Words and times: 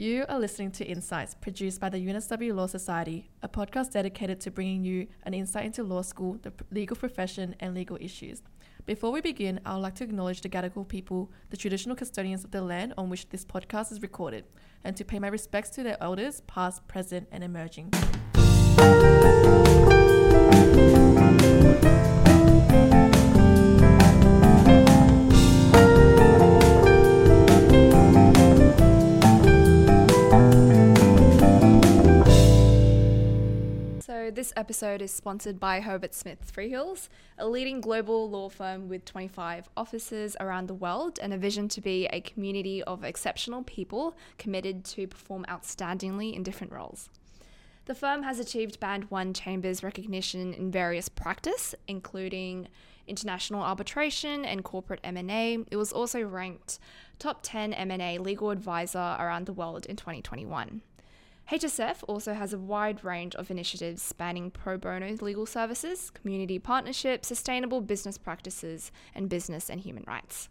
You 0.00 0.24
are 0.30 0.38
listening 0.38 0.70
to 0.70 0.84
Insights, 0.86 1.34
produced 1.34 1.78
by 1.78 1.90
the 1.90 1.98
UNSW 1.98 2.54
Law 2.54 2.64
Society, 2.64 3.28
a 3.42 3.48
podcast 3.50 3.90
dedicated 3.90 4.40
to 4.40 4.50
bringing 4.50 4.82
you 4.82 5.06
an 5.24 5.34
insight 5.34 5.66
into 5.66 5.82
law 5.82 6.00
school, 6.00 6.38
the 6.40 6.54
legal 6.70 6.96
profession, 6.96 7.54
and 7.60 7.74
legal 7.74 7.98
issues. 8.00 8.40
Before 8.86 9.12
we 9.12 9.20
begin, 9.20 9.60
I 9.66 9.74
would 9.74 9.82
like 9.82 9.96
to 9.96 10.04
acknowledge 10.04 10.40
the 10.40 10.48
Gadigal 10.48 10.88
people, 10.88 11.30
the 11.50 11.58
traditional 11.58 11.96
custodians 11.96 12.44
of 12.44 12.50
the 12.50 12.62
land 12.62 12.94
on 12.96 13.10
which 13.10 13.28
this 13.28 13.44
podcast 13.44 13.92
is 13.92 14.00
recorded, 14.00 14.46
and 14.84 14.96
to 14.96 15.04
pay 15.04 15.18
my 15.18 15.28
respects 15.28 15.68
to 15.72 15.82
their 15.82 16.02
elders, 16.02 16.40
past, 16.46 16.88
present, 16.88 17.28
and 17.30 17.44
emerging. 17.44 17.90
This 34.40 34.54
episode 34.56 35.02
is 35.02 35.12
sponsored 35.12 35.60
by 35.60 35.80
Herbert 35.80 36.14
Smith 36.14 36.50
Freehills, 36.50 37.10
a 37.36 37.46
leading 37.46 37.82
global 37.82 38.30
law 38.30 38.48
firm 38.48 38.88
with 38.88 39.04
25 39.04 39.68
offices 39.76 40.34
around 40.40 40.66
the 40.66 40.72
world 40.72 41.18
and 41.20 41.34
a 41.34 41.36
vision 41.36 41.68
to 41.68 41.82
be 41.82 42.06
a 42.06 42.22
community 42.22 42.82
of 42.84 43.04
exceptional 43.04 43.62
people 43.64 44.16
committed 44.38 44.82
to 44.86 45.06
perform 45.06 45.44
outstandingly 45.50 46.34
in 46.34 46.42
different 46.42 46.72
roles. 46.72 47.10
The 47.84 47.94
firm 47.94 48.22
has 48.22 48.38
achieved 48.38 48.80
Band 48.80 49.10
1 49.10 49.34
Chambers 49.34 49.82
recognition 49.82 50.54
in 50.54 50.70
various 50.70 51.10
practice, 51.10 51.74
including 51.86 52.68
international 53.06 53.60
arbitration 53.60 54.46
and 54.46 54.64
corporate 54.64 55.00
M&A. 55.04 55.58
It 55.70 55.76
was 55.76 55.92
also 55.92 56.22
ranked 56.22 56.78
top 57.18 57.40
10 57.42 57.74
M&A 57.74 58.16
legal 58.16 58.48
advisor 58.48 59.16
around 59.18 59.44
the 59.44 59.52
world 59.52 59.84
in 59.84 59.96
2021. 59.96 60.80
HSF 61.50 62.04
also 62.06 62.32
has 62.32 62.52
a 62.52 62.58
wide 62.60 63.02
range 63.02 63.34
of 63.34 63.50
initiatives 63.50 64.00
spanning 64.02 64.52
pro 64.52 64.78
bono 64.78 65.16
legal 65.20 65.46
services, 65.46 66.08
community 66.10 66.60
partnerships, 66.60 67.26
sustainable 67.26 67.80
business 67.80 68.16
practices, 68.16 68.92
and 69.16 69.28
business 69.28 69.68
and 69.68 69.80
human 69.80 70.04
rights. 70.06 70.48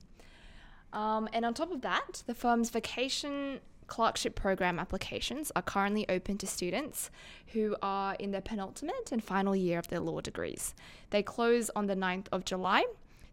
Um, 0.92 1.30
and 1.32 1.46
on 1.46 1.54
top 1.54 1.72
of 1.72 1.82
that, 1.84 2.24
the 2.26 2.34
firm's 2.34 2.70
vacation 2.70 3.62
clerkship 3.88 4.36
program 4.36 4.78
applications 4.78 5.54
are 5.56 5.62
currently 5.62 6.08
open 6.10 6.38
to 6.38 6.46
students 6.46 7.10
who 7.54 7.78
are 7.82 8.16
in 8.16 8.32
their 8.32 8.42
penultimate 8.42 9.14
and 9.14 9.24
final 9.24 9.56
year 9.56 9.80
of 9.80 9.88
their 9.88 10.02
law 10.02 10.20
degrees. 10.20 10.76
They 11.12 11.24
close 11.24 11.72
on 11.78 11.86
the 11.86 11.96
9th 11.96 12.28
of 12.34 12.44
July. 12.44 12.86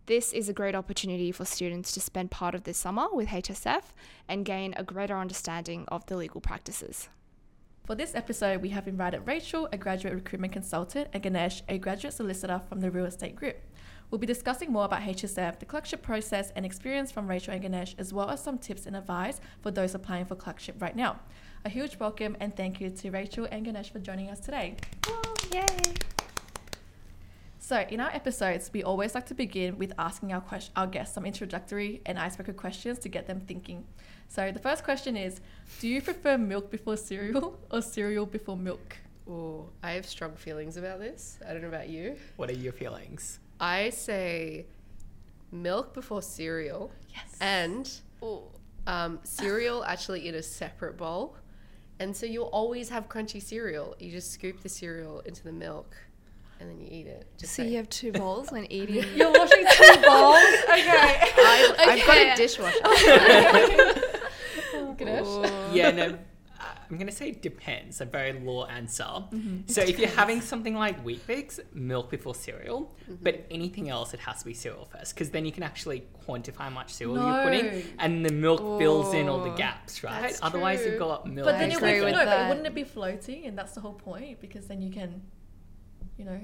This 0.07 0.33
is 0.33 0.49
a 0.49 0.53
great 0.53 0.77
opportunity 0.77 1.33
for 1.33 1.45
students 1.45 1.91
to 1.93 2.01
spend 2.01 2.31
part 2.31 2.55
of 2.55 2.63
their 2.63 2.75
summer 2.75 3.09
with 3.13 3.31
HSF 3.31 3.83
and 4.29 4.45
gain 4.45 4.73
a 4.77 4.85
greater 4.85 5.19
understanding 5.19 5.85
of 5.89 6.07
the 6.07 6.17
legal 6.17 6.41
practices. 6.41 7.09
For 7.87 7.95
this 7.95 8.17
episode, 8.17 8.63
we 8.63 8.71
have 8.71 8.89
invited 8.89 9.29
Rachel, 9.29 9.69
a 9.71 9.79
graduate 9.79 10.13
recruitment 10.13 10.53
consultant, 10.53 11.07
and 11.13 11.23
Ganesh, 11.23 11.63
a 11.69 11.79
graduate 11.79 12.15
solicitor 12.15 12.61
from 12.69 12.81
the 12.81 12.91
real 12.91 13.05
estate 13.05 13.37
group. 13.37 13.59
We'll 14.11 14.19
be 14.19 14.27
discussing 14.27 14.73
more 14.73 14.87
about 14.87 15.03
HSF, 15.03 15.61
the 15.61 15.67
clerkship 15.67 16.03
process, 16.03 16.51
and 16.57 16.67
experience 16.67 17.13
from 17.13 17.29
Rachel 17.29 17.53
and 17.53 17.63
Ganesh, 17.63 17.95
as 17.97 18.13
well 18.13 18.29
as 18.29 18.43
some 18.43 18.59
tips 18.59 18.87
and 18.87 18.97
advice 18.97 19.41
for 19.61 19.71
those 19.71 19.95
applying 19.95 20.25
for 20.25 20.35
clerkship 20.35 20.83
right 20.83 20.97
now. 20.97 21.21
A 21.65 21.69
huge 21.69 21.97
welcome 22.01 22.37
and 22.41 22.57
thank 22.57 22.81
you 22.81 22.91
to 22.91 23.11
Rachel 23.13 23.47
and 23.53 23.65
Ganesh 23.65 23.93
for 23.93 24.01
joining 24.01 24.31
us 24.31 24.41
today. 24.41 24.75
Oh, 25.07 25.23
yay! 25.53 26.16
So, 27.67 27.81
in 27.81 27.99
our 27.99 28.11
episodes, 28.11 28.71
we 28.73 28.85
always 28.85 29.13
like 29.17 29.27
to 29.27 29.35
begin 29.35 29.77
with 29.77 29.93
asking 29.99 30.33
our, 30.33 30.41
quest- 30.41 30.71
our 30.77 30.87
guests 30.87 31.17
some 31.17 31.27
introductory 31.27 32.01
and 32.07 32.17
icebreaker 32.17 32.53
questions 32.53 32.97
to 33.01 33.09
get 33.09 33.27
them 33.27 33.41
thinking. 33.41 33.85
So, 34.29 34.53
the 34.53 34.61
first 34.61 34.85
question 34.85 35.17
is 35.17 35.41
Do 35.81 35.89
you 35.89 36.01
prefer 36.01 36.39
milk 36.39 36.71
before 36.71 36.97
cereal 36.97 37.59
or 37.73 37.83
cereal 37.83 38.25
before 38.25 38.57
milk? 38.57 38.97
Oh, 39.29 39.69
I 39.83 39.91
have 39.91 40.07
strong 40.07 40.37
feelings 40.37 40.77
about 40.77 41.01
this. 41.01 41.41
I 41.45 41.55
don't 41.55 41.63
know 41.63 41.67
about 41.67 41.89
you. 41.89 42.15
What 42.37 42.51
are 42.51 42.53
your 42.53 42.73
feelings? 42.73 43.41
I 43.59 43.91
say 43.91 44.67
milk 45.51 45.93
before 45.93 46.23
cereal. 46.23 46.93
Yes. 47.13 47.37
And 47.41 47.93
um, 48.87 49.19
cereal 49.25 49.83
actually 49.83 50.29
in 50.29 50.37
a 50.37 50.43
separate 50.43 50.97
bowl. 50.97 51.37
And 51.99 52.17
so 52.17 52.27
you'll 52.27 52.45
always 52.45 52.89
have 52.91 53.09
crunchy 53.09 53.43
cereal. 53.43 53.97
You 53.99 54.13
just 54.13 54.31
scoop 54.31 54.61
the 54.61 54.69
cereal 54.69 55.19
into 55.21 55.43
the 55.43 55.51
milk 55.51 55.97
and 56.61 56.71
then 56.71 56.81
you 56.81 56.89
eat 56.91 57.07
it. 57.07 57.27
Just 57.39 57.55
So 57.55 57.63
say- 57.63 57.69
you 57.71 57.77
have 57.77 57.89
two 57.91 58.13
bowls 58.13 58.51
when 58.51 58.65
eating. 58.73 59.05
You're 59.15 59.33
washing 59.33 59.65
two 59.73 60.01
bowls? 60.05 60.45
Okay. 60.65 61.33
I've, 61.39 61.75
I've 61.79 62.07
got 62.07 62.17
a 62.19 62.35
dishwasher. 62.37 62.79
Ganesh? 64.97 65.51
Yeah, 65.75 65.91
no, 65.91 66.05
uh, 66.59 66.65
I'm 66.91 66.97
going 66.97 67.07
to 67.07 67.13
say 67.13 67.33
depends. 67.33 68.01
A 68.01 68.07
very 68.07 68.33
law 68.33 68.65
answer. 68.67 69.05
So 69.67 69.83
if 69.83 69.99
you're 69.99 70.09
having 70.09 70.41
something 70.41 70.75
like 70.75 71.05
Weet-Bix, 71.05 71.61
milk 71.75 72.09
before 72.11 72.35
cereal, 72.35 72.95
but 73.23 73.45
anything 73.51 73.91
else, 73.91 74.15
it 74.15 74.21
has 74.21 74.39
to 74.41 74.47
be 74.47 74.55
cereal 74.55 74.87
first 74.87 75.15
because 75.15 75.31
then 75.31 75.45
you 75.45 75.53
can 75.53 75.63
actually 75.63 76.05
quantify 76.27 76.57
how 76.63 76.71
much 76.71 76.95
cereal 76.95 77.17
you're 77.17 77.43
putting, 77.43 77.85
and 77.99 78.25
the 78.25 78.33
milk 78.33 78.79
fills 78.79 79.13
in 79.13 79.29
all 79.29 79.43
the 79.43 79.51
gaps, 79.51 80.03
right? 80.03 80.23
that's 80.23 80.43
Otherwise, 80.43 80.81
true. 80.81 80.93
you've 80.93 80.99
got 80.99 81.27
milk. 81.27 81.45
But 81.47 81.59
then 81.59 81.71
it 81.73 81.77
agree 81.77 81.97
would, 82.01 82.05
with 82.07 82.13
no, 82.15 82.19
but 82.21 82.25
that. 82.27 82.49
wouldn't 82.49 82.67
it 82.67 82.75
be 82.75 82.85
floating? 82.85 83.45
And 83.45 83.57
that's 83.59 83.73
the 83.75 83.81
whole 83.83 83.93
point 83.95 84.41
because 84.41 84.67
then 84.67 84.81
you 84.81 84.91
can, 84.91 85.21
you 86.19 86.25
know. 86.25 86.41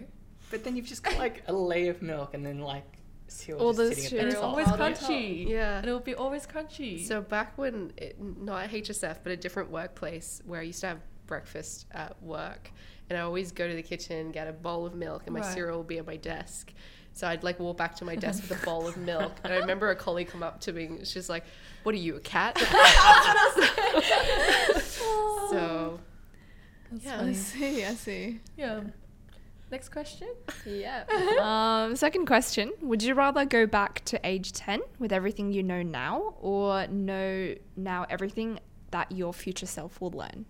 But 0.50 0.64
then 0.64 0.76
you've 0.76 0.86
just 0.86 1.02
got 1.02 1.16
like 1.18 1.42
a 1.46 1.52
layer 1.52 1.90
of 1.90 2.02
milk 2.02 2.34
and 2.34 2.44
then 2.44 2.60
like 2.60 2.84
cereal 3.28 3.64
All 3.64 3.72
just 3.72 3.96
the 3.96 4.02
sitting 4.02 4.18
And 4.18 4.28
at 4.28 4.32
it's 4.34 4.40
the 4.40 4.40
cereal 4.40 4.66
top. 4.66 4.78
always 4.78 4.98
on 4.98 5.08
crunchy. 5.10 5.48
Yeah. 5.48 5.78
And 5.78 5.86
it 5.88 5.92
will 5.92 6.00
be 6.00 6.14
always 6.14 6.46
crunchy. 6.46 7.06
So 7.06 7.20
back 7.22 7.56
when, 7.56 7.92
it, 7.96 8.20
not 8.20 8.64
at 8.64 8.70
HSF, 8.70 9.18
but 9.22 9.32
a 9.32 9.36
different 9.36 9.70
workplace 9.70 10.42
where 10.44 10.60
I 10.60 10.64
used 10.64 10.80
to 10.82 10.88
have 10.88 10.98
breakfast 11.26 11.86
at 11.92 12.20
work, 12.22 12.70
and 13.08 13.18
I 13.18 13.22
always 13.22 13.52
go 13.52 13.66
to 13.66 13.74
the 13.74 13.82
kitchen, 13.82 14.32
get 14.32 14.48
a 14.48 14.52
bowl 14.52 14.84
of 14.84 14.94
milk, 14.94 15.22
and 15.26 15.32
my 15.34 15.40
Right. 15.40 15.54
cereal 15.54 15.78
will 15.78 15.84
be 15.84 15.96
at 15.98 16.06
my 16.06 16.16
desk. 16.16 16.72
So 17.14 17.26
I'd 17.26 17.42
like 17.42 17.58
walk 17.58 17.78
back 17.78 17.94
to 17.96 18.04
my 18.04 18.16
desk 18.26 18.46
with 18.48 18.62
a 18.62 18.66
bowl 18.66 18.86
of 18.86 18.96
milk, 18.98 19.32
and 19.44 19.52
I 19.52 19.56
remember 19.58 19.88
a 19.90 19.96
colleague 19.96 20.28
come 20.28 20.42
up 20.42 20.60
to 20.62 20.72
me, 20.74 20.84
and 20.86 21.06
she's 21.06 21.30
like, 21.30 21.44
"What 21.84 21.94
are 21.94 21.98
you, 21.98 22.16
a 22.16 22.20
cat?" 22.20 22.58
so 25.50 25.98
That's 26.90 27.04
yeah. 27.04 27.22
I 27.22 27.32
see, 27.32 27.84
I 27.84 27.94
see. 27.94 28.40
Yeah. 28.56 28.80
Next 29.72 29.88
question. 29.88 30.28
Yeah. 30.66 31.04
um, 31.40 31.96
second 31.96 32.26
question 32.26 32.72
Would 32.82 33.02
you 33.02 33.14
rather 33.14 33.46
go 33.46 33.66
back 33.66 34.04
to 34.04 34.20
age 34.22 34.52
10 34.52 34.82
with 34.98 35.12
everything 35.12 35.50
you 35.50 35.62
know 35.62 35.82
now 35.82 36.34
or 36.40 36.86
know 36.88 37.54
now 37.74 38.04
everything 38.10 38.60
that 38.90 39.10
your 39.10 39.32
future 39.32 39.66
self 39.66 39.98
will 39.98 40.10
learn? 40.10 40.44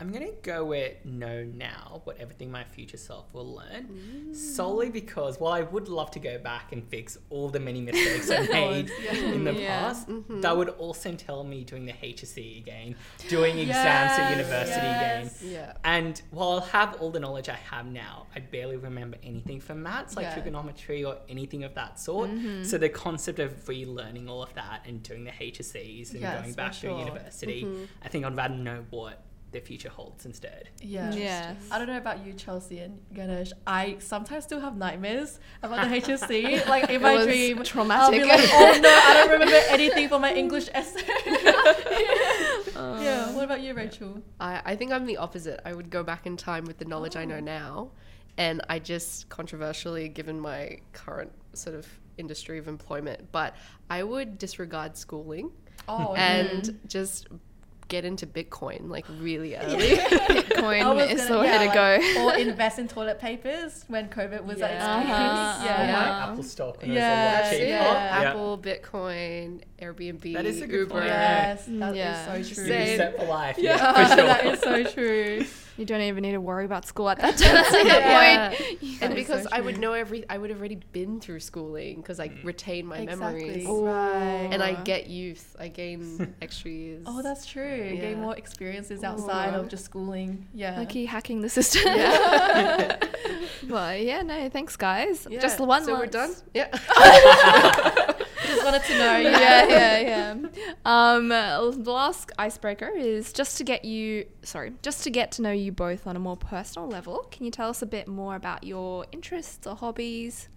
I'm 0.00 0.12
gonna 0.12 0.30
go 0.42 0.64
with 0.64 1.04
know 1.04 1.42
now 1.44 2.02
what 2.04 2.18
everything 2.18 2.50
my 2.52 2.62
future 2.64 2.96
self 2.96 3.26
will 3.34 3.54
learn, 3.56 4.32
solely 4.32 4.90
because 4.90 5.40
while 5.40 5.52
I 5.52 5.62
would 5.62 5.88
love 5.88 6.10
to 6.12 6.20
go 6.20 6.38
back 6.38 6.72
and 6.72 6.86
fix 6.88 7.18
all 7.30 7.48
the 7.48 7.58
many 7.58 7.80
mistakes 7.80 8.30
I 8.38 8.46
made 8.46 8.90
in 9.34 9.44
the 9.44 9.54
Yeah. 9.54 9.66
past, 9.66 10.08
that 10.28 10.56
would 10.56 10.68
also 10.70 11.08
entail 11.08 11.42
me 11.42 11.64
doing 11.64 11.84
the 11.84 11.92
HSC 11.94 12.58
again, 12.58 12.94
doing 13.28 13.58
exams 13.66 14.18
at 14.18 14.30
university 14.30 14.86
yes. 14.86 15.42
again. 15.42 15.52
yeah, 15.52 15.72
And 15.84 16.22
while 16.30 16.50
I'll 16.52 16.60
have 16.60 16.94
all 17.00 17.10
the 17.10 17.20
knowledge 17.20 17.48
I 17.48 17.54
have 17.70 17.86
now, 17.86 18.26
I 18.36 18.40
barely 18.40 18.76
remember 18.76 19.16
anything 19.24 19.60
from 19.60 19.82
maths, 19.82 20.16
like 20.16 20.26
Yeah. 20.26 20.34
trigonometry 20.34 21.04
or 21.04 21.16
anything 21.28 21.64
of 21.64 21.74
that 21.74 21.98
sort. 21.98 22.30
So 22.62 22.78
the 22.78 22.88
concept 22.88 23.38
of 23.40 23.52
relearning 23.66 24.28
all 24.28 24.42
of 24.42 24.54
that 24.54 24.82
and 24.86 25.02
doing 25.02 25.24
the 25.24 25.32
HSCs 25.32 26.12
and 26.12 26.20
Yes, 26.20 26.40
going 26.40 26.50
for 26.52 26.56
back 26.56 26.72
to 26.74 26.78
sure. 26.78 26.98
university, 26.98 27.66
I 28.02 28.08
think 28.08 28.24
I'd 28.24 28.36
rather 28.36 28.54
know 28.54 28.84
what 28.90 29.24
the 29.50 29.60
future 29.60 29.88
holds 29.88 30.26
instead. 30.26 30.68
Yeah. 30.80 31.12
Yes. 31.12 31.56
I 31.70 31.78
don't 31.78 31.86
know 31.86 31.96
about 31.96 32.24
you, 32.24 32.34
Chelsea 32.34 32.80
and 32.80 33.00
Ganesh. 33.14 33.52
I 33.66 33.96
sometimes 33.98 34.44
still 34.44 34.60
have 34.60 34.76
nightmares 34.76 35.40
about 35.62 35.88
the 35.88 35.96
HSC. 36.00 36.66
like 36.68 36.90
in 36.90 37.00
my 37.00 37.14
was 37.14 37.26
dream, 37.26 37.62
I'll 37.90 38.10
be 38.10 38.24
like, 38.24 38.48
oh 38.52 38.78
no, 38.82 38.88
I 38.88 39.14
don't 39.14 39.30
remember 39.32 39.60
anything 39.68 40.08
from 40.08 40.22
my 40.22 40.34
English 40.34 40.68
essay. 40.74 41.02
yeah. 42.76 43.26
Um, 43.26 43.34
what 43.34 43.44
about 43.44 43.62
you, 43.62 43.74
Rachel? 43.74 44.22
I, 44.38 44.60
I 44.64 44.76
think 44.76 44.92
I'm 44.92 45.06
the 45.06 45.16
opposite. 45.16 45.60
I 45.64 45.72
would 45.72 45.90
go 45.90 46.02
back 46.02 46.26
in 46.26 46.36
time 46.36 46.64
with 46.64 46.78
the 46.78 46.84
knowledge 46.84 47.16
I 47.16 47.24
know 47.24 47.36
oh. 47.36 47.40
now, 47.40 47.90
and 48.36 48.60
I 48.68 48.78
just 48.78 49.28
controversially, 49.30 50.08
given 50.08 50.38
my 50.38 50.78
current 50.92 51.32
sort 51.54 51.74
of 51.74 51.86
industry 52.18 52.58
of 52.58 52.68
employment, 52.68 53.32
but 53.32 53.56
I 53.88 54.02
would 54.02 54.38
disregard 54.38 54.96
schooling 54.96 55.52
Oh, 55.88 56.14
and 56.14 56.78
just 56.86 57.28
get 57.88 58.04
into 58.04 58.26
Bitcoin 58.26 58.88
like 58.90 59.06
really 59.20 59.56
early. 59.56 59.92
I 60.00 60.06
Bitcoin 60.06 61.10
is 61.10 61.20
gonna- 61.22 61.32
the 61.34 61.38
way 61.40 61.46
yeah, 61.46 61.58
to 61.58 61.64
like, 61.66 62.14
go. 62.14 62.24
or 62.26 62.36
invest 62.48 62.78
in 62.78 62.86
toilet 62.88 63.18
papers 63.18 63.84
when 63.88 64.08
COVID 64.08 64.44
was 64.44 64.60
at 64.60 64.72
its 64.72 64.82
Yeah. 64.84 65.00
peak. 65.02 65.10
Uh-huh, 65.10 65.64
Yeah. 65.64 65.98
Like 65.98 66.28
Apple 66.30 66.42
stock 66.42 66.80
when 66.82 66.92
Yeah, 66.92 67.38
it 67.38 67.42
was 67.42 67.42
a 67.42 67.44
lot 67.44 67.52
cheaper. 67.52 67.68
yeah. 67.70 68.28
Apple, 68.28 68.58
Bitcoin, 68.58 69.62
Airbnb, 69.80 70.34
That 70.34 70.46
is 70.46 70.60
a 70.60 70.66
good 70.66 70.80
Uber. 70.80 70.90
point. 70.92 71.06
Yes, 71.06 71.64
that 71.68 71.90
is 71.90 71.96
Yeah. 71.96 72.26
so 72.26 72.32
true. 72.54 72.66
say- 72.66 72.88
You're 72.88 72.96
set 72.98 73.18
for 73.18 73.24
life. 73.26 73.56
Yeah. 73.58 73.76
Yeah, 73.76 73.92
for 73.92 74.14
sure. 74.16 74.26
that 74.26 74.46
is 74.46 74.60
so 74.60 74.84
true. 74.84 75.46
You 75.78 75.84
don't 75.84 76.00
even 76.00 76.22
need 76.22 76.32
to 76.32 76.40
worry 76.40 76.64
about 76.64 76.86
school 76.86 77.08
at 77.08 77.18
that 77.20 77.40
Yeah. 77.84 78.48
point. 78.50 79.00
and 79.00 79.14
because 79.14 79.44
so 79.44 79.48
I 79.52 79.60
would 79.60 79.78
know 79.78 79.92
every, 79.92 80.28
I 80.28 80.36
would 80.36 80.50
have 80.50 80.58
already 80.58 80.80
been 80.92 81.20
through 81.20 81.38
schooling 81.38 81.96
because 81.96 82.18
I 82.18 82.28
mm. 82.30 82.44
retain 82.44 82.84
my 82.84 83.04
memories, 83.04 83.64
Right. 83.64 84.48
and 84.50 84.60
I 84.60 84.72
get 84.82 85.06
youth. 85.06 85.54
I 85.58 85.68
gain 85.68 86.34
extra 86.42 86.70
years. 86.72 87.04
Oh, 87.06 87.22
that's 87.22 87.46
true. 87.46 87.62
You 87.76 87.94
Yeah. 87.94 88.00
gain 88.00 88.20
more 88.20 88.36
experiences 88.36 89.04
outside 89.04 89.54
Aw. 89.54 89.60
of 89.60 89.68
just 89.68 89.84
schooling. 89.84 90.48
Yeah. 90.52 90.78
Like 90.78 90.90
he 90.90 91.06
hacking 91.06 91.42
the 91.42 91.48
system. 91.48 91.82
Yeah. 91.86 92.96
but 93.68 94.02
yeah, 94.02 94.22
no, 94.22 94.48
thanks 94.48 94.76
guys. 94.76 95.28
Yeah, 95.30 95.40
Just 95.40 95.60
one 95.60 95.84
So 95.84 95.94
we're 95.94 96.06
done. 96.06 96.34
Yeah. 96.54 96.76
Just 98.48 98.64
wanted 98.64 98.82
to 98.84 98.98
know. 98.98 99.16
yeah, 99.18 99.66
yeah, 99.68 99.98
yeah. 100.00 100.34
Um, 100.84 101.28
the 101.28 101.90
last 101.92 102.32
icebreaker 102.38 102.88
is 102.88 103.32
just 103.32 103.56
to 103.58 103.64
get 103.64 103.84
you, 103.84 104.26
sorry, 104.42 104.72
just 104.82 105.04
to 105.04 105.10
get 105.10 105.32
to 105.32 105.42
know 105.42 105.52
you 105.52 105.70
both 105.72 106.06
on 106.06 106.16
a 106.16 106.18
more 106.18 106.36
personal 106.36 106.88
level. 106.88 107.26
Can 107.30 107.44
you 107.44 107.50
tell 107.50 107.68
us 107.68 107.82
a 107.82 107.86
bit 107.86 108.08
more 108.08 108.34
about 108.34 108.64
your 108.64 109.06
interests 109.12 109.66
or 109.66 109.76
hobbies? 109.76 110.48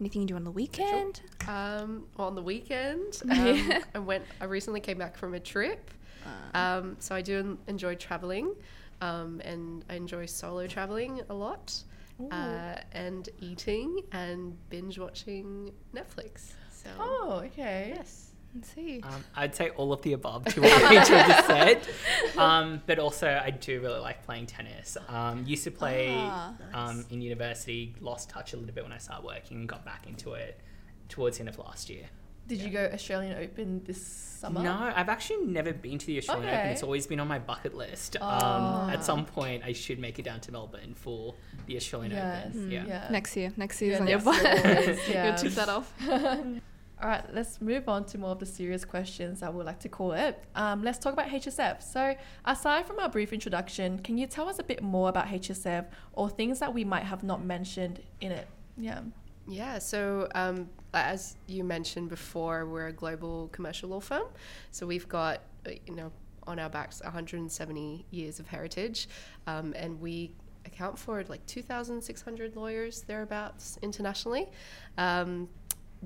Anything 0.00 0.22
you 0.22 0.26
do 0.28 0.34
on 0.36 0.42
the 0.44 0.50
weekend? 0.50 1.20
Um, 1.46 2.06
well, 2.16 2.26
on 2.26 2.34
the 2.34 2.42
weekend, 2.42 3.22
Yeah. 3.26 3.34
um, 3.34 3.72
I 3.94 3.98
went. 4.00 4.24
I 4.40 4.46
recently 4.46 4.80
came 4.80 4.98
back 4.98 5.16
from 5.16 5.34
a 5.34 5.40
trip, 5.40 5.88
um, 6.52 6.96
so 6.98 7.14
I 7.14 7.22
do 7.22 7.56
enjoy 7.68 7.94
traveling, 7.94 8.54
um, 9.00 9.40
and 9.44 9.84
I 9.88 9.94
enjoy 9.94 10.26
solo 10.26 10.66
traveling 10.66 11.20
a 11.28 11.34
lot, 11.34 11.80
uh, 12.32 12.74
and 12.92 13.28
eating 13.40 14.00
and 14.10 14.56
binge 14.68 14.98
watching 14.98 15.70
Netflix. 15.94 16.54
So 16.84 16.90
Oh, 16.98 17.42
okay. 17.46 17.92
yes, 17.96 18.30
Let's 18.54 18.72
see. 18.72 19.00
Um, 19.02 19.24
I'd 19.34 19.54
say 19.54 19.70
all 19.70 19.92
of 19.92 20.00
the 20.02 20.12
above 20.12 20.44
to 20.44 20.60
what 20.60 20.82
Rachel 20.90 21.16
just 21.26 21.46
said. 21.46 21.80
Um, 22.38 22.82
but 22.86 22.98
also, 22.98 23.28
I 23.28 23.50
do 23.50 23.80
really 23.80 24.00
like 24.00 24.24
playing 24.24 24.46
tennis. 24.46 24.96
Um, 25.08 25.44
used 25.46 25.64
to 25.64 25.70
play 25.70 26.08
Ah, 26.10 26.52
um, 26.72 27.04
in 27.10 27.20
university, 27.20 27.94
lost 28.00 28.28
touch 28.28 28.52
a 28.52 28.56
little 28.56 28.74
bit 28.74 28.82
when 28.84 28.92
I 28.92 28.98
started 28.98 29.24
working, 29.24 29.58
and 29.58 29.68
got 29.68 29.84
back 29.84 30.06
into 30.08 30.32
it 30.34 30.60
towards 31.08 31.36
the 31.38 31.42
end 31.42 31.48
of 31.48 31.58
last 31.58 31.88
year. 31.90 32.06
Did 32.46 32.58
you 32.60 32.70
go 32.70 32.90
Australian 32.92 33.38
Open 33.42 33.82
this 33.84 34.04
summer? 34.06 34.62
No, 34.62 34.92
I've 34.94 35.08
actually 35.08 35.46
never 35.46 35.72
been 35.72 35.96
to 35.98 36.06
the 36.06 36.18
Australian 36.18 36.48
Open. 36.54 36.66
It's 36.68 36.82
always 36.82 37.06
been 37.06 37.18
on 37.20 37.26
my 37.28 37.38
bucket 37.38 37.74
list. 37.74 38.16
Oh. 38.20 38.26
Um, 38.26 38.90
at 38.90 39.02
some 39.04 39.24
point, 39.24 39.62
I 39.64 39.72
should 39.72 39.98
make 39.98 40.18
it 40.18 40.24
down 40.24 40.40
to 40.40 40.52
Melbourne 40.52 40.94
for 40.94 41.34
the 41.66 41.76
Australian 41.76 42.12
Yes. 42.12 42.46
Open. 42.48 42.70
Yeah. 42.70 42.84
Yeah. 42.86 43.08
Next 43.10 43.36
year, 43.36 43.52
next 43.56 43.80
Yeah, 43.80 43.88
year's 43.88 44.00
on 44.00 44.06
your 44.08 44.20
next 44.20 44.42
year 44.44 44.98
yeah. 45.08 45.26
You'll 45.28 45.36
tick 45.36 45.52
that 45.54 45.68
off. 45.68 45.92
All 47.04 47.10
right, 47.10 47.34
let's 47.34 47.60
move 47.60 47.86
on 47.86 48.06
to 48.06 48.18
more 48.18 48.30
of 48.30 48.38
the 48.38 48.46
serious 48.46 48.82
questions, 48.82 49.42
I 49.42 49.50
would 49.50 49.66
like 49.66 49.78
to 49.80 49.90
call 49.90 50.12
it. 50.12 50.42
Um, 50.54 50.82
let's 50.82 50.98
talk 50.98 51.12
about 51.12 51.28
HSF. 51.28 51.82
So, 51.82 52.16
aside 52.46 52.86
from 52.86 52.98
our 52.98 53.10
brief 53.10 53.30
introduction, 53.34 53.98
can 53.98 54.16
you 54.16 54.26
tell 54.26 54.48
us 54.48 54.58
a 54.58 54.62
bit 54.62 54.82
more 54.82 55.10
about 55.10 55.26
HSF 55.26 55.84
or 56.14 56.30
things 56.30 56.60
that 56.60 56.72
we 56.72 56.82
might 56.82 57.02
have 57.02 57.22
not 57.22 57.44
mentioned 57.44 58.00
in 58.22 58.32
it? 58.32 58.48
Yeah. 58.78 59.00
yeah. 59.46 59.78
So 59.80 60.30
um, 60.34 60.70
as 60.94 61.36
you 61.46 61.62
mentioned 61.62 62.08
before, 62.08 62.64
we're 62.64 62.86
a 62.86 62.92
global 62.92 63.48
commercial 63.48 63.90
law 63.90 64.00
firm, 64.00 64.24
so 64.70 64.86
we've 64.86 65.06
got 65.06 65.42
uh, 65.66 65.72
you 65.86 65.94
know 65.94 66.10
on 66.46 66.58
our 66.58 66.70
backs 66.70 67.02
170 67.02 68.06
years 68.12 68.40
of 68.40 68.46
heritage, 68.46 69.10
um, 69.46 69.74
and 69.76 70.00
we 70.00 70.32
account 70.66 70.98
for 70.98 71.22
like 71.24 71.44
2,600 71.46 72.56
lawyers 72.56 73.02
thereabouts 73.02 73.78
internationally. 73.82 74.48
Um, 74.96 75.48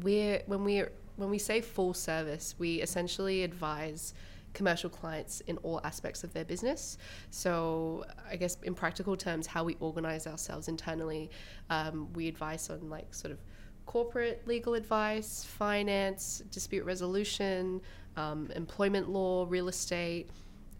we're 0.03 0.43
when 0.47 0.65
we 0.65 0.85
when 1.17 1.31
we 1.31 1.39
say 1.39 1.61
full 1.61 1.95
service, 1.95 2.55
we 2.59 2.81
essentially 2.81 3.43
advise 3.43 4.15
commercial 4.55 4.89
clients 4.89 5.41
in 5.43 5.57
all 5.59 5.81
aspects 5.85 6.25
of 6.25 6.33
their 6.33 6.45
business. 6.45 6.99
So, 7.31 8.05
I 8.31 8.37
guess 8.37 8.57
in 8.63 8.75
practical 8.75 9.17
terms, 9.17 9.47
how 9.47 9.65
we 9.65 9.77
organize 9.81 10.27
ourselves 10.27 10.69
internally, 10.69 11.31
um, 11.71 12.13
we 12.15 12.29
advise 12.29 12.71
on 12.71 12.89
like 12.89 13.13
sort 13.15 13.33
of 13.33 13.39
corporate 13.87 14.47
legal 14.47 14.75
advice, 14.75 15.45
finance, 15.45 16.43
dispute 16.51 16.85
resolution, 16.85 17.81
um, 18.17 18.51
employment 18.55 19.09
law, 19.09 19.47
real 19.49 19.69
estate, 19.69 20.31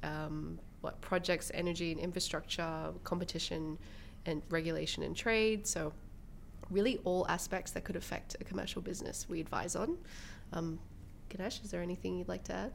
um, 0.03 0.59
what 0.81 1.01
projects, 1.01 1.51
energy 1.55 1.91
and 1.93 2.01
infrastructure, 2.01 2.93
competition, 3.05 3.79
and 4.27 4.43
regulation 4.51 5.03
and 5.03 5.17
trade. 5.17 5.67
So, 5.67 5.93
really 6.71 6.99
all 7.05 7.27
aspects 7.29 7.73
that 7.73 7.85
could 7.85 7.97
affect 7.97 8.37
a 8.41 8.45
commercial 8.45 8.83
business 8.83 9.27
we 9.29 9.41
advise 9.41 9.77
on. 9.77 9.99
Um, 10.53 10.79
Ganesh, 11.29 11.61
is 11.63 11.71
there 11.71 11.83
anything 11.83 12.19
you'd 12.19 12.29
like 12.29 12.45
to 12.45 12.55
add? 12.55 12.73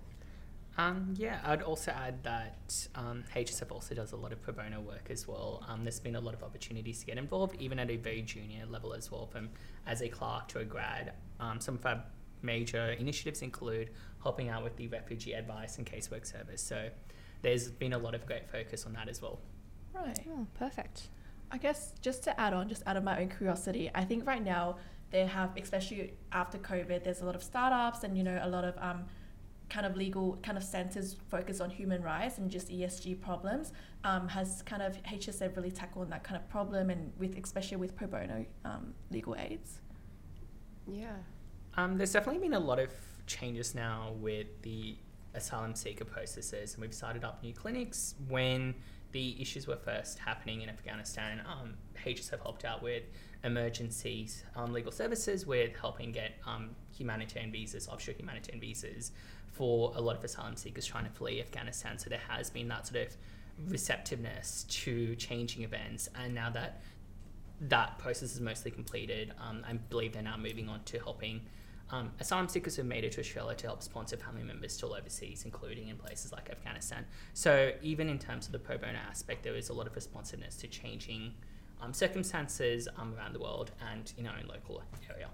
Um, 0.77 1.13
yeah, 1.17 1.39
I'd 1.43 1.61
also 1.61 1.91
add 1.91 2.23
that 2.23 2.87
um, 2.95 3.23
HSF 3.35 3.71
also 3.71 3.93
does 3.93 4.11
a 4.11 4.15
lot 4.15 4.31
of 4.31 4.41
pro 4.41 4.53
bono 4.53 4.81
work 4.81 5.07
as 5.11 5.27
well. 5.27 5.63
Um, 5.67 5.83
there's 5.83 5.99
been 5.99 6.15
a 6.15 6.19
lot 6.19 6.33
of 6.33 6.43
opportunities 6.43 6.99
to 7.01 7.05
get 7.05 7.17
involved, 7.17 7.55
even 7.59 7.77
at 7.77 7.91
a 7.91 7.97
very 7.97 8.23
junior 8.23 8.65
level 8.67 8.93
as 8.93 9.11
well, 9.11 9.27
from 9.27 9.49
as 9.85 10.01
a 10.01 10.09
clerk 10.09 10.47
to 10.49 10.59
a 10.59 10.65
grad. 10.65 11.13
Um, 11.39 11.59
some 11.59 11.75
of 11.75 11.85
our 11.85 12.03
major 12.41 12.91
initiatives 12.93 13.43
include 13.43 13.91
helping 14.23 14.49
out 14.49 14.63
with 14.63 14.75
the 14.75 14.87
refugee 14.87 15.33
advice 15.33 15.77
and 15.77 15.85
casework 15.85 16.25
service. 16.25 16.61
So 16.61 16.89
there's 17.43 17.69
been 17.69 17.93
a 17.93 17.97
lot 17.97 18.15
of 18.15 18.25
great 18.25 18.49
focus 18.49 18.85
on 18.85 18.93
that 18.93 19.07
as 19.07 19.21
well. 19.21 19.39
Right. 19.93 20.19
Oh, 20.29 20.47
perfect. 20.57 21.09
I 21.53 21.57
guess 21.57 21.93
just 22.01 22.23
to 22.23 22.41
add 22.41 22.53
on, 22.53 22.67
just 22.67 22.81
out 22.87 22.97
of 22.97 23.03
my 23.03 23.21
own 23.21 23.29
curiosity, 23.29 23.91
I 23.93 24.03
think 24.03 24.25
right 24.25 24.43
now 24.43 24.77
they 25.11 25.23
have, 25.27 25.55
especially 25.55 26.15
after 26.31 26.57
COVID, 26.57 27.03
there's 27.03 27.21
a 27.21 27.25
lot 27.25 27.35
of 27.35 27.43
startups 27.43 28.03
and 28.03 28.17
you 28.17 28.23
know 28.23 28.39
a 28.41 28.49
lot 28.49 28.63
of 28.63 28.75
um, 28.79 29.05
kind 29.69 29.85
of 29.85 29.95
legal 29.95 30.39
kind 30.41 30.57
of 30.57 30.63
centers 30.63 31.15
focused 31.29 31.61
on 31.61 31.69
human 31.69 32.01
rights 32.01 32.39
and 32.39 32.49
just 32.49 32.69
ESG 32.69 33.21
problems. 33.21 33.71
Um, 34.03 34.27
has 34.29 34.63
kind 34.63 34.81
of 34.81 35.01
HSF 35.03 35.55
really 35.55 35.69
tackled 35.69 36.09
that 36.11 36.23
kind 36.23 36.41
of 36.41 36.49
problem 36.49 36.89
and 36.89 37.13
with 37.19 37.37
especially 37.37 37.77
with 37.77 37.95
pro 37.95 38.07
bono 38.07 38.45
um, 38.65 38.95
legal 39.11 39.35
aids. 39.37 39.79
Yeah. 40.91 41.17
Um, 41.77 41.97
there's 41.99 42.13
definitely 42.13 42.41
been 42.41 42.55
a 42.55 42.59
lot 42.59 42.79
of 42.79 42.91
changes 43.27 43.75
now 43.75 44.13
with 44.19 44.47
the 44.63 44.97
asylum 45.35 45.75
seeker 45.75 46.05
processes, 46.05 46.73
and 46.73 46.81
we've 46.81 46.93
started 46.93 47.23
up 47.23 47.43
new 47.43 47.53
clinics. 47.53 48.15
When 48.27 48.73
the 49.13 49.39
issues 49.41 49.67
were 49.67 49.77
first 49.77 50.19
happening 50.19 50.61
in 50.61 50.69
Afghanistan, 50.69 51.41
um, 51.45 51.75
HSF 52.05 52.41
helped 52.41 52.65
out 52.65 52.83
with 52.83 53.03
emergencies 53.43 54.43
um, 54.55 54.73
legal 54.73 54.91
services, 54.91 55.45
with 55.45 55.75
helping 55.79 56.11
get 56.11 56.33
um, 56.45 56.71
humanitarian 56.95 57.51
visas, 57.51 57.87
offshore 57.87 58.15
humanitarian 58.15 58.59
visas, 58.59 59.11
for 59.53 59.93
a 59.95 60.01
lot 60.01 60.17
of 60.17 60.23
asylum 60.23 60.55
seekers 60.55 60.85
trying 60.85 61.05
to 61.05 61.11
flee 61.11 61.39
Afghanistan. 61.39 61.97
So 61.97 62.09
there 62.09 62.21
has 62.27 62.49
been 62.49 62.67
that 62.69 62.87
sort 62.87 63.07
of 63.07 63.17
receptiveness 63.69 64.65
to 64.67 65.15
changing 65.15 65.63
events, 65.63 66.09
and 66.15 66.33
now 66.33 66.49
that 66.49 66.81
that 67.61 67.97
process 67.99 68.33
is 68.33 68.41
mostly 68.41 68.71
completed. 68.71 69.31
Um, 69.39 69.63
I 69.67 69.73
believe 69.73 70.13
they're 70.13 70.23
now 70.23 70.37
moving 70.37 70.67
on 70.69 70.83
to 70.85 70.99
helping 70.99 71.41
um, 71.89 72.11
asylum 72.19 72.47
seekers 72.47 72.75
who've 72.75 72.85
made 72.85 73.03
it 73.03 73.11
to 73.13 73.19
Australia 73.19 73.55
to 73.55 73.67
help 73.67 73.83
sponsor 73.83 74.17
family 74.17 74.43
members 74.43 74.73
still 74.73 74.93
overseas, 74.93 75.43
including 75.45 75.89
in 75.89 75.97
places 75.97 76.31
like 76.31 76.49
Afghanistan. 76.49 77.05
So 77.33 77.71
even 77.81 78.09
in 78.09 78.17
terms 78.17 78.45
of 78.47 78.51
the 78.51 78.59
pro 78.59 78.77
bono 78.77 78.99
aspect, 79.09 79.43
there 79.43 79.55
is 79.55 79.69
a 79.69 79.73
lot 79.73 79.87
of 79.87 79.95
responsiveness 79.95 80.55
to 80.57 80.67
changing 80.67 81.33
um, 81.81 81.93
circumstances 81.93 82.87
um, 82.97 83.13
around 83.17 83.33
the 83.33 83.39
world 83.39 83.71
and 83.91 84.11
in 84.17 84.25
our 84.25 84.35
own 84.37 84.47
local 84.47 84.81
area. 85.09 85.29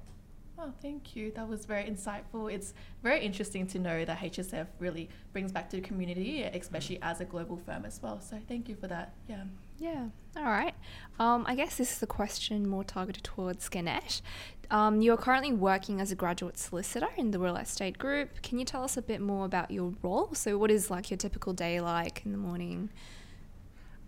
Oh, 0.61 0.73
thank 0.81 1.15
you. 1.15 1.31
That 1.31 1.47
was 1.47 1.65
very 1.65 1.85
insightful. 1.85 2.51
It's 2.51 2.73
very 3.01 3.21
interesting 3.21 3.65
to 3.67 3.79
know 3.79 4.03
that 4.03 4.17
HSF 4.17 4.67
really 4.79 5.07
brings 5.31 5.53
back 5.53 5.69
to 5.69 5.77
the 5.77 5.81
community, 5.81 6.43
especially 6.43 6.99
as 7.01 7.21
a 7.21 7.25
global 7.25 7.55
firm 7.55 7.85
as 7.85 8.01
well. 8.01 8.19
So 8.19 8.37
thank 8.47 8.67
you 8.67 8.75
for 8.75 8.87
that. 8.87 9.13
Yeah. 9.29 9.43
Yeah. 9.79 10.07
All 10.37 10.43
right. 10.43 10.75
Um, 11.19 11.45
I 11.47 11.55
guess 11.55 11.77
this 11.77 11.95
is 11.95 12.03
a 12.03 12.07
question 12.07 12.67
more 12.67 12.83
targeted 12.83 13.23
towards 13.23 13.67
Ganesh. 13.69 14.21
Um, 14.69 15.01
you're 15.01 15.17
currently 15.17 15.51
working 15.51 15.99
as 15.99 16.11
a 16.11 16.15
graduate 16.15 16.57
solicitor 16.57 17.07
in 17.17 17.31
the 17.31 17.39
real 17.39 17.55
estate 17.55 17.97
group. 17.97 18.41
Can 18.43 18.59
you 18.59 18.65
tell 18.65 18.83
us 18.83 18.97
a 18.97 19.01
bit 19.01 19.19
more 19.19 19.45
about 19.45 19.71
your 19.71 19.93
role? 20.03 20.33
So, 20.33 20.57
what 20.57 20.69
is 20.69 20.91
like 20.91 21.09
your 21.09 21.17
typical 21.17 21.53
day 21.53 21.81
like 21.81 22.21
in 22.25 22.31
the 22.31 22.37
morning? 22.37 22.89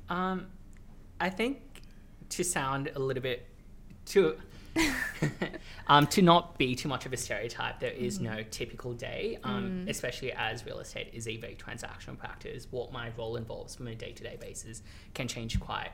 Um, 0.10 0.48
I 1.20 1.30
think 1.30 1.62
to 2.30 2.44
sound 2.44 2.92
a 2.96 3.00
little 3.00 3.24
bit 3.24 3.48
to 4.08 4.38
um, 5.88 6.08
to 6.08 6.22
not 6.22 6.58
be 6.58 6.76
too 6.76 6.88
much 6.88 7.06
of 7.06 7.14
a 7.14 7.18
stereotype, 7.18 7.80
there 7.80 7.92
is 7.92 8.20
no 8.20 8.44
typical 8.52 8.94
day, 8.94 9.38
um, 9.44 9.86
especially 9.88 10.32
as 10.32 10.66
real 10.66 10.80
estate 10.80 11.10
is 11.14 11.28
a 11.28 11.38
very 11.38 11.56
transactional 11.56 12.18
practice. 12.18 12.68
What 12.72 12.92
my 12.92 13.12
role 13.18 13.36
involves 13.36 13.76
from 13.76 13.88
a 13.88 13.96
day 13.96 14.12
to 14.12 14.24
day 14.24 14.38
basis 14.40 14.82
can 15.14 15.28
change 15.28 15.60
quite 15.60 15.92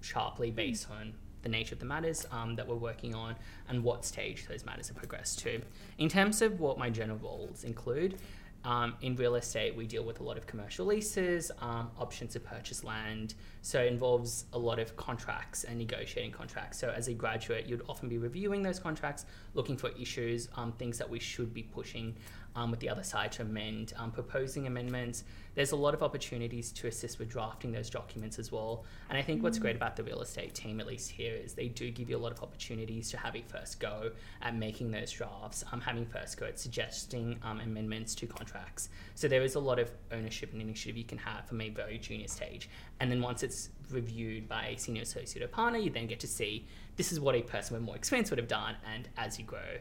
sharply 0.00 0.50
based 0.50 0.90
on 0.90 1.14
the 1.42 1.48
nature 1.48 1.74
of 1.74 1.78
the 1.78 1.86
matters 1.86 2.26
um, 2.32 2.56
that 2.56 2.66
we're 2.66 2.74
working 2.74 3.14
on 3.14 3.36
and 3.68 3.84
what 3.84 4.04
stage 4.04 4.46
those 4.48 4.64
matters 4.64 4.88
have 4.88 4.96
progressed 4.96 5.38
to. 5.40 5.62
In 5.98 6.08
terms 6.08 6.42
of 6.42 6.58
what 6.58 6.78
my 6.78 6.90
general 6.90 7.18
roles 7.18 7.62
include, 7.62 8.18
um, 8.64 8.94
in 9.00 9.14
real 9.14 9.36
estate, 9.36 9.76
we 9.76 9.86
deal 9.86 10.02
with 10.02 10.18
a 10.18 10.24
lot 10.24 10.36
of 10.36 10.46
commercial 10.48 10.86
leases, 10.86 11.52
um, 11.60 11.88
options 12.00 12.32
to 12.32 12.40
purchase 12.40 12.82
land. 12.82 13.34
So 13.66 13.80
it 13.80 13.88
involves 13.88 14.44
a 14.52 14.58
lot 14.60 14.78
of 14.78 14.94
contracts 14.94 15.64
and 15.64 15.76
negotiating 15.76 16.30
contracts. 16.30 16.78
So 16.78 16.90
as 16.90 17.08
a 17.08 17.12
graduate, 17.12 17.66
you'd 17.66 17.82
often 17.88 18.08
be 18.08 18.16
reviewing 18.16 18.62
those 18.62 18.78
contracts, 18.78 19.26
looking 19.54 19.76
for 19.76 19.90
issues, 20.00 20.48
um, 20.54 20.70
things 20.70 20.98
that 20.98 21.10
we 21.10 21.18
should 21.18 21.52
be 21.52 21.64
pushing 21.64 22.14
um, 22.56 22.70
with 22.70 22.80
the 22.80 22.88
other 22.88 23.02
side 23.02 23.32
to 23.32 23.42
amend, 23.42 23.92
um, 23.96 24.10
proposing 24.10 24.66
amendments. 24.66 25.24
There's 25.54 25.72
a 25.72 25.76
lot 25.76 25.94
of 25.94 26.02
opportunities 26.02 26.72
to 26.72 26.86
assist 26.86 27.18
with 27.18 27.28
drafting 27.28 27.72
those 27.72 27.90
documents 27.90 28.38
as 28.38 28.50
well. 28.50 28.84
And 29.08 29.18
I 29.18 29.22
think 29.22 29.42
what's 29.42 29.58
great 29.58 29.76
about 29.76 29.96
the 29.96 30.02
real 30.02 30.20
estate 30.20 30.54
team, 30.54 30.80
at 30.80 30.86
least 30.86 31.10
here, 31.10 31.34
is 31.34 31.52
they 31.54 31.68
do 31.68 31.90
give 31.90 32.08
you 32.08 32.16
a 32.16 32.18
lot 32.18 32.32
of 32.32 32.42
opportunities 32.42 33.10
to 33.10 33.16
have 33.18 33.36
a 33.36 33.42
first 33.42 33.78
go 33.78 34.10
at 34.42 34.56
making 34.56 34.90
those 34.90 35.10
drafts, 35.12 35.64
um, 35.72 35.80
having 35.80 36.06
first 36.06 36.38
go 36.38 36.46
at 36.46 36.58
suggesting 36.58 37.38
um, 37.42 37.60
amendments 37.60 38.14
to 38.14 38.26
contracts. 38.26 38.88
So 39.14 39.28
there 39.28 39.42
is 39.42 39.54
a 39.54 39.60
lot 39.60 39.78
of 39.78 39.90
ownership 40.12 40.52
and 40.52 40.62
initiative 40.62 40.96
you 40.96 41.04
can 41.04 41.18
have 41.18 41.46
from 41.46 41.60
a 41.60 41.68
very 41.68 41.98
junior 41.98 42.28
stage. 42.28 42.68
And 43.00 43.10
then 43.10 43.20
once 43.20 43.42
it's 43.42 43.55
reviewed 43.90 44.48
by 44.48 44.66
a 44.68 44.76
senior 44.78 45.02
associate 45.02 45.42
or 45.44 45.48
partner, 45.48 45.78
you 45.78 45.90
then 45.90 46.06
get 46.06 46.20
to 46.20 46.26
see 46.26 46.66
this 46.96 47.12
is 47.12 47.20
what 47.20 47.34
a 47.34 47.42
person 47.42 47.74
with 47.74 47.82
more 47.84 47.96
experience 47.96 48.30
would 48.30 48.38
have 48.38 48.48
done. 48.48 48.74
And 48.94 49.08
as 49.16 49.38
you 49.38 49.44
grow 49.44 49.78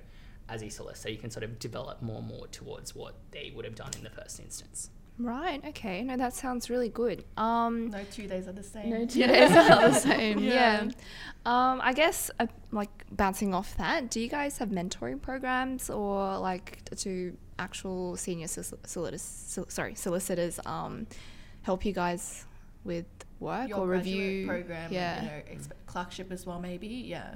as 0.50 0.62
a 0.62 0.70
solicitor, 0.70 1.02
so 1.04 1.10
you 1.10 1.18
can 1.18 1.32
sort 1.32 1.44
of 1.44 1.58
develop 1.60 2.02
more 2.02 2.20
and 2.20 2.28
more 2.28 2.48
towards 2.48 2.94
what 2.96 3.16
they 3.32 3.52
would 3.56 3.66
have 3.66 3.76
done 3.76 3.92
in 3.98 4.04
the 4.04 4.10
first 4.10 4.40
instance. 4.40 4.90
Right. 5.18 5.64
Okay. 5.70 6.04
No, 6.04 6.18
that 6.18 6.34
sounds 6.34 6.70
really 6.70 6.90
good. 6.90 7.24
Um, 7.38 7.90
No 7.90 8.04
two 8.12 8.28
days 8.28 8.50
are 8.50 8.52
the 8.52 8.62
same. 8.64 8.90
no 8.90 9.06
two 9.06 9.26
days 9.26 9.50
are 9.52 9.90
the 9.90 9.94
same. 10.10 10.40
Yeah. 10.40 10.90
Um, 11.46 11.80
I 11.82 11.94
guess 11.94 12.30
uh, 12.40 12.48
like 12.72 12.90
bouncing 13.12 13.54
off 13.54 13.78
that, 13.78 14.10
do 14.12 14.20
you 14.20 14.28
guys 14.28 14.58
have 14.58 14.70
mentoring 14.70 15.22
programs 15.22 15.90
or 15.90 16.38
like 16.40 16.84
to 16.98 17.36
actual 17.58 18.18
senior 18.18 18.48
solicitors, 18.48 19.22
sol- 19.22 19.66
sorry, 19.70 19.96
solicitors 19.96 20.60
um, 20.66 21.08
help 21.62 21.86
you 21.86 21.94
guys 21.94 22.46
with 22.84 23.06
work 23.40 23.70
Your 23.70 23.80
or 23.80 23.88
review? 23.88 24.48
program, 24.48 24.92
Yeah. 24.92 25.16
and, 25.16 25.26
you 25.26 25.32
know, 25.32 25.62
exp- 25.62 25.72
clerkship 25.86 26.32
as 26.32 26.46
well, 26.46 26.60
maybe. 26.60 26.88
Yeah. 26.88 27.36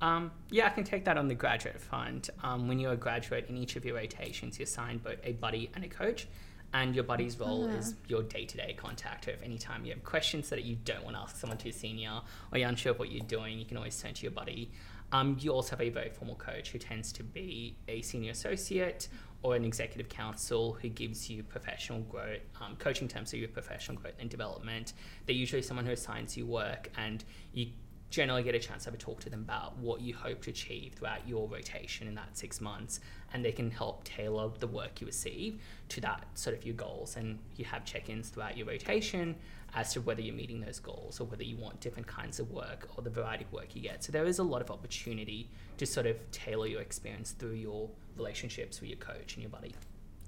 Um, 0.00 0.30
yeah, 0.50 0.66
I 0.66 0.70
can 0.70 0.84
take 0.84 1.04
that 1.06 1.18
on 1.18 1.26
the 1.28 1.34
graduate 1.34 1.80
fund. 1.80 2.30
Um, 2.42 2.68
when 2.68 2.78
you're 2.78 2.92
a 2.92 2.96
graduate, 2.96 3.46
in 3.48 3.56
each 3.56 3.74
of 3.76 3.84
your 3.84 3.96
rotations, 3.96 4.58
you're 4.58 4.64
assigned 4.64 5.02
both 5.02 5.18
a 5.24 5.32
buddy 5.32 5.70
and 5.74 5.84
a 5.84 5.88
coach. 5.88 6.28
And 6.74 6.94
your 6.94 7.04
buddy's 7.04 7.40
role 7.40 7.66
is 7.66 7.94
your 8.08 8.22
day 8.22 8.44
to 8.44 8.56
day 8.58 8.74
contact. 8.76 9.26
If 9.26 9.42
any 9.42 9.56
time 9.56 9.86
you 9.86 9.92
have 9.94 10.04
questions 10.04 10.50
that 10.50 10.64
you 10.64 10.76
don't 10.84 11.02
want 11.02 11.16
to 11.16 11.22
ask 11.22 11.36
someone 11.36 11.56
too 11.56 11.72
senior 11.72 12.20
or 12.52 12.58
you're 12.58 12.68
unsure 12.68 12.92
of 12.92 12.98
what 12.98 13.10
you're 13.10 13.24
doing, 13.24 13.58
you 13.58 13.64
can 13.64 13.78
always 13.78 13.98
turn 14.00 14.12
to 14.12 14.22
your 14.22 14.32
buddy. 14.32 14.70
Um, 15.10 15.38
you 15.40 15.50
also 15.50 15.70
have 15.70 15.80
a 15.80 15.88
very 15.88 16.10
formal 16.10 16.34
coach 16.36 16.70
who 16.72 16.78
tends 16.78 17.10
to 17.12 17.22
be 17.24 17.74
a 17.88 18.02
senior 18.02 18.32
associate 18.32 19.08
or 19.42 19.54
an 19.54 19.64
executive 19.64 20.08
counsel 20.08 20.74
who 20.80 20.88
gives 20.88 21.30
you 21.30 21.42
professional 21.42 22.00
growth, 22.00 22.40
um, 22.60 22.76
coaching 22.76 23.06
terms 23.06 23.32
of 23.32 23.38
your 23.38 23.48
professional 23.48 23.96
growth 23.96 24.14
and 24.18 24.28
development. 24.28 24.94
They're 25.26 25.36
usually 25.36 25.62
someone 25.62 25.86
who 25.86 25.92
assigns 25.92 26.36
you 26.36 26.44
work 26.44 26.90
and 26.96 27.24
you 27.52 27.68
generally 28.10 28.42
get 28.42 28.54
a 28.54 28.58
chance 28.58 28.84
to 28.84 28.90
have 28.90 28.94
a 28.94 28.98
talk 28.98 29.20
to 29.20 29.30
them 29.30 29.40
about 29.40 29.76
what 29.78 30.00
you 30.00 30.14
hope 30.14 30.42
to 30.42 30.50
achieve 30.50 30.94
throughout 30.94 31.26
your 31.28 31.46
rotation 31.48 32.08
in 32.08 32.14
that 32.14 32.36
six 32.36 32.60
months 32.60 33.00
and 33.32 33.44
they 33.44 33.52
can 33.52 33.70
help 33.70 34.02
tailor 34.04 34.50
the 34.60 34.66
work 34.66 35.00
you 35.00 35.06
receive 35.06 35.60
to 35.88 36.00
that 36.00 36.26
sort 36.34 36.56
of 36.56 36.64
your 36.64 36.74
goals 36.74 37.16
and 37.16 37.38
you 37.56 37.64
have 37.66 37.84
check-ins 37.84 38.30
throughout 38.30 38.56
your 38.56 38.66
rotation 38.66 39.36
as 39.74 39.92
to 39.92 40.00
whether 40.00 40.22
you're 40.22 40.34
meeting 40.34 40.60
those 40.60 40.78
goals 40.78 41.20
or 41.20 41.24
whether 41.24 41.42
you 41.42 41.56
want 41.56 41.78
different 41.80 42.06
kinds 42.06 42.40
of 42.40 42.50
work 42.50 42.88
or 42.96 43.02
the 43.02 43.10
variety 43.10 43.44
of 43.44 43.52
work 43.52 43.76
you 43.76 43.82
get 43.82 44.02
so 44.02 44.10
there 44.10 44.24
is 44.24 44.38
a 44.38 44.42
lot 44.42 44.62
of 44.62 44.70
opportunity 44.70 45.50
to 45.76 45.84
sort 45.84 46.06
of 46.06 46.16
tailor 46.30 46.66
your 46.66 46.80
experience 46.80 47.32
through 47.32 47.52
your 47.52 47.90
relationships 48.18 48.80
with 48.80 48.90
your 48.90 48.98
coach 48.98 49.34
and 49.34 49.42
your 49.42 49.50
buddy 49.50 49.74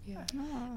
Yeah. 0.07 0.25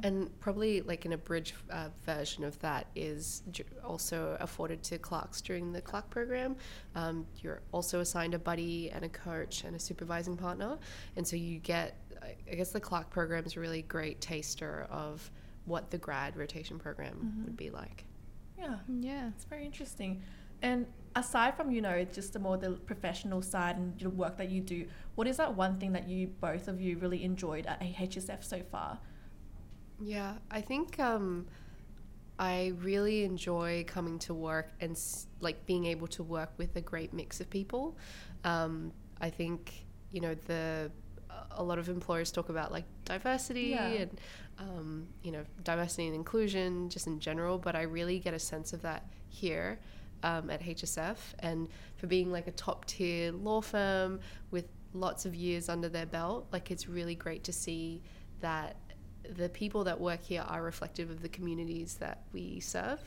And 0.04 0.38
probably 0.40 0.82
like 0.82 1.06
an 1.06 1.14
abridged 1.14 1.54
uh, 1.70 1.90
version 2.06 2.44
of 2.44 2.60
that 2.60 2.88
is 2.96 3.42
also 3.84 4.38
afforded 4.40 4.84
to 4.84 4.98
clerks 4.98 5.42
during 5.42 5.72
the 5.72 5.82
clerk 5.82 6.10
program. 6.10 6.56
Um, 6.96 7.26
you're 7.42 7.62
also 7.72 8.02
assigned 8.02 8.34
a 8.34 8.40
buddy 8.40 8.92
and 8.92 9.04
a 9.06 9.10
coach 9.10 9.64
and 9.64 9.76
a 9.76 9.80
supervising 9.80 10.38
partner. 10.38 10.78
And 11.16 11.26
so 11.28 11.36
you 11.36 11.60
get, 11.60 11.98
I 12.22 12.36
I 12.52 12.56
guess 12.56 12.72
the 12.72 12.80
clerk 12.80 13.10
program 13.10 13.46
is 13.46 13.56
a 13.56 13.60
really 13.60 13.84
great 13.84 14.20
taster 14.22 14.88
of 14.92 15.30
what 15.66 15.90
the 15.90 15.98
grad 15.98 16.36
rotation 16.36 16.78
program 16.78 17.44
would 17.46 17.56
be 17.58 17.70
like. 17.70 18.04
Yeah. 18.58 18.76
Yeah. 19.00 19.30
It's 19.30 19.46
very 19.46 19.66
interesting. 19.66 20.22
And 20.62 20.86
aside 21.16 21.56
from, 21.56 21.72
you 21.72 21.82
know, 21.82 22.04
just 22.06 22.34
the 22.34 22.40
more 22.40 22.58
the 22.58 22.72
professional 22.72 23.42
side 23.42 23.78
and 23.78 23.98
the 24.00 24.10
work 24.10 24.38
that 24.38 24.50
you 24.50 24.62
do, 24.62 24.86
what 25.16 25.28
is 25.28 25.38
that 25.38 25.56
one 25.56 25.80
thing 25.80 25.92
that 25.94 26.08
you 26.10 26.28
both 26.28 26.68
of 26.68 26.82
you 26.82 26.98
really 26.98 27.24
enjoyed 27.24 27.66
at 27.68 27.80
AHSF 27.82 28.44
so 28.44 28.62
far? 28.72 29.00
Yeah, 30.02 30.34
I 30.52 30.62
think 30.62 31.00
um, 31.00 31.46
I 32.40 32.74
really 32.82 33.24
enjoy 33.24 33.86
coming 33.88 34.20
to 34.20 34.34
work 34.34 34.72
and 34.82 34.92
s- 34.92 35.28
like 35.40 35.66
being 35.66 35.86
able 35.86 36.08
to 36.08 36.24
work 36.24 36.52
with 36.58 36.76
a 36.76 36.82
great 36.82 37.14
mix 37.14 37.40
of 37.40 37.50
people. 37.50 37.98
Um, 38.44 38.92
I 39.22 39.30
think 39.30 39.86
you 40.12 40.20
know 40.22 40.36
the 40.48 40.92
a 41.52 41.64
lot 41.64 41.78
of 41.80 41.90
employers 41.90 42.32
talk 42.32 42.50
about 42.50 42.72
like 42.72 42.86
diversity 43.06 43.70
Yeah. 43.72 43.88
and 43.88 44.22
um, 44.60 45.08
you 45.24 45.32
know 45.32 45.44
diversity 45.64 46.08
and 46.08 46.16
inclusion 46.16 46.90
just 46.90 47.08
in 47.08 47.20
general, 47.20 47.58
but 47.58 47.76
I 47.76 47.84
really 47.84 48.20
get 48.20 48.34
a 48.34 48.40
sense 48.40 48.74
of 48.74 48.82
that 48.82 49.06
here. 49.30 49.80
Um, 50.24 50.50
at 50.50 50.62
HSF, 50.62 51.18
and 51.40 51.68
for 51.98 52.08
being 52.08 52.32
like 52.32 52.48
a 52.48 52.52
top 52.52 52.86
tier 52.86 53.34
law 53.34 53.60
firm 53.60 54.22
with 54.52 54.66
lots 54.94 55.26
of 55.26 55.36
years 55.36 55.68
under 55.68 55.90
their 55.90 56.06
belt, 56.06 56.48
like 56.54 56.72
it's 56.72 56.88
really 56.88 57.16
great 57.16 57.44
to 57.44 57.52
see 57.52 58.02
that 58.40 58.78
the 59.36 59.50
people 59.50 59.84
that 59.84 60.00
work 60.00 60.22
here 60.24 60.44
are 60.48 60.62
reflective 60.62 61.10
of 61.10 61.22
the 61.22 61.30
communities 61.30 61.96
that 61.96 62.24
we 62.34 62.60
serve. 62.60 63.00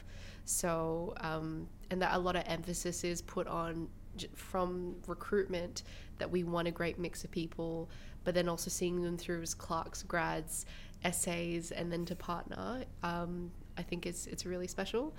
So, 0.44 1.14
um, 1.20 1.68
and 1.90 2.00
that 2.02 2.14
a 2.14 2.18
lot 2.18 2.36
of 2.36 2.44
emphasis 2.46 3.04
is 3.04 3.22
put 3.22 3.46
on 3.46 3.88
from 4.34 4.96
recruitment 5.06 5.82
that 6.18 6.30
we 6.30 6.44
want 6.44 6.68
a 6.68 6.70
great 6.70 6.98
mix 6.98 7.24
of 7.24 7.30
people, 7.30 7.90
but 8.24 8.34
then 8.34 8.48
also 8.48 8.70
seeing 8.70 9.02
them 9.02 9.18
through 9.18 9.42
as 9.42 9.54
clerks, 9.54 10.02
grads, 10.02 10.64
SAs, 11.10 11.70
and 11.70 11.92
then 11.92 12.04
to 12.06 12.16
partner. 12.16 12.84
Um, 13.02 13.50
I 13.78 13.82
think 13.82 14.06
it's 14.06 14.26
it's 14.26 14.46
really 14.46 14.66
special. 14.66 15.14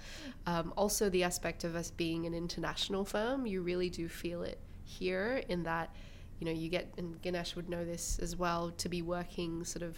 Um, 0.46 0.74
also, 0.76 1.10
the 1.10 1.24
aspect 1.24 1.64
of 1.64 1.76
us 1.76 1.92
being 1.92 2.26
an 2.26 2.34
international 2.34 3.06
firm, 3.06 3.46
you 3.46 3.62
really 3.62 3.90
do 3.90 4.08
feel 4.08 4.44
it 4.44 4.60
here 4.84 5.42
in 5.50 5.64
that, 5.64 5.94
you 6.40 6.46
know, 6.46 6.52
you 6.52 6.70
get 6.70 6.94
and 6.98 7.22
Ganesh 7.22 7.56
would 7.56 7.70
know 7.70 7.86
this 7.86 8.20
as 8.20 8.36
well 8.36 8.72
to 8.72 8.90
be 8.90 9.02
working 9.02 9.64
sort 9.64 9.84
of 9.84 9.98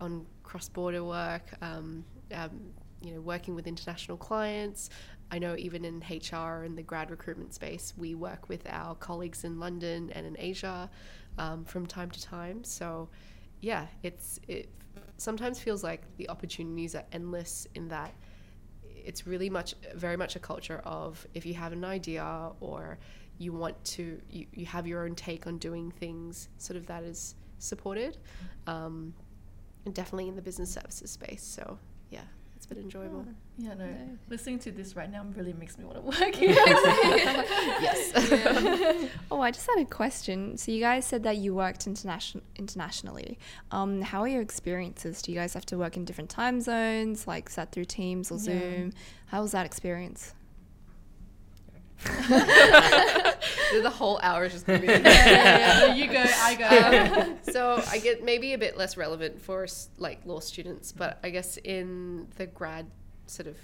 on 0.00 0.26
cross-border 0.42 1.04
work, 1.04 1.52
um, 1.62 2.04
um, 2.34 2.72
you 3.02 3.14
know, 3.14 3.20
working 3.20 3.54
with 3.54 3.66
international 3.66 4.16
clients. 4.16 4.90
I 5.30 5.38
know 5.38 5.56
even 5.56 5.84
in 5.84 6.00
HR 6.00 6.64
and 6.64 6.76
the 6.76 6.82
grad 6.82 7.10
recruitment 7.10 7.54
space, 7.54 7.94
we 7.96 8.14
work 8.14 8.48
with 8.48 8.66
our 8.68 8.94
colleagues 8.94 9.44
in 9.44 9.58
London 9.58 10.10
and 10.14 10.26
in 10.26 10.36
Asia 10.38 10.90
um, 11.38 11.64
from 11.64 11.86
time 11.86 12.10
to 12.10 12.22
time. 12.22 12.64
So, 12.64 13.08
yeah, 13.60 13.86
it's 14.02 14.40
it 14.48 14.68
sometimes 15.16 15.60
feels 15.60 15.82
like 15.82 16.02
the 16.16 16.28
opportunities 16.28 16.94
are 16.94 17.04
endless 17.12 17.66
in 17.74 17.88
that 17.88 18.14
it's 19.04 19.26
really 19.26 19.50
much 19.50 19.74
very 19.94 20.16
much 20.16 20.36
a 20.36 20.38
culture 20.38 20.80
of 20.84 21.26
if 21.34 21.44
you 21.44 21.54
have 21.54 21.72
an 21.72 21.84
idea 21.84 22.50
or 22.60 22.98
you 23.38 23.52
want 23.52 23.82
to 23.84 24.20
you, 24.30 24.46
you 24.52 24.66
have 24.66 24.86
your 24.86 25.04
own 25.04 25.14
take 25.14 25.46
on 25.46 25.58
doing 25.58 25.90
things 25.90 26.48
sort 26.58 26.76
of 26.76 26.86
that 26.86 27.02
is 27.02 27.34
supported 27.58 28.16
um, 28.66 29.12
and 29.84 29.94
definitely 29.94 30.28
in 30.28 30.36
the 30.36 30.42
business 30.42 30.70
services 30.70 31.10
space. 31.10 31.42
So 31.42 31.78
yeah 32.10 32.20
been 32.74 32.84
enjoyable 32.84 33.24
Yeah, 33.58 33.74
no. 33.74 33.86
No. 33.86 34.18
Listening 34.28 34.58
to 34.60 34.70
this 34.72 34.96
right 34.96 35.10
now 35.10 35.24
really 35.36 35.52
makes 35.52 35.76
me 35.78 35.84
want 35.84 35.96
to 35.96 36.02
work 36.24 36.34
here. 36.34 36.50
yes 37.86 38.12
Oh, 39.30 39.40
I 39.40 39.50
just 39.50 39.66
had 39.68 39.80
a 39.82 39.84
question. 39.84 40.56
So 40.56 40.72
you 40.72 40.80
guys 40.80 41.04
said 41.06 41.22
that 41.24 41.36
you 41.36 41.54
worked 41.54 41.86
internation- 41.86 42.42
internationally. 42.56 43.38
Um, 43.70 44.00
how 44.02 44.20
are 44.22 44.28
your 44.28 44.42
experiences? 44.42 45.22
Do 45.22 45.32
you 45.32 45.38
guys 45.38 45.54
have 45.54 45.66
to 45.66 45.78
work 45.78 45.96
in 45.96 46.04
different 46.04 46.30
time 46.30 46.60
zones, 46.60 47.26
like 47.26 47.48
sat 47.50 47.72
through 47.72 47.84
Teams 47.86 48.30
or 48.30 48.36
Yeah. 48.36 48.40
Zoom? 48.40 48.92
How 49.26 49.42
was 49.42 49.52
that 49.52 49.66
experience? 49.66 50.34
The 52.04 53.90
whole 53.92 54.18
hour 54.22 54.44
is 54.44 54.52
just 54.52 54.66
gonna 54.66 54.78
be 54.80 54.86
yeah, 54.88 54.98
yeah, 54.98 55.86
yeah. 55.86 55.94
You 55.94 56.06
go, 56.12 56.24
I 56.24 56.54
go. 57.14 57.20
Um, 57.22 57.38
so 57.52 57.82
I 57.88 57.98
get 57.98 58.24
maybe 58.24 58.52
a 58.54 58.58
bit 58.58 58.76
less 58.76 58.96
relevant 58.96 59.40
for 59.40 59.66
like 59.98 60.20
law 60.26 60.40
students, 60.40 60.92
but 60.92 61.18
I 61.22 61.30
guess 61.30 61.56
in 61.58 62.26
the 62.36 62.46
grad 62.46 62.86
sort 63.26 63.46
of 63.46 63.56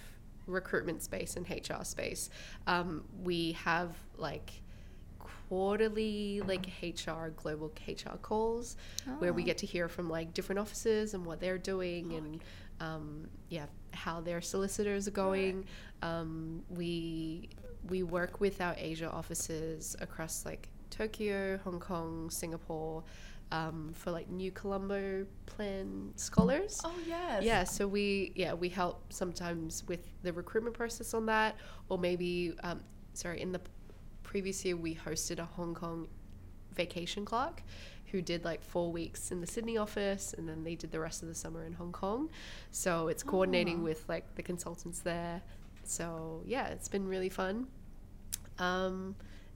recruitment 0.47 1.03
space 1.03 1.37
and 1.37 1.49
HR 1.49 1.85
space, 1.85 2.31
um, 2.67 3.05
we 3.23 3.53
have 3.53 3.95
like 4.17 4.63
quarterly 5.49 6.41
like 6.47 6.67
HR 6.83 7.29
global 7.37 7.73
HR 7.87 8.17
calls 8.21 8.77
where 9.19 9.33
we 9.33 9.43
Oh. 9.43 9.47
get 9.47 9.59
to 9.59 9.67
hear 9.67 9.89
from 9.89 10.09
like 10.11 10.35
different 10.35 10.59
offices 10.59 11.15
and 11.15 11.25
what 11.25 11.41
they're 11.41 11.59
doing 11.59 12.13
and 12.15 12.41
um, 12.81 13.29
yeah 13.49 13.67
how 13.93 14.21
their 14.21 14.41
solicitors 14.41 15.09
are 15.09 15.13
going. 15.13 15.65
Um, 16.03 16.63
we 16.69 17.49
we 17.89 18.03
work 18.03 18.41
with 18.41 18.61
our 18.61 18.75
Asia 18.79 19.11
offices 19.11 19.97
across 20.01 20.45
like 20.45 20.69
Tokyo, 20.91 21.59
Hong 21.65 21.81
Kong, 21.81 22.31
Singapore 22.31 23.05
um, 23.51 23.93
for 23.95 24.11
like 24.11 24.29
New 24.29 24.51
Colombo 24.53 25.27
Plan 25.47 26.13
scholars. 26.17 26.81
oh 26.85 26.95
yes. 27.07 27.43
Yeah, 27.43 27.65
so 27.65 27.87
we 27.89 28.33
yeah 28.35 28.53
we 28.53 28.69
help 28.69 29.13
sometimes 29.13 29.85
with 29.89 30.07
the 30.23 30.33
recruitment 30.33 30.77
process 30.77 31.15
on 31.15 31.27
that, 31.27 31.57
or 31.89 31.99
maybe 31.99 32.53
um, 32.63 32.81
sorry 33.15 33.41
in 33.41 33.53
the 33.53 33.61
previous 34.23 34.65
year 34.65 34.77
we 34.77 34.95
hosted 34.95 35.39
a 35.39 35.45
Hong 35.45 35.75
Kong 35.75 36.09
vacation 36.75 37.25
clerk 37.25 37.63
who 38.13 38.23
did 38.23 38.45
like 38.45 38.63
four 38.63 38.91
weeks 38.93 39.31
in 39.33 39.41
the 39.41 39.47
Sydney 39.47 39.77
office 39.77 40.35
and 40.37 40.49
then 40.49 40.65
they 40.65 40.75
did 40.75 40.91
the 40.91 41.01
rest 41.01 41.23
of 41.23 41.29
the 41.29 41.35
summer 41.35 41.65
in 41.65 41.73
Hong 41.75 41.93
Kong. 41.93 42.31
So 42.71 43.09
it's 43.09 43.23
coordinating 43.23 43.81
Oh. 43.81 43.85
with 43.85 44.05
like 44.09 44.35
the 44.35 44.43
consultants 44.43 45.01
there. 45.01 45.43
So 45.85 46.43
yeah, 46.47 46.67
it's 46.69 46.89
been 46.89 47.07
really 47.07 47.29
fun. 47.31 47.67
Um, 48.59 49.15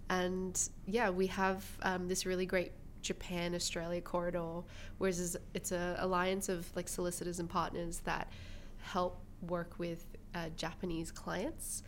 and 0.09 0.69
yeah, 0.87 1.11
we 1.11 1.27
have 1.29 1.65
um, 1.83 2.09
this 2.09 2.27
really 2.27 2.47
great 2.47 2.73
Japan 3.03 3.55
Australia 3.55 4.01
corridor, 4.01 4.63
whereas 4.99 5.37
it's 5.55 5.73
a 5.73 5.97
alliance 5.99 6.49
of 6.49 6.67
like 6.77 6.89
solicitors 6.89 7.41
and 7.41 7.49
partners 7.49 8.01
that 8.05 8.33
help 8.81 9.21
work 9.49 9.79
with 9.79 10.07
uh, 10.35 10.49
Japanese 10.57 11.11
clients. 11.11 11.83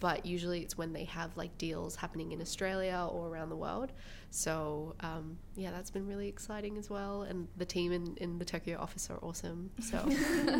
But 0.00 0.24
usually 0.24 0.60
it's 0.60 0.78
when 0.78 0.92
they 0.92 1.04
have 1.04 1.36
like 1.36 1.56
deals 1.58 1.96
happening 1.96 2.30
in 2.30 2.40
Australia 2.40 3.08
or 3.10 3.28
around 3.28 3.48
the 3.48 3.56
world. 3.56 3.92
So 4.30 4.94
um, 5.00 5.38
yeah, 5.56 5.72
that's 5.72 5.90
been 5.90 6.06
really 6.06 6.28
exciting 6.28 6.78
as 6.78 6.88
well. 6.88 7.22
And 7.22 7.48
the 7.56 7.64
team 7.64 7.90
in, 7.90 8.16
in 8.18 8.38
the 8.38 8.44
Tokyo 8.44 8.78
office 8.78 9.10
are 9.10 9.18
awesome. 9.22 9.70
So 9.80 10.04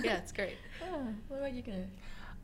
yeah, 0.02 0.16
it's 0.16 0.32
great. 0.32 0.56
Oh, 0.82 1.06
what 1.28 1.38
about 1.38 1.52
you, 1.52 1.62
Gano? 1.62 1.86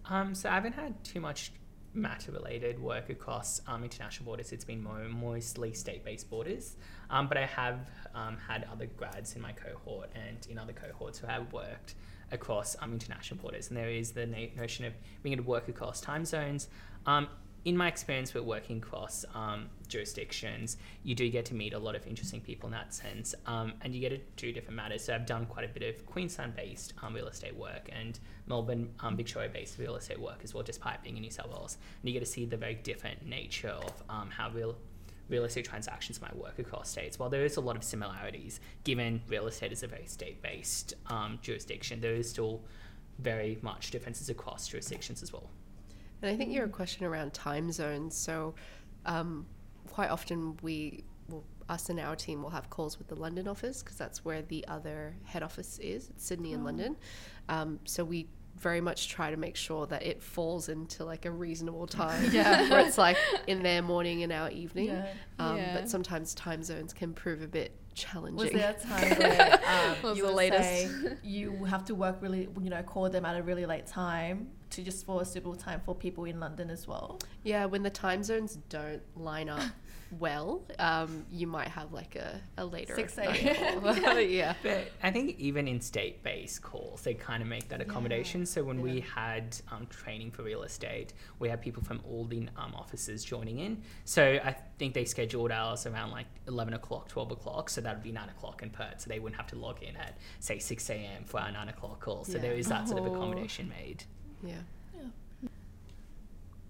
Um, 0.09 0.35
so 0.35 0.49
I 0.51 0.55
haven't 0.55 0.75
had 0.75 1.03
too 1.03 1.21
much 1.21 1.51
matter 1.95 2.33
related 2.33 2.79
work 2.79 3.09
across 3.09 3.61
um, 3.67 3.85
international 3.85 4.27
borders. 4.27 4.53
It's 4.53 4.65
been 4.65 4.83
mo- 4.83 5.09
mostly 5.09 5.73
state 5.73 6.05
based 6.05 6.29
borders. 6.29 6.77
Um, 7.11 7.29
but 7.29 7.37
I 7.37 7.47
have 7.47 7.79
um, 8.15 8.37
had 8.37 8.67
other 8.71 8.87
grads 8.87 9.37
in 9.37 9.43
my 9.43 9.53
cohort 9.53 10.11
and 10.15 10.47
in 10.51 10.59
other 10.59 10.73
cohorts 10.73 11.19
who 11.19 11.27
have 11.27 11.53
worked 11.53 11.95
across 12.33 12.77
um, 12.81 12.93
international 12.93 13.41
borders. 13.41 13.69
And 13.69 13.77
there 13.77 13.91
is 13.91 14.13
the 14.13 14.27
na- 14.27 14.55
notion 14.57 14.85
of 14.85 14.93
being 15.23 15.35
able 15.35 15.45
to 15.45 15.51
work 15.51 15.69
across 15.69 16.01
time 16.01 16.25
zones. 16.25 16.69
In 17.65 17.79
my 17.79 17.89
experience 17.89 18.35
with 18.35 18.45
working 18.45 18.77
across 18.77 19.25
um, 19.35 19.71
jurisdictions, 19.89 20.77
you 21.03 21.15
do 21.15 21.31
get 21.31 21.47
to 21.47 21.55
meet 21.55 21.73
a 21.73 21.79
lot 21.79 21.95
of 21.95 22.07
interesting 22.07 22.43
people 22.43 22.67
in 22.67 22.73
that 22.73 22.93
sense, 22.93 23.35
um, 23.47 23.73
and 23.81 23.95
you 23.95 24.03
get 24.03 24.11
to 24.11 24.19
do 24.37 24.53
different 24.53 24.77
matters. 24.77 25.05
So 25.05 25.15
I've 25.15 25.25
done 25.25 25.47
quite 25.47 25.65
a 25.65 25.69
bit 25.69 25.83
of 25.83 26.05
Queensland-based 26.05 26.93
um, 27.03 27.15
real 27.15 27.27
estate 27.27 27.57
work 27.57 27.89
and 27.91 28.19
Melbourne, 28.47 28.91
um, 29.01 29.17
Victoria-based 29.17 29.79
real 29.79 29.97
estate 29.97 30.21
work 30.21 30.41
as 30.45 30.53
well, 30.53 30.63
despite 30.63 31.03
being 31.03 31.17
in 31.17 31.23
New 31.23 31.31
South 31.31 31.49
Wales. 31.49 31.79
And 32.03 32.11
you 32.11 32.13
get 32.13 32.21
to 32.21 32.31
see 32.31 32.45
the 32.45 32.59
very 32.59 32.75
different 32.75 33.25
nature 33.27 33.71
of 33.71 34.03
um, 34.11 34.29
how 34.29 34.51
real 34.51 34.77
real 35.31 35.45
estate 35.45 35.65
transactions 35.65 36.21
might 36.21 36.37
work 36.37 36.59
across 36.59 36.91
states. 36.91 37.19
While 37.19 37.31
there 37.31 37.47
is 37.47 37.57
a 37.57 37.63
lot 37.63 37.77
of 37.77 37.83
similarities, 37.83 38.61
given 38.85 39.23
real 39.27 39.47
estate 39.47 39.73
is 39.73 39.83
a 39.83 39.87
very 39.87 40.05
state-based 40.05 40.93
um, 41.07 41.39
jurisdiction, 41.41 42.03
there 42.03 42.13
is 42.13 42.29
still 42.29 42.61
very 43.21 43.57
much 43.63 43.91
differences 43.91 44.29
across 44.29 44.69
jurisdictions 44.69 45.23
as 45.23 45.33
well. 45.33 45.49
And 46.23 46.31
I 46.31 46.37
think 46.37 46.53
your 46.53 46.69
question 46.69 47.05
around 47.05 47.35
time 47.35 47.71
zones. 47.73 48.17
So, 48.17 48.55
um, 49.07 49.47
quite 49.89 50.11
often 50.11 50.57
we, 50.63 51.05
well, 51.29 51.45
us 51.69 51.89
and 51.89 52.01
our 52.01 52.17
team 52.17 52.43
will 52.43 52.51
have 52.51 52.71
calls 52.71 52.99
with 52.99 53.09
the 53.09 53.15
London 53.15 53.47
office 53.49 53.83
because 53.83 53.97
that's 53.97 54.25
where 54.25 54.43
the 54.43 54.67
other 54.69 55.15
head 55.25 55.43
office 55.43 55.79
is. 55.81 56.09
It's 56.11 56.25
Sydney 56.25 56.53
and 56.53 56.65
London. 56.65 56.97
Um, 57.49 57.79
so 57.85 58.05
we 58.05 58.29
very 58.59 58.81
much 58.81 59.09
try 59.09 59.31
to 59.31 59.37
make 59.37 59.57
sure 59.57 59.87
that 59.89 60.03
it 60.05 60.23
falls 60.23 60.69
into 60.69 61.05
like 61.05 61.25
a 61.27 61.31
reasonable 61.31 61.87
time. 62.03 62.31
Yeah. 62.33 62.69
where 62.71 62.81
it's 62.87 62.99
like 62.99 63.17
in 63.47 63.63
their 63.63 63.83
morning 63.83 64.23
and 64.23 64.33
our 64.33 64.51
evening. 64.51 64.87
Yeah. 64.87 65.07
Um, 65.39 65.57
Yeah. 65.57 65.75
But 65.75 65.89
sometimes 65.91 66.35
time 66.35 66.63
zones 66.63 66.93
can 66.93 67.13
prove 67.13 67.43
a 67.43 67.49
bit 67.49 67.73
challenging. 67.95 68.37
Was 68.37 68.51
there 68.51 68.71
a 68.77 68.81
time 68.81 69.19
where 69.19 69.61
um, 70.05 70.17
you 70.17 70.23
the 70.23 70.29
would 70.29 70.35
latest? 70.37 70.63
say 70.63 71.17
you 71.23 71.65
have 71.65 71.85
to 71.87 71.95
work 71.95 72.19
really, 72.21 72.49
you 72.61 72.71
know, 72.71 72.83
call 72.83 73.09
them 73.11 73.25
at 73.25 73.37
a 73.37 73.43
really 73.43 73.67
late 73.67 73.87
time 73.87 74.51
to 74.75 74.83
just 74.83 75.07
for 75.07 75.23
a 75.23 75.25
suitable 75.25 75.55
time 75.55 75.81
for 75.85 75.95
people 75.95 76.25
in 76.25 76.41
London 76.41 76.71
as 76.71 76.87
well? 76.87 77.19
Yeah, 77.43 77.65
when 77.67 77.83
the 77.83 77.91
time 77.91 78.23
zones 78.23 78.59
don't 78.69 79.03
line 79.17 79.49
up 79.49 79.63
well, 80.19 80.63
um, 80.79 81.25
you 81.31 81.47
might 81.47 81.69
have 81.69 81.93
like 81.93 82.17
a, 82.17 82.41
a 82.59 82.65
later 82.65 82.95
6 82.95 83.17
night 83.17 83.45
a.m. 83.45 83.81
call. 83.81 84.21
yeah. 84.21 84.55
But 84.63 84.91
I 85.03 85.11
think 85.11 85.39
even 85.39 85.67
in 85.67 85.81
state-based 85.81 86.63
calls, 86.63 87.03
they 87.03 87.15
kind 87.15 87.43
of 87.43 87.49
make 87.49 87.69
that 87.69 87.81
accommodation. 87.81 88.47
So 88.47 88.63
when 88.63 88.81
we 88.81 89.01
had 89.01 89.57
um, 89.71 89.87
training 89.89 90.31
for 90.31 90.43
real 90.43 90.63
estate, 90.63 91.15
we 91.39 91.49
had 91.49 91.61
people 91.61 91.83
from 91.83 92.01
all 92.09 92.25
the 92.25 92.49
um, 92.57 92.75
offices 92.75 93.25
joining 93.25 93.59
in. 93.59 93.83
So 94.05 94.39
I 94.45 94.55
think 94.79 94.95
they 94.95 95.05
scheduled 95.05 95.51
ours 95.51 95.87
around 95.87 96.11
like 96.11 96.27
11 96.47 96.75
o'clock, 96.75 97.09
12 97.09 97.33
o'clock. 97.33 97.71
So 97.71 97.81
that 97.81 97.95
would 97.95 98.05
be 98.05 98.13
9 98.13 98.29
o'clock 98.29 98.63
in 98.63 98.71
Perth. 98.71 99.01
So 99.01 99.09
they 99.09 99.19
wouldn't 99.19 99.41
have 99.41 99.49
to 99.49 99.57
log 99.57 99.83
in 99.83 99.97
at, 99.97 100.19
say, 100.41 100.59
6 100.59 100.91
a.m. 100.91 101.25
for 101.25 101.41
our 101.41 101.51
9 101.51 101.69
o'clock 101.69 102.01
call. 102.01 102.25
So 102.25 102.35
Yeah. 102.35 102.43
there 102.43 102.53
is 102.55 102.69
that 102.69 102.89
sort 102.89 103.01
of 103.01 103.07
Oh. 103.07 103.15
accommodation 103.15 103.69
made. 103.69 104.05
Yeah. 104.45 105.49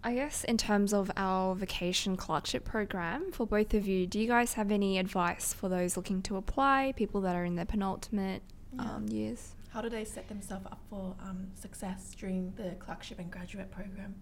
I 0.06 0.14
guess 0.14 0.44
in 0.44 0.58
terms 0.58 0.92
of 0.92 1.10
our 1.16 1.54
vacation 1.54 2.14
clerkship 2.16 2.64
program, 2.64 3.32
for 3.32 3.46
both 3.46 3.72
of 3.72 3.86
you, 3.86 4.06
do 4.06 4.18
you 4.20 4.28
guys 4.28 4.52
have 4.52 4.70
any 4.70 4.98
advice 4.98 5.54
for 5.54 5.70
those 5.70 5.96
looking 5.96 6.20
to 6.22 6.36
apply, 6.36 6.92
people 6.94 7.22
that 7.22 7.34
are 7.34 7.44
in 7.44 7.54
their 7.54 7.64
penultimate 7.64 8.42
Yeah. 8.74 8.96
um, 8.96 9.08
years? 9.08 9.54
How 9.70 9.80
do 9.80 9.88
they 9.88 10.04
set 10.04 10.28
themselves 10.28 10.66
up 10.66 10.78
for 10.90 11.16
um, 11.22 11.46
success 11.54 12.14
during 12.18 12.52
the 12.56 12.72
clerkship 12.78 13.18
and 13.18 13.30
graduate 13.30 13.70
program? 13.70 14.14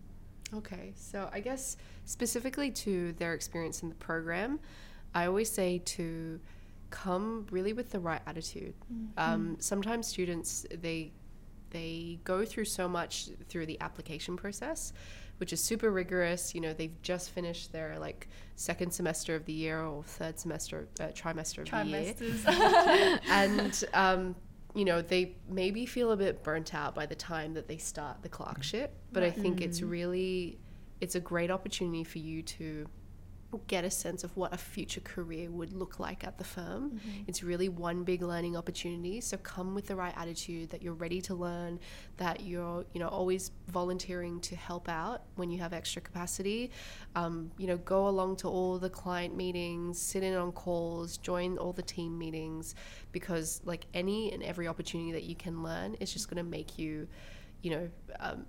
Okay, 0.54 0.92
so 0.94 1.28
I 1.32 1.40
guess 1.40 1.76
specifically 2.04 2.70
to 2.70 3.12
their 3.14 3.34
experience 3.34 3.82
in 3.82 3.88
the 3.88 3.94
program, 3.96 4.60
I 5.14 5.26
always 5.26 5.50
say 5.50 5.78
to 5.78 6.38
come 6.90 7.46
really 7.50 7.72
with 7.72 7.90
the 7.90 7.98
right 7.98 8.20
attitude. 8.26 8.74
Um, 9.16 9.56
sometimes 9.58 10.06
students 10.06 10.64
they 10.70 11.10
they 11.72 12.20
go 12.24 12.44
through 12.44 12.66
so 12.66 12.88
much 12.88 13.28
through 13.48 13.66
the 13.66 13.80
application 13.80 14.36
process, 14.36 14.92
which 15.38 15.52
is 15.52 15.60
super 15.60 15.90
rigorous. 15.90 16.54
You 16.54 16.60
know, 16.60 16.72
they've 16.72 17.00
just 17.02 17.30
finished 17.30 17.72
their 17.72 17.98
like 17.98 18.28
second 18.56 18.92
semester 18.92 19.34
of 19.34 19.44
the 19.44 19.52
year 19.52 19.82
or 19.82 20.04
third 20.04 20.38
semester 20.38 20.88
uh, 21.00 21.08
trimester 21.08 21.62
of 21.62 21.70
the 21.70 21.88
year. 21.88 23.20
And 23.28 23.84
um, 23.92 24.36
you 24.74 24.84
know 24.84 25.02
they 25.02 25.36
maybe 25.48 25.86
feel 25.86 26.12
a 26.12 26.16
bit 26.16 26.42
burnt 26.42 26.74
out 26.74 26.94
by 26.94 27.06
the 27.06 27.14
time 27.14 27.54
that 27.54 27.68
they 27.68 27.76
start 27.76 28.22
the 28.22 28.28
clerkship 28.28 28.94
but 29.12 29.22
i 29.22 29.30
think 29.30 29.60
it's 29.60 29.82
really 29.82 30.58
it's 31.00 31.14
a 31.14 31.20
great 31.20 31.50
opportunity 31.50 32.04
for 32.04 32.18
you 32.18 32.42
to 32.42 32.86
get 33.66 33.84
a 33.84 33.90
sense 33.90 34.24
of 34.24 34.36
what 34.36 34.52
a 34.52 34.56
future 34.56 35.00
career 35.00 35.50
would 35.50 35.72
look 35.72 35.98
like 35.98 36.24
at 36.24 36.38
the 36.38 36.44
firm. 36.44 37.00
It's 37.26 37.42
really 37.42 37.68
one 37.68 38.04
big 38.04 38.22
learning 38.22 38.56
opportunity. 38.56 39.20
So 39.20 39.36
come 39.38 39.74
with 39.74 39.86
the 39.86 39.96
right 39.96 40.14
attitude 40.16 40.70
that 40.70 40.82
you're 40.82 40.94
ready 40.94 41.20
to 41.22 41.34
learn 41.34 41.78
that 42.16 42.40
you're 42.40 42.84
you 42.92 43.00
know 43.00 43.08
always 43.08 43.50
volunteering 43.68 44.40
to 44.40 44.56
help 44.56 44.88
out 44.88 45.22
when 45.36 45.50
you 45.50 45.58
have 45.58 45.72
extra 45.72 46.02
capacity. 46.02 46.70
Um, 47.14 47.50
you 47.58 47.66
know 47.66 47.76
go 47.78 48.08
along 48.08 48.36
to 48.36 48.48
all 48.48 48.78
the 48.78 48.90
client 48.90 49.36
meetings 49.36 50.00
sit 50.00 50.22
in 50.22 50.34
on 50.34 50.52
calls 50.52 51.16
join 51.18 51.58
all 51.58 51.72
the 51.72 51.82
team 51.82 52.18
meetings 52.18 52.74
because 53.12 53.60
like 53.64 53.86
any 53.94 54.32
and 54.32 54.42
every 54.42 54.68
opportunity 54.68 55.12
that 55.12 55.24
you 55.24 55.34
can 55.34 55.62
learn 55.62 55.94
is 55.94 56.12
just 56.12 56.28
going 56.28 56.42
to 56.42 56.50
make 56.50 56.78
you 56.78 57.06
you 57.62 57.70
know 57.70 57.88
um, 58.20 58.46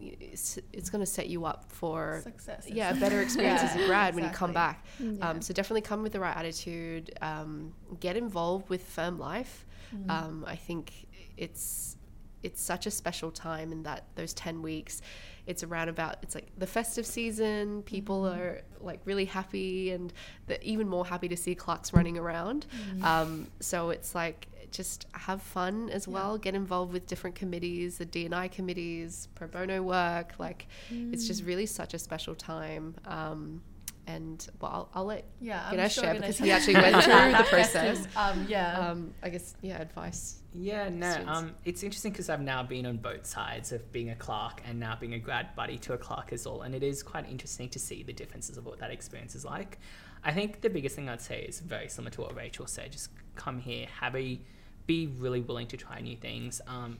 it's, 0.00 0.58
it's 0.72 0.90
going 0.90 1.00
to 1.00 1.06
set 1.06 1.28
you 1.28 1.44
up 1.44 1.64
for 1.70 2.20
Success. 2.22 2.66
yeah 2.68 2.90
a 2.90 3.00
better 3.00 3.20
experience 3.20 3.62
as 3.62 3.74
a 3.76 3.80
Yeah, 3.80 3.86
grad 3.88 4.14
when 4.14 4.24
you 4.24 4.30
come 4.30 4.50
exactly. 4.50 5.16
back 5.18 5.22
um, 5.22 5.40
so 5.42 5.52
definitely 5.54 5.82
come 5.82 6.02
with 6.02 6.12
the 6.12 6.20
right 6.20 6.36
attitude 6.36 7.12
um, 7.20 7.72
get 8.00 8.16
involved 8.16 8.68
with 8.68 8.82
firm 8.82 9.18
life 9.18 9.64
Mm-hmm. 9.96 10.10
um, 10.10 10.44
i 10.46 10.54
think 10.54 10.92
it's 11.38 11.96
it's 12.42 12.60
such 12.60 12.84
a 12.86 12.90
special 12.90 13.30
time 13.30 13.72
in 13.72 13.84
that 13.84 14.04
those 14.16 14.34
10 14.34 14.60
weeks 14.60 15.00
it's 15.46 15.62
around 15.62 15.88
about 15.88 16.18
it's 16.22 16.34
like 16.34 16.48
the 16.58 16.66
festive 16.66 17.06
season 17.06 17.82
people 17.84 18.24
Mm-hmm. 18.24 18.38
are 18.38 18.60
like 18.80 19.00
really 19.06 19.24
happy 19.24 19.92
and 19.92 20.12
they're 20.46 20.58
even 20.60 20.86
more 20.90 21.06
happy 21.06 21.26
to 21.28 21.36
see 21.38 21.54
clerks 21.54 21.94
running 21.94 22.18
around 22.18 22.66
Mm-hmm. 22.70 23.02
um, 23.04 23.46
so 23.60 23.88
it's 23.88 24.14
like 24.14 24.46
just 24.72 25.06
have 25.12 25.40
fun 25.42 25.88
as 25.90 26.06
well 26.08 26.38
get 26.38 26.54
involved 26.54 26.92
with 26.92 27.06
different 27.06 27.36
committees 27.36 27.98
the 27.98 28.04
d&i 28.04 28.48
committees 28.48 29.28
pro 29.34 29.46
bono 29.48 29.82
work 29.82 30.32
like 30.38 30.66
it's 30.90 31.26
just 31.26 31.42
Mm. 31.42 31.46
really 31.46 31.66
such 31.66 31.94
a 31.94 31.98
special 31.98 32.34
time 32.34 32.94
um, 33.06 33.62
and 34.06 34.48
well 34.60 34.70
I'll, 34.72 34.88
I'll 34.94 35.04
let 35.04 35.24
Yeah, 35.40 35.62
I'm 35.66 35.72
Ganesh 35.72 35.94
sure 35.94 36.04
share 36.04 36.14
because 36.14 36.38
he 36.38 36.50
actually 36.50 36.74
went 36.84 36.94
through 37.04 37.12
the 37.12 37.30
Yes, 37.30 37.48
process 37.50 38.06
'cause, 38.06 38.16
Um, 38.16 38.46
yeah. 38.48 38.78
um, 38.90 39.14
i 39.22 39.28
guess 39.28 39.54
yeah 39.60 39.80
advice 39.80 40.36
Yeah, 40.54 40.88
no. 40.88 41.12
Um, 41.26 41.54
it's 41.64 41.82
interesting 41.82 42.12
because 42.12 42.30
I've 42.30 42.40
now 42.40 42.62
been 42.62 42.86
on 42.86 42.96
both 42.96 43.26
sides 43.26 43.70
of 43.70 43.92
being 43.92 44.10
a 44.10 44.16
clerk 44.16 44.62
and 44.66 44.80
now 44.80 44.96
being 44.98 45.12
a 45.14 45.18
grad 45.18 45.54
buddy 45.54 45.76
to 45.78 45.92
a 45.92 45.98
clerk 45.98 46.32
as 46.32 46.46
well, 46.46 46.62
and 46.62 46.74
it 46.74 46.82
is 46.82 47.02
quite 47.02 47.28
interesting 47.28 47.68
to 47.68 47.78
see 47.78 48.02
the 48.02 48.14
differences 48.14 48.56
of 48.56 48.64
what 48.64 48.78
that 48.80 48.90
experience 48.90 49.34
is 49.34 49.44
like. 49.44 49.78
I 50.24 50.32
think 50.32 50.62
the 50.62 50.70
biggest 50.70 50.96
thing 50.96 51.08
I'd 51.08 51.20
say 51.20 51.42
is 51.42 51.60
very 51.60 51.88
similar 51.88 52.10
to 52.12 52.20
what 52.22 52.34
Rachel 52.34 52.66
said: 52.66 52.90
just 52.92 53.10
come 53.36 53.58
here, 53.60 53.86
have 54.00 54.16
a, 54.16 54.40
be 54.88 55.06
really 55.06 55.40
willing 55.40 55.68
to 55.68 55.76
try 55.76 56.00
new 56.00 56.16
things. 56.16 56.60
Um, 56.66 56.98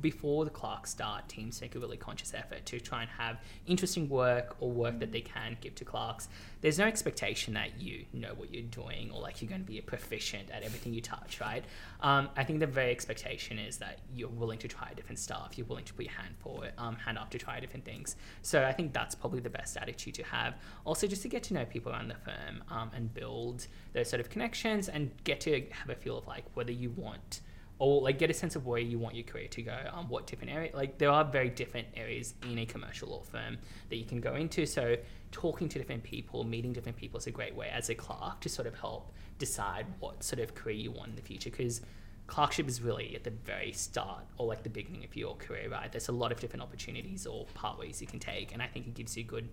before 0.00 0.44
the 0.44 0.50
Clark 0.50 0.86
start, 0.86 1.28
teams 1.28 1.60
make 1.60 1.76
a 1.76 1.78
really 1.78 1.96
conscious 1.96 2.34
effort 2.34 2.66
to 2.66 2.80
try 2.80 3.02
and 3.02 3.10
have 3.10 3.38
interesting 3.66 4.08
work 4.08 4.56
or 4.58 4.70
work 4.70 4.98
that 4.98 5.12
they 5.12 5.20
can 5.20 5.56
give 5.60 5.76
to 5.76 5.84
clerks. 5.84 6.28
There's 6.60 6.78
no 6.78 6.86
expectation 6.86 7.54
that 7.54 7.80
you 7.80 8.04
know 8.12 8.34
what 8.34 8.52
you're 8.52 8.64
doing 8.64 9.12
or 9.12 9.20
like 9.20 9.40
you're 9.40 9.48
going 9.48 9.60
to 9.60 9.66
be 9.66 9.80
proficient 9.80 10.50
at 10.50 10.64
everything 10.64 10.92
you 10.92 11.00
touch, 11.00 11.40
right? 11.40 11.64
Um, 12.00 12.30
I 12.36 12.42
think 12.42 12.58
the 12.58 12.66
very 12.66 12.90
expectation 12.90 13.58
is 13.60 13.76
that 13.78 14.00
you're 14.12 14.28
willing 14.28 14.58
to 14.58 14.68
try 14.68 14.92
different 14.94 15.20
stuff. 15.20 15.56
You're 15.56 15.66
willing 15.68 15.84
to 15.84 15.94
put 15.94 16.04
your 16.04 16.14
hand 16.14 16.34
forward, 16.40 16.72
um, 16.76 16.96
hand 16.96 17.16
up 17.16 17.30
to 17.30 17.38
try 17.38 17.60
different 17.60 17.84
things. 17.84 18.16
So 18.42 18.64
I 18.64 18.72
think 18.72 18.92
that's 18.92 19.14
probably 19.14 19.40
the 19.40 19.50
best 19.50 19.76
attitude 19.76 20.14
to 20.14 20.24
have. 20.24 20.54
Also, 20.84 21.06
just 21.06 21.22
to 21.22 21.28
get 21.28 21.44
to 21.44 21.54
know 21.54 21.64
people 21.64 21.92
around 21.92 22.08
the 22.08 22.16
firm 22.16 22.64
um, 22.70 22.90
and 22.94 23.14
build 23.14 23.68
those 23.92 24.10
sort 24.10 24.20
of 24.20 24.30
connections 24.30 24.88
and 24.88 25.12
get 25.22 25.40
to 25.42 25.62
have 25.70 25.90
a 25.90 25.94
feel 25.94 26.18
of 26.18 26.26
like 26.26 26.44
whether 26.54 26.72
you 26.72 26.90
want 26.90 27.40
or 27.80 28.02
like 28.02 28.18
get 28.18 28.30
a 28.30 28.34
sense 28.34 28.54
of 28.56 28.66
where 28.66 28.78
you 28.78 28.98
want 28.98 29.14
your 29.14 29.24
career 29.24 29.48
to 29.48 29.62
go 29.62 29.76
um, 29.92 30.06
what 30.08 30.26
different 30.26 30.52
area 30.52 30.70
like 30.74 30.98
there 30.98 31.10
are 31.10 31.24
very 31.24 31.48
different 31.48 31.88
areas 31.96 32.34
in 32.48 32.58
a 32.58 32.66
commercial 32.66 33.08
law 33.08 33.22
firm 33.22 33.56
that 33.88 33.96
you 33.96 34.04
can 34.04 34.20
go 34.20 34.34
into. 34.36 34.66
So 34.66 34.96
talking 35.32 35.68
to 35.68 35.78
different 35.78 36.02
people 36.02 36.44
meeting 36.44 36.72
different 36.72 36.96
people 36.96 37.18
is 37.18 37.26
a 37.26 37.30
great 37.30 37.54
way 37.54 37.70
as 37.72 37.88
a 37.88 37.94
clerk 37.94 38.40
to 38.40 38.48
sort 38.48 38.68
of 38.68 38.78
help 38.78 39.12
decide 39.38 39.86
what 39.98 40.22
sort 40.22 40.40
of 40.40 40.54
career 40.54 40.76
you 40.76 40.90
want 40.90 41.10
in 41.10 41.16
the 41.16 41.22
future 41.22 41.50
because 41.50 41.80
clerkship 42.26 42.68
is 42.68 42.82
really 42.82 43.16
at 43.16 43.24
the 43.24 43.30
very 43.30 43.72
start 43.72 44.24
or 44.36 44.46
like 44.46 44.62
the 44.62 44.70
beginning 44.70 45.02
of 45.02 45.16
your 45.16 45.34
career 45.36 45.68
right? 45.70 45.90
There's 45.90 46.08
a 46.08 46.12
lot 46.12 46.30
of 46.30 46.38
different 46.38 46.62
opportunities 46.62 47.26
or 47.26 47.46
pathways 47.54 48.00
you 48.00 48.06
can 48.06 48.20
take 48.20 48.52
and 48.52 48.62
i 48.62 48.66
think 48.66 48.86
it 48.86 48.94
gives 48.94 49.16
you 49.16 49.24
a 49.24 49.26
good 49.26 49.48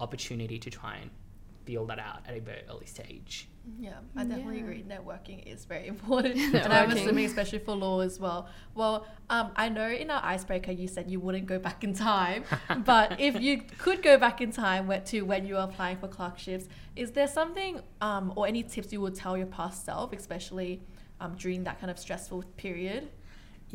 opportunity 0.00 0.58
to 0.58 0.70
try 0.70 0.96
and 0.96 1.10
feel 1.64 1.84
that 1.86 1.98
out 1.98 2.20
at 2.26 2.36
a 2.36 2.40
very 2.40 2.62
early 2.70 2.86
stage 2.86 3.48
Yeah, 3.78 3.94
I 4.16 4.24
definitely 4.24 4.58
Yeah. 4.58 4.64
agree. 4.64 4.82
Networking 4.82 5.42
is 5.46 5.64
very 5.64 5.86
important, 5.94 6.36
and 6.54 6.72
I'm 6.72 6.90
assuming 6.90 7.24
especially 7.24 7.60
for 7.60 7.74
law 7.74 8.00
as 8.00 8.20
well. 8.20 8.48
Well, 8.74 9.06
um, 9.30 9.52
I 9.56 9.68
know 9.70 9.88
in 9.88 10.10
our 10.10 10.22
icebreaker 10.22 10.70
you 10.72 10.86
said 10.86 11.10
you 11.10 11.18
wouldn't 11.18 11.46
go 11.46 11.58
back 11.58 11.82
in 11.82 11.94
time, 11.94 12.44
but 12.84 13.18
if 13.18 13.40
you 13.40 13.62
could 13.78 14.02
go 14.02 14.18
back 14.18 14.40
in 14.40 14.52
time 14.52 14.92
to 15.06 15.22
when 15.22 15.46
you 15.46 15.54
were 15.54 15.60
applying 15.60 15.96
for 15.96 16.08
clerkships, 16.08 16.68
is 16.94 17.12
there 17.12 17.26
something 17.26 17.80
um, 18.00 18.32
or 18.36 18.46
any 18.46 18.62
tips 18.62 18.92
you 18.92 19.00
would 19.00 19.14
tell 19.14 19.36
your 19.36 19.46
past 19.46 19.84
self, 19.84 20.12
especially 20.12 20.82
um, 21.20 21.34
during 21.36 21.64
that 21.64 21.80
kind 21.80 21.90
of 21.90 21.98
stressful 21.98 22.44
period? 22.56 23.08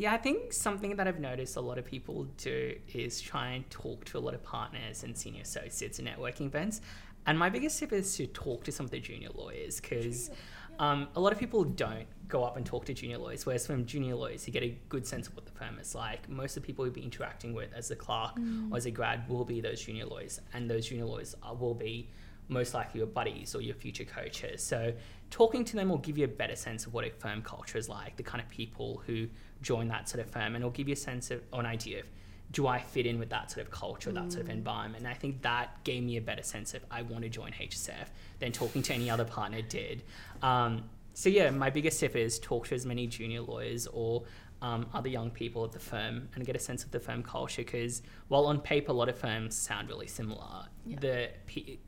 Yeah, 0.00 0.14
I 0.14 0.16
think 0.16 0.54
something 0.54 0.96
that 0.96 1.06
I've 1.06 1.20
noticed 1.20 1.56
a 1.56 1.60
lot 1.60 1.76
of 1.76 1.84
people 1.84 2.24
do 2.38 2.74
is 2.94 3.20
try 3.20 3.48
and 3.50 3.68
talk 3.68 4.02
to 4.06 4.16
a 4.16 4.18
lot 4.18 4.32
of 4.32 4.42
partners 4.42 5.04
and 5.04 5.14
senior 5.14 5.42
associates 5.42 5.98
and 5.98 6.08
networking 6.08 6.46
events. 6.46 6.80
And 7.26 7.38
my 7.38 7.50
biggest 7.50 7.78
tip 7.78 7.92
is 7.92 8.16
to 8.16 8.26
talk 8.26 8.64
to 8.64 8.72
some 8.72 8.86
of 8.86 8.90
the 8.90 8.98
junior 8.98 9.28
lawyers 9.34 9.78
because 9.78 10.30
um, 10.78 11.08
a 11.16 11.20
lot 11.20 11.34
of 11.34 11.38
people 11.38 11.64
don't 11.64 12.06
go 12.28 12.42
up 12.42 12.56
and 12.56 12.64
talk 12.64 12.86
to 12.86 12.94
junior 12.94 13.18
lawyers, 13.18 13.44
whereas 13.44 13.66
from 13.66 13.84
junior 13.84 14.14
lawyers, 14.14 14.46
you 14.46 14.54
get 14.54 14.62
a 14.62 14.74
good 14.88 15.06
sense 15.06 15.28
of 15.28 15.36
what 15.36 15.44
the 15.44 15.52
firm 15.52 15.78
is 15.78 15.94
like. 15.94 16.26
Most 16.30 16.56
of 16.56 16.62
the 16.62 16.66
people 16.66 16.86
you'll 16.86 16.94
be 16.94 17.02
interacting 17.02 17.52
with 17.52 17.74
as 17.74 17.90
a 17.90 17.96
clerk 17.96 18.38
or 18.70 18.78
as 18.78 18.86
a 18.86 18.90
grad 18.90 19.28
will 19.28 19.44
be 19.44 19.60
those 19.60 19.82
junior 19.82 20.06
lawyers, 20.06 20.40
and 20.54 20.70
those 20.70 20.88
junior 20.88 21.04
lawyers 21.04 21.34
are, 21.42 21.54
will 21.54 21.74
be 21.74 22.08
most 22.48 22.72
likely 22.72 23.00
your 23.00 23.06
buddies 23.06 23.54
or 23.54 23.60
your 23.60 23.74
future 23.74 24.04
coaches. 24.04 24.62
So 24.62 24.94
talking 25.30 25.62
to 25.66 25.76
them 25.76 25.90
will 25.90 25.98
give 25.98 26.16
you 26.16 26.24
a 26.24 26.28
better 26.28 26.56
sense 26.56 26.86
of 26.86 26.94
what 26.94 27.04
a 27.04 27.10
firm 27.10 27.42
culture 27.42 27.76
is 27.76 27.88
like, 27.88 28.16
the 28.16 28.22
kind 28.22 28.42
of 28.42 28.48
people 28.48 29.02
who 29.06 29.28
join 29.62 29.88
that 29.88 30.08
sort 30.08 30.20
of 30.24 30.30
firm, 30.30 30.54
and 30.54 30.56
it'll 30.56 30.70
give 30.70 30.88
you 30.88 30.94
a 30.94 30.96
sense 30.96 31.30
of 31.30 31.42
or 31.52 31.60
an 31.60 31.66
idea 31.66 32.00
of 32.00 32.06
do 32.52 32.66
I 32.66 32.80
fit 32.80 33.06
in 33.06 33.20
with 33.20 33.30
that 33.30 33.48
sort 33.50 33.64
of 33.64 33.70
culture, 33.70 34.10
that 34.10 34.32
sort 34.32 34.44
of 34.44 34.50
environment? 34.50 35.04
And 35.04 35.08
I 35.08 35.14
think 35.14 35.42
that 35.42 35.84
gave 35.84 36.02
me 36.02 36.16
a 36.16 36.20
better 36.20 36.42
sense 36.42 36.74
of 36.74 36.84
I 36.90 37.02
want 37.02 37.22
to 37.22 37.28
join 37.28 37.52
HSF 37.52 38.08
than 38.40 38.50
talking 38.50 38.82
to 38.82 38.92
any 38.94 39.08
other 39.08 39.24
partner 39.24 39.62
did. 39.62 40.02
Um, 40.42 40.82
so 41.14 41.28
yeah, 41.28 41.50
my 41.50 41.70
biggest 41.70 42.00
tip 42.00 42.16
is 42.16 42.40
talk 42.40 42.66
to 42.68 42.74
as 42.74 42.84
many 42.84 43.06
junior 43.06 43.40
lawyers 43.42 43.86
or 43.86 44.24
um, 44.62 44.86
other 44.92 45.08
young 45.08 45.30
people 45.30 45.64
at 45.64 45.70
the 45.70 45.78
firm 45.78 46.28
and 46.34 46.44
get 46.44 46.56
a 46.56 46.58
sense 46.58 46.82
of 46.82 46.90
the 46.90 46.98
firm 46.98 47.22
culture 47.22 47.62
because 47.62 48.02
while 48.28 48.46
on 48.46 48.60
paper 48.60 48.90
a 48.90 48.94
lot 48.94 49.08
of 49.08 49.16
firms 49.16 49.56
sound 49.56 49.88
really 49.88 50.08
similar, 50.08 50.66
Yeah. 50.84 50.98
the 50.98 51.30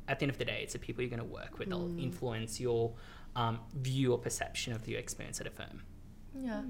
at 0.06 0.20
the 0.20 0.24
end 0.24 0.30
of 0.30 0.38
the 0.38 0.44
day, 0.44 0.60
it's 0.62 0.74
the 0.74 0.78
people 0.78 1.02
you're 1.02 1.10
going 1.10 1.18
to 1.28 1.34
work 1.34 1.58
with. 1.58 1.70
They'll 1.70 1.98
influence 1.98 2.60
your 2.60 2.92
um, 3.34 3.58
view 3.74 4.12
or 4.12 4.18
perception 4.18 4.72
of 4.74 4.86
your 4.86 5.00
experience 5.00 5.40
at 5.40 5.46
a 5.48 5.50
firm. 5.50 5.82
Yeah. 6.34 6.62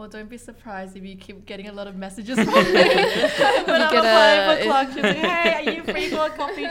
Well, 0.00 0.08
don't 0.08 0.30
be 0.30 0.38
surprised 0.38 0.96
if 0.96 1.04
you 1.04 1.14
keep 1.14 1.44
getting 1.44 1.68
a 1.68 1.74
lot 1.74 1.86
of 1.86 1.94
messages 1.94 2.38
from 2.42 2.46
me 2.46 2.72
when 2.72 3.82
I'm 3.82 3.92
get 3.92 3.98
applying 3.98 4.40
a- 4.40 4.56
for 4.56 4.62
clerkships. 4.62 5.20
Hey, 5.20 5.52
are 5.52 5.72
you 5.72 5.82
free 5.82 6.08
for 6.08 6.24
a 6.24 6.30
coffee? 6.30 6.64
A 6.64 6.70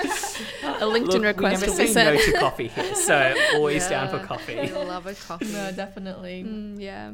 LinkedIn 0.81 1.05
Look, 1.05 1.23
request 1.23 1.61
we 1.61 1.67
will 1.67 1.77
never 1.77 1.77
be 1.77 1.93
say 1.93 2.05
no 2.05 2.17
to 2.17 2.39
coffee 2.39 2.69
here, 2.69 2.95
so 2.95 3.35
always 3.53 3.87
down 3.87 4.09
for 4.09 4.17
coffee. 4.25 4.59
I 4.59 4.65
love 4.71 5.05
a 5.05 5.13
coffee. 5.13 5.45
no, 5.45 5.71
definitely. 5.71 6.43
Mm, 6.43 6.81
yeah. 6.81 7.11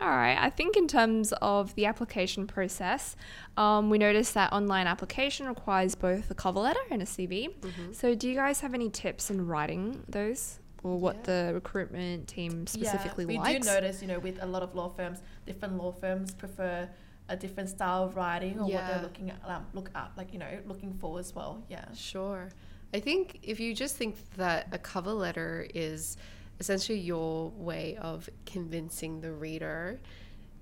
All 0.00 0.08
right. 0.08 0.38
I 0.38 0.48
think 0.48 0.76
in 0.76 0.86
terms 0.86 1.32
of 1.42 1.74
the 1.74 1.86
application 1.86 2.46
process, 2.46 3.16
um, 3.56 3.90
we 3.90 3.98
noticed 3.98 4.34
that 4.34 4.52
online 4.52 4.86
application 4.86 5.48
requires 5.48 5.96
both 5.96 6.30
a 6.30 6.34
cover 6.34 6.60
letter 6.60 6.78
and 6.88 7.02
a 7.02 7.04
CV. 7.04 7.48
Mm-hmm. 7.48 7.94
So, 7.94 8.14
do 8.14 8.28
you 8.28 8.36
guys 8.36 8.60
have 8.60 8.74
any 8.74 8.90
tips 8.90 9.28
in 9.28 9.44
writing 9.44 10.04
those, 10.08 10.60
or 10.82 10.98
what 10.98 11.24
the 11.24 11.50
recruitment 11.54 12.28
team 12.28 12.66
specifically 12.66 13.24
yeah, 13.24 13.28
we 13.28 13.38
likes? 13.38 13.66
do 13.66 13.72
notice, 13.72 14.02
you 14.02 14.08
know, 14.08 14.18
with 14.18 14.42
a 14.42 14.46
lot 14.46 14.62
of 14.62 14.74
law 14.74 14.88
firms, 14.88 15.22
different 15.46 15.76
law 15.76 15.92
firms 15.92 16.32
prefer 16.32 16.88
a 17.28 17.36
different 17.36 17.68
style 17.68 18.04
of 18.04 18.16
writing 18.16 18.58
or 18.58 18.64
what 18.64 18.86
they're 18.86 19.02
looking 19.02 19.30
at, 19.30 19.38
um, 19.44 19.66
look 19.74 19.90
at, 19.94 20.10
like 20.16 20.32
you 20.32 20.38
know, 20.38 20.58
looking 20.66 20.94
for 20.94 21.18
as 21.18 21.34
well. 21.34 21.62
Yeah. 21.68 21.84
Sure. 21.94 22.48
I 22.94 23.00
think 23.00 23.40
if 23.42 23.60
you 23.60 23.74
just 23.74 23.96
think 23.96 24.16
that 24.36 24.68
a 24.72 24.78
cover 24.78 25.12
letter 25.12 25.66
is 25.74 26.16
essentially 26.58 26.98
your 26.98 27.50
way 27.50 27.96
of 28.00 28.28
convincing 28.46 29.20
the 29.20 29.32
reader 29.32 30.00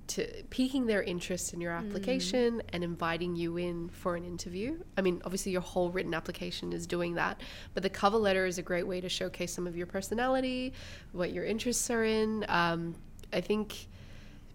to 0.09 0.27
piquing 0.51 0.87
their 0.87 1.03
interest 1.03 1.53
in 1.53 1.61
your 1.61 1.73
application 1.73 2.63
and 2.73 2.85
inviting 2.85 3.37
you 3.37 3.57
in 3.57 3.89
for 3.89 4.17
an 4.17 4.25
interview. 4.25 4.79
I 4.97 5.03
mean, 5.03 5.21
obviously 5.25 5.53
your 5.53 5.61
whole 5.61 5.91
written 5.91 6.15
application 6.15 6.73
is 6.73 6.87
doing 6.87 7.15
that, 7.15 7.41
but 7.75 7.83
the 7.83 7.91
cover 7.91 8.17
letter 8.17 8.47
is 8.47 8.59
a 8.59 8.63
great 8.63 8.87
way 8.87 9.01
to 9.01 9.09
showcase 9.09 9.53
some 9.53 9.67
of 9.67 9.77
your 9.77 9.87
personality, 9.87 10.73
what 11.13 11.33
your 11.33 11.45
interests 11.45 11.91
are 11.91 12.05
in. 12.05 12.45
Um, 12.49 12.95
I 13.33 13.41
think 13.41 13.89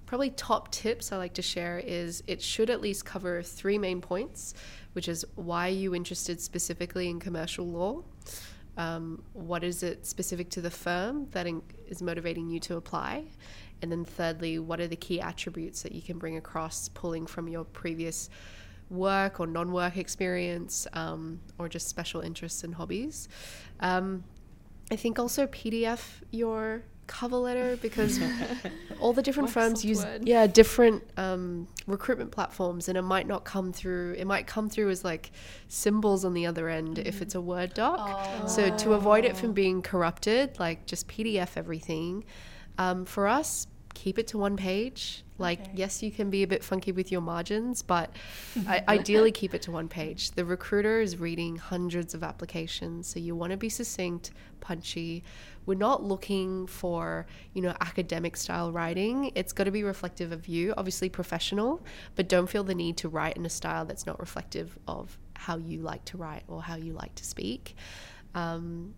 probably 0.06 0.30
top 0.32 0.72
tips 0.72 1.12
I 1.12 1.18
like 1.18 1.34
to 1.36 1.42
share 1.42 1.80
is 1.80 2.24
it 2.28 2.42
should 2.42 2.70
at 2.70 2.82
least 2.82 3.06
cover 3.06 3.42
three 3.42 3.78
main 3.78 4.02
points, 4.02 4.54
which 4.94 5.08
is 5.08 5.26
why 5.36 5.68
are 5.68 5.72
you 5.72 5.96
interested 5.96 6.42
specifically 6.42 7.10
in 7.10 7.20
commercial 7.20 7.66
law? 7.66 8.04
Um, 8.78 9.24
what 9.34 9.64
is 9.64 9.84
it 9.84 10.06
specific 10.06 10.50
to 10.52 10.62
the 10.62 10.72
firm 10.72 11.28
that 11.32 11.46
in- 11.46 11.62
is 11.88 12.02
motivating 12.02 12.50
you 12.50 12.60
to 12.62 12.78
apply? 12.78 13.26
And 13.82 13.91
then 13.91 14.06
thirdly, 14.06 14.60
what 14.60 14.80
are 14.80 14.88
the 14.88 14.96
key 14.96 15.20
attributes 15.20 15.82
that 15.84 15.94
you 15.94 16.02
can 16.02 16.17
bring 16.17 16.38
across 16.38 16.89
pulling 16.89 17.26
from 17.26 17.48
your 17.48 17.63
previous 17.63 18.30
work 18.89 19.39
or 19.39 19.48
non-work 19.48 19.98
experience 19.98 20.88
um, 20.94 21.39
or 21.58 21.70
just 21.70 21.88
special 21.88 22.22
interests 22.22 22.63
and 22.63 22.76
hobbies? 22.76 23.28
Um, 23.80 24.24
I 24.91 24.96
think 24.98 25.17
also 25.20 25.48
PDF 25.48 26.02
your 26.32 26.84
cover 27.12 27.36
letter 27.36 27.78
because 27.82 28.20
all 29.02 29.12
the 29.12 29.22
different 29.22 29.50
firms 29.50 29.84
use 29.84 30.06
Word. 30.06 30.26
yeah 30.26 30.48
different 30.48 31.04
um, 31.17 31.67
recruitment 31.86 32.32
platforms 32.32 32.88
and 32.88 32.98
it 32.98 33.02
might 33.02 33.28
not 33.28 33.44
come 33.44 33.74
through 33.74 34.15
it 34.17 34.26
might 34.26 34.48
come 34.48 34.70
through 34.70 34.89
as 34.89 35.04
like 35.04 35.32
symbols 35.67 36.24
on 36.24 36.34
the 36.34 36.46
other 36.46 36.70
end 36.70 37.00
if 37.00 37.22
it's 37.22 37.36
a 37.36 37.41
word 37.41 37.74
doc 37.74 38.48
so 38.48 38.74
to 38.78 38.94
avoid 38.94 39.26
it 39.26 39.36
from 39.36 39.52
being 39.52 39.82
corrupted 39.82 40.58
like 40.58 40.86
just 40.86 41.08
pdf 41.10 41.50
everything 41.58 42.24
um, 42.78 43.06
for 43.06 43.28
us 43.28 43.68
keep 43.94 44.18
it 44.18 44.28
to 44.28 44.38
one 44.38 44.56
page. 44.58 45.24
Like 45.38 45.62
Okay. 45.62 45.72
yes 45.76 46.04
you 46.04 46.12
can 46.12 46.30
be 46.30 46.44
a 46.44 46.48
bit 46.48 46.64
funky 46.64 46.92
with 46.92 47.12
your 47.12 47.22
margins 47.22 47.82
but 47.82 48.12
I, 48.68 48.84
ideally 48.88 49.32
keep 49.32 49.54
it 49.54 49.64
to 49.64 49.72
one 49.72 49.88
page. 49.88 50.32
The 50.32 50.46
recruiter 50.46 51.02
is 51.02 51.18
reading 51.20 51.56
hundreds 51.58 52.14
of 52.14 52.24
applications 52.24 53.08
so 53.08 53.20
you 53.20 53.36
want 53.36 53.52
to 53.52 53.58
be 53.58 53.70
succinct 53.70 54.32
punchy. 54.60 55.24
We're 55.66 55.76
not 55.76 56.04
looking 56.04 56.68
for 56.68 57.26
you 57.54 57.62
know 57.64 57.76
academic 57.82 58.38
style 58.38 58.72
writing. 58.72 59.32
It's 59.36 59.52
got 59.52 59.64
to 59.64 59.72
be 59.72 59.84
reflective 59.84 60.32
of 60.32 60.48
you 60.48 60.74
obviously 60.78 61.10
professional 61.10 61.84
but 62.16 62.30
don't 62.30 62.48
feel 62.48 62.64
the 62.64 62.76
need 62.76 62.98
to 62.98 63.10
write 63.10 63.36
in 63.36 63.46
a 63.46 63.50
style 63.50 63.86
that's 63.86 64.06
not 64.06 64.20
reflective 64.20 64.78
of 64.88 65.18
how 65.36 65.58
you 65.58 65.82
like 65.82 66.06
to 66.06 66.18
write 66.18 66.44
or 66.48 66.62
how 66.62 66.76
you 66.76 66.94
like 66.94 67.16
to 67.16 67.26
speak. 67.26 67.76
Um, 68.36 68.94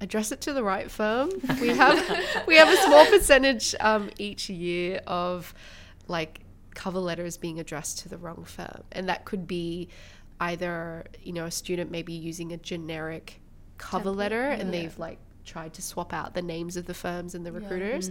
address 0.00 0.32
it 0.32 0.40
to 0.42 0.52
the 0.52 0.62
right 0.62 0.90
firm. 0.90 1.30
We 1.60 1.68
have 1.68 1.98
we 2.46 2.56
have 2.56 2.68
a 2.68 2.76
small 2.76 3.06
percentage 3.06 3.74
um, 3.80 4.10
each 4.18 4.48
year 4.48 5.00
of 5.06 5.54
like 6.06 6.40
cover 6.74 6.98
letters 7.00 7.36
being 7.36 7.58
addressed 7.58 7.98
to 8.00 8.08
the 8.08 8.16
wrong 8.18 8.44
firm, 8.44 8.82
and 8.92 9.08
that 9.08 9.24
could 9.24 9.46
be 9.46 9.88
either 10.40 11.04
you 11.22 11.32
know 11.32 11.46
a 11.46 11.50
student 11.50 11.90
maybe 11.90 12.12
using 12.12 12.52
a 12.52 12.56
generic 12.56 13.40
cover 13.76 14.10
letter 14.10 14.42
and 14.42 14.72
they've 14.72 14.98
like 14.98 15.18
tried 15.44 15.72
to 15.72 15.82
swap 15.82 16.12
out 16.12 16.34
the 16.34 16.42
names 16.42 16.76
of 16.76 16.84
the 16.84 16.94
firms 16.94 17.34
and 17.34 17.44
the 17.46 17.50
recruiters 17.50 18.10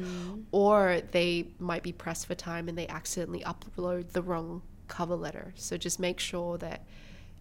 or 0.51 1.01
they 1.11 1.47
might 1.59 1.83
be 1.83 1.91
pressed 1.91 2.25
for 2.25 2.33
time 2.35 2.67
and 2.67 2.77
they 2.77 2.87
accidentally 2.87 3.41
upload 3.41 4.11
the 4.11 4.21
wrong 4.21 4.61
cover 4.87 5.15
letter. 5.15 5.53
So 5.55 5.77
just 5.77 5.99
make 5.99 6.19
sure 6.19 6.57
that 6.57 6.85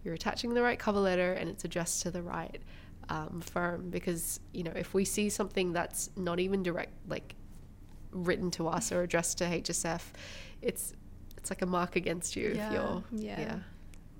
you're 0.03 0.13
attaching 0.13 0.53
the 0.53 0.61
right 0.61 0.77
cover 0.77 0.99
letter 0.99 1.33
and 1.33 1.49
it's 1.49 1.65
addressed 1.65 2.01
to 2.03 2.11
the 2.11 2.21
right 2.21 2.61
um, 3.09 3.41
firm 3.41 3.89
because 3.89 4.39
you 4.53 4.63
know 4.63 4.71
if 4.75 4.93
we 4.93 5.05
see 5.05 5.29
something 5.29 5.73
that's 5.73 6.09
not 6.15 6.39
even 6.39 6.63
direct 6.63 6.91
like 7.07 7.35
written 8.11 8.49
to 8.51 8.67
us 8.67 8.91
or 8.91 9.01
addressed 9.03 9.37
to 9.37 9.45
HSF 9.45 10.01
it's 10.61 10.91
it's 10.91 10.93
it's 11.37 11.49
like 11.51 11.61
a 11.61 11.65
mark 11.65 11.95
against 11.95 12.35
you 12.35 12.53
Yeah. 12.55 12.67
if 12.67 12.73
you're 12.73 13.03
Yeah. 13.11 13.39
yeah. 13.39 13.59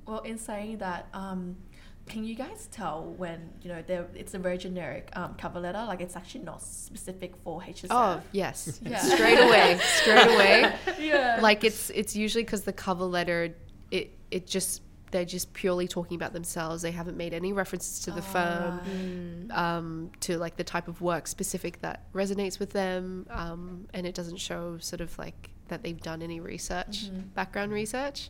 Well, 0.06 0.20
in 0.20 0.38
saying 0.38 0.78
that, 0.78 1.08
um, 1.14 1.58
can 2.06 2.24
you 2.24 2.34
guys 2.36 2.70
tell 2.72 3.14
when 3.18 3.50
you 3.62 3.68
know 3.70 3.82
there 3.86 4.08
it's 4.16 4.34
a 4.34 4.40
very 4.40 4.58
generic 4.58 5.10
um, 5.14 5.36
cover 5.38 5.60
letter, 5.60 5.84
like 5.86 6.00
it's 6.00 6.16
actually 6.16 6.46
not 6.46 6.62
specific 6.62 7.36
for 7.44 7.60
HSF? 7.62 7.88
Oh 7.92 8.22
yes, 8.32 8.80
Yeah. 8.86 9.00
straight 9.16 9.38
away, 9.40 9.78
straight 9.82 10.28
away. 10.34 10.74
yeah. 11.00 11.40
Like 11.42 11.66
it's 11.66 11.90
it's 11.90 12.16
usually 12.16 12.46
because 12.46 12.62
the 12.62 12.72
cover 12.72 13.04
letter, 13.04 13.54
it 13.92 14.18
it 14.32 14.48
just 14.48 14.82
they're 15.12 15.26
just 15.26 15.54
purely 15.54 15.88
talking 15.88 16.16
about 16.16 16.34
themselves. 16.34 16.82
They 16.82 16.92
haven't 16.92 17.18
made 17.18 17.34
any 17.34 17.54
references 17.54 18.00
to 18.02 18.12
the 18.12 18.20
Oh, 18.20 18.22
firm, 18.22 18.80
Mm. 18.80 19.58
um, 19.58 20.12
to 20.22 20.38
like 20.38 20.58
the 20.58 20.64
type 20.64 20.88
of 20.88 21.02
work 21.02 21.28
specific 21.28 21.82
that 21.82 22.12
resonates 22.14 22.60
with 22.60 22.72
them, 22.72 23.26
um, 23.30 23.88
and 23.94 24.06
it 24.06 24.14
doesn't 24.16 24.38
show 24.38 24.78
sort 24.80 25.02
of 25.02 25.18
like 25.18 25.52
that 25.70 25.84
they've 25.84 26.02
done 26.02 26.22
any 26.22 26.40
research, 26.40 27.10
Mhm. 27.10 27.34
background 27.34 27.72
research, 27.72 28.30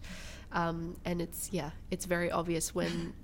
um, 0.51 0.97
and 1.05 1.21
it's 1.21 1.49
yeah, 1.51 1.71
it's 1.91 2.05
very 2.05 2.31
obvious 2.31 2.73
when. 2.75 3.13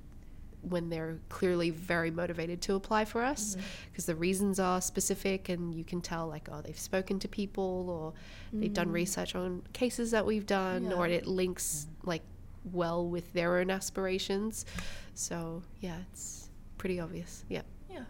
when 0.70 0.88
they're 0.89 1.20
clearly 1.28 1.70
very 1.72 2.10
motivated 2.10 2.62
to 2.62 2.74
apply 2.74 3.04
for 3.04 3.22
us 3.22 3.58
because 3.92 4.06
the 4.06 4.16
reasons 4.16 4.62
are 4.62 4.80
specific 4.80 5.50
and 5.50 5.76
you 5.76 5.84
can 5.84 6.00
tell 6.00 6.26
like 6.26 6.48
oh 6.50 6.62
they've 6.62 6.80
spoken 6.80 7.20
to 7.20 7.28
people 7.28 7.89
or 7.89 8.13
they've 8.58 8.72
done 8.72 8.89
research 8.89 9.36
on 9.36 9.62
cases 9.74 10.12
that 10.12 10.26
we've 10.26 10.46
done 10.46 10.94
or 10.94 11.06
it 11.06 11.28
links 11.28 11.86
like 12.06 12.22
well 12.71 13.08
with 13.08 13.34
their 13.34 13.58
own 13.60 13.69
aspirations 13.69 14.65
so 15.13 15.62
yeah 15.82 15.97
it's 16.12 16.49
pretty 16.78 16.99
obvious 16.99 17.43
yeah 17.49 17.62
Yeah. 17.89 18.04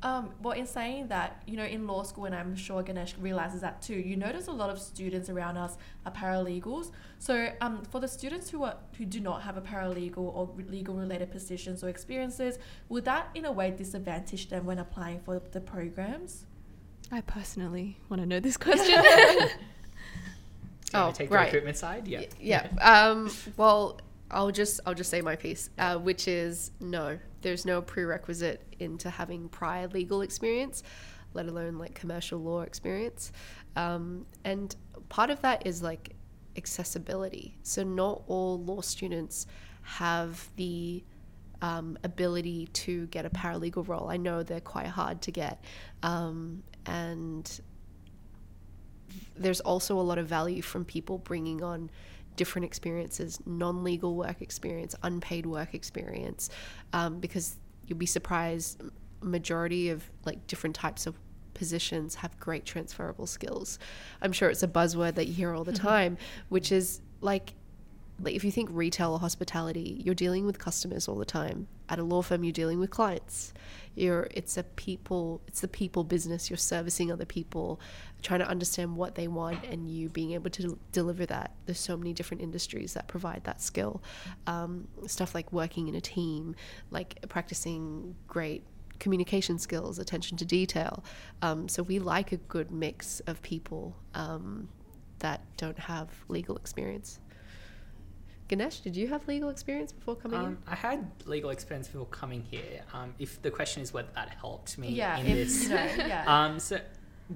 Um, 0.00 0.30
well, 0.42 0.52
in 0.56 0.64
saying 0.66 1.08
that, 1.08 1.42
you 1.44 1.56
know, 1.56 1.64
in 1.64 1.88
law 1.88 2.04
school, 2.04 2.26
and 2.26 2.34
I'm 2.34 2.54
sure 2.54 2.84
Ganesh 2.84 3.16
realizes 3.18 3.62
that 3.62 3.82
too, 3.82 3.96
you 3.96 4.16
notice 4.16 4.46
a 4.46 4.52
lot 4.52 4.70
of 4.70 4.78
students 4.78 5.28
around 5.28 5.56
us 5.56 5.76
are 6.06 6.12
paralegals. 6.12 6.92
So, 7.18 7.48
um, 7.60 7.82
for 7.90 7.98
the 7.98 8.06
students 8.06 8.48
who 8.48 8.62
are 8.62 8.76
who 8.96 9.04
do 9.04 9.18
not 9.18 9.42
have 9.42 9.56
a 9.56 9.60
paralegal 9.60 10.18
or 10.18 10.50
legal 10.68 10.94
related 10.94 11.32
positions 11.32 11.82
or 11.82 11.88
experiences, 11.88 12.60
would 12.88 13.04
that 13.06 13.30
in 13.34 13.44
a 13.44 13.50
way 13.50 13.72
disadvantage 13.72 14.48
them 14.50 14.66
when 14.66 14.78
applying 14.78 15.18
for 15.18 15.42
the 15.50 15.60
programs? 15.60 16.46
I 17.10 17.20
personally 17.22 17.98
want 18.08 18.22
to 18.22 18.26
know 18.26 18.38
this 18.38 18.56
question. 18.66 19.02
You 20.92 21.00
Oh, 21.00 21.12
take 21.12 21.30
right. 21.30 21.40
the 21.42 21.46
recruitment 21.46 21.76
side? 21.76 22.06
Yeah. 22.08 22.22
Yeah 22.40 22.66
um 22.80 23.30
well 23.56 24.00
i'll 24.30 24.50
just 24.50 24.80
i'll 24.84 24.94
just 24.94 25.10
say 25.10 25.20
my 25.22 25.36
piece 25.36 25.70
uh, 25.78 25.96
which 25.96 26.28
is 26.28 26.70
no 26.80 27.18
there's 27.40 27.64
no 27.64 27.80
prerequisite 27.80 28.62
into 28.78 29.08
having 29.08 29.48
prior 29.48 29.88
legal 29.88 30.20
experience 30.22 30.82
let 31.34 31.46
alone 31.46 31.78
like 31.78 31.94
commercial 31.94 32.38
law 32.40 32.60
experience 32.62 33.32
um, 33.76 34.26
and 34.44 34.76
part 35.08 35.30
of 35.30 35.40
that 35.42 35.66
is 35.66 35.82
like 35.82 36.14
accessibility 36.56 37.56
so 37.62 37.82
not 37.82 38.22
all 38.26 38.62
law 38.62 38.80
students 38.80 39.46
have 39.82 40.50
the 40.56 41.02
um, 41.62 41.96
ability 42.04 42.66
to 42.72 43.06
get 43.06 43.24
a 43.24 43.30
paralegal 43.30 43.86
role 43.88 44.08
i 44.10 44.16
know 44.16 44.42
they're 44.42 44.60
quite 44.60 44.86
hard 44.86 45.22
to 45.22 45.30
get 45.30 45.62
um, 46.02 46.62
and 46.86 47.60
there's 49.36 49.60
also 49.60 49.98
a 49.98 50.02
lot 50.02 50.18
of 50.18 50.26
value 50.26 50.62
from 50.62 50.84
people 50.84 51.18
bringing 51.18 51.62
on 51.62 51.90
different 52.36 52.64
experiences 52.64 53.40
non-legal 53.46 54.14
work 54.14 54.40
experience 54.40 54.94
unpaid 55.02 55.44
work 55.44 55.74
experience 55.74 56.50
um, 56.92 57.18
because 57.18 57.56
you'll 57.86 57.98
be 57.98 58.06
surprised 58.06 58.80
majority 59.20 59.90
of 59.90 60.08
like 60.24 60.46
different 60.46 60.76
types 60.76 61.06
of 61.06 61.16
positions 61.54 62.14
have 62.14 62.38
great 62.38 62.64
transferable 62.64 63.26
skills. 63.26 63.80
I'm 64.22 64.32
sure 64.32 64.48
it's 64.48 64.62
a 64.62 64.68
buzzword 64.68 65.16
that 65.16 65.26
you 65.26 65.34
hear 65.34 65.52
all 65.52 65.64
the 65.64 65.72
time 65.72 66.16
which 66.48 66.70
is 66.70 67.00
like 67.20 67.54
like 68.20 68.34
if 68.34 68.44
you 68.44 68.50
think 68.50 68.68
retail 68.72 69.12
or 69.12 69.18
hospitality 69.18 70.00
you're 70.04 70.14
dealing 70.14 70.44
with 70.44 70.58
customers 70.58 71.08
all 71.08 71.16
the 71.16 71.24
time. 71.24 71.68
At 71.88 71.98
a 71.98 72.02
law 72.02 72.22
firm 72.22 72.44
you're 72.44 72.52
dealing 72.52 72.78
with 72.80 72.90
clients. 72.90 73.52
You're 73.94 74.28
it's 74.30 74.56
a 74.56 74.62
people 74.62 75.40
it's 75.46 75.60
the 75.60 75.68
people 75.68 76.04
business. 76.04 76.50
You're 76.50 76.56
servicing 76.56 77.12
other 77.12 77.24
people 77.24 77.80
trying 78.22 78.40
to 78.40 78.48
understand 78.48 78.96
what 78.96 79.14
they 79.14 79.28
want 79.28 79.64
and 79.64 79.88
you 79.88 80.08
being 80.08 80.32
able 80.32 80.50
to 80.50 80.78
deliver 80.92 81.26
that. 81.26 81.52
There's 81.66 81.80
so 81.80 81.96
many 81.96 82.12
different 82.12 82.42
industries 82.42 82.94
that 82.94 83.06
provide 83.08 83.44
that 83.44 83.60
skill. 83.62 84.02
Um, 84.46 84.88
stuff 85.06 85.34
like 85.34 85.52
working 85.52 85.88
in 85.88 85.94
a 85.94 86.00
team 86.00 86.54
like 86.90 87.16
practicing 87.28 88.16
great 88.26 88.64
communication 88.98 89.58
skills 89.58 89.98
attention 89.98 90.36
to 90.38 90.44
detail. 90.44 91.04
Um, 91.42 91.68
so 91.68 91.82
we 91.82 91.98
like 91.98 92.32
a 92.32 92.36
good 92.36 92.70
mix 92.70 93.20
of 93.20 93.40
people 93.42 93.96
um, 94.14 94.68
that 95.20 95.40
don't 95.56 95.78
have 95.78 96.08
legal 96.28 96.56
experience 96.56 97.20
Ganesh, 98.48 98.80
did 98.80 98.96
you 98.96 99.08
have 99.08 99.28
legal 99.28 99.50
experience 99.50 99.92
before 99.92 100.16
coming 100.16 100.40
in? 100.40 100.46
Um, 100.46 100.58
I 100.66 100.74
had 100.74 101.06
legal 101.26 101.50
experience 101.50 101.86
before 101.88 102.06
coming 102.06 102.42
here. 102.50 102.82
Um, 102.94 103.14
if 103.18 103.40
the 103.42 103.50
question 103.50 103.82
is 103.82 103.92
whether 103.92 104.08
that 104.14 104.30
helped 104.30 104.78
me 104.78 104.88
Yeah, 104.88 105.18
in 105.18 105.26
if, 105.26 105.36
this, 105.36 105.68
know, 105.68 105.74
yeah. 105.74 106.24
um, 106.26 106.58
so 106.58 106.80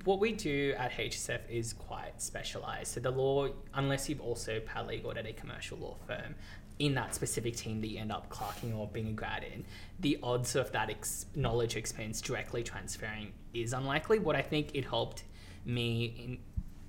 what 0.05 0.21
we 0.21 0.33
do 0.33 0.75
at 0.79 0.91
HSF 0.93 1.41
is 1.51 1.75
quite 1.75 2.21
specialized. 2.23 2.93
So 2.93 3.01
the 3.01 3.11
law, 3.11 3.49
unless 3.75 4.09
you've 4.09 4.23
also 4.23 4.61
paralegaled 4.61 5.19
at 5.19 5.27
a 5.27 5.35
commercial 5.35 5.77
law 5.77 5.97
firm, 6.07 6.35
in 6.79 6.95
that 6.95 7.15
specific 7.15 7.57
team 7.57 7.83
that 7.83 7.89
you 7.89 7.99
end 7.99 8.11
up 8.11 8.31
clerking 8.31 8.73
or 8.73 8.89
being 8.89 9.09
a 9.09 9.13
grad 9.13 9.45
in, 9.45 9.65
the 10.01 10.19
odds 10.23 10.57
of 10.57 10.73
that 10.73 10.89
ex- 10.89 11.27
knowledge 11.37 11.77
experience 11.77 12.23
directly 12.23 12.63
transferring 12.63 13.33
is 13.53 13.75
unlikely. 13.75 14.19
What 14.19 14.35
I 14.35 14.43
think 14.43 14.71
it 14.75 14.87
helped 14.87 15.25
me 15.65 16.15
in 16.19 16.39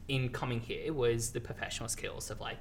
in 0.09 0.27
coming 0.29 0.59
here 0.59 0.91
was 0.91 1.31
the 1.31 1.39
professional 1.39 1.87
skills 1.87 2.29
of 2.29 2.41
like 2.41 2.57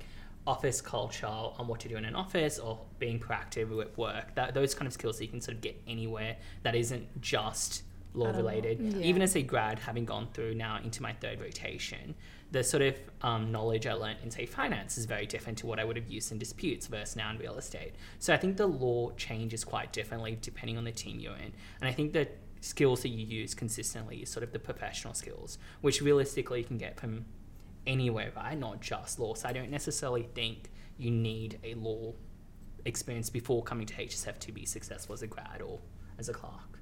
office 0.47 0.81
culture 0.81 1.27
on 1.27 1.69
what 1.69 1.79
to 1.81 1.89
do 1.89 1.97
in 1.97 2.05
an 2.05 2.15
office 2.17 2.59
or 2.59 2.81
being 2.99 3.19
proactive 3.21 3.81
at 3.81 3.97
work. 3.97 4.35
That 4.35 4.55
those 4.55 4.75
kind 4.75 4.87
of 4.87 4.93
skills 4.93 5.19
that 5.19 5.25
you 5.25 5.31
can 5.31 5.41
sort 5.41 5.57
of 5.57 5.61
get 5.61 5.81
anywhere 5.87 6.37
that 6.63 6.75
isn't 6.75 7.21
just 7.21 7.83
law 8.15 8.27
Out 8.29 8.35
of 8.35 8.45
law, 8.45 8.51
related. 8.51 8.81
yeah. 8.81 9.07
Even 9.07 9.23
as 9.23 9.37
a 9.37 9.43
grad, 9.43 9.79
having 9.79 10.05
gone 10.05 10.29
through 10.35 10.55
now 10.55 10.79
into 10.83 11.01
my 11.01 11.13
third 11.15 11.41
rotation, 11.41 12.15
the 12.51 12.63
sort 12.63 12.83
of 12.83 12.97
um, 13.23 13.51
knowledge 13.51 13.87
I 13.87 13.95
learned 13.95 14.19
in 14.23 14.31
say 14.31 14.45
finance 14.45 14.99
is 14.99 15.07
very 15.07 15.25
different 15.27 15.57
to 15.59 15.67
what 15.67 15.79
I 15.79 15.85
would 15.85 15.97
have 15.97 16.09
used 16.09 16.33
in 16.33 16.39
disputes 16.39 16.89
versus 16.89 17.17
now 17.17 17.31
in 17.31 17.39
real 17.39 17.57
estate. 17.57 17.95
So 18.19 18.35
I 18.35 18.37
think 18.37 18.57
the 18.59 18.67
law 18.67 19.13
changes 19.13 19.65
quite 19.65 19.93
differently 19.93 20.37
depending 20.41 20.77
on 20.77 20.85
the 20.85 20.93
team 20.93 21.21
you're 21.21 21.37
in, 21.37 21.53
and 21.81 21.89
I 21.89 21.93
think 21.93 22.13
the 22.13 22.29
skills 22.61 23.03
that 23.03 23.09
you 23.09 23.25
use 23.25 23.55
consistently 23.55 24.19
is 24.19 24.29
sort 24.29 24.43
of 24.45 24.53
the 24.53 24.59
professional 24.59 25.15
skills, 25.15 25.59
which 25.81 26.03
realistically 26.03 26.59
you 26.59 26.65
can 26.65 26.79
get 26.79 26.99
from 27.01 27.25
anywhere, 27.87 28.33
right? 28.37 28.59
Not 28.59 28.81
just 28.81 29.19
law. 29.19 29.35
So 29.35 29.49
I 29.49 29.53
don't 29.53 29.71
necessarily 29.71 30.29
think 30.35 30.71
you 30.99 31.11
need 31.11 31.59
a 31.65 31.75
law 31.75 32.15
experience 32.85 33.31
before 33.31 33.63
coming 33.63 33.87
to 33.87 33.95
HSF 33.95 34.39
to 34.41 34.53
be 34.53 34.65
successful 34.65 35.13
as 35.13 35.23
a 35.23 35.27
grad 35.27 35.63
or 35.63 35.81
as 36.19 36.29
a 36.29 36.33
clerk. 36.33 36.79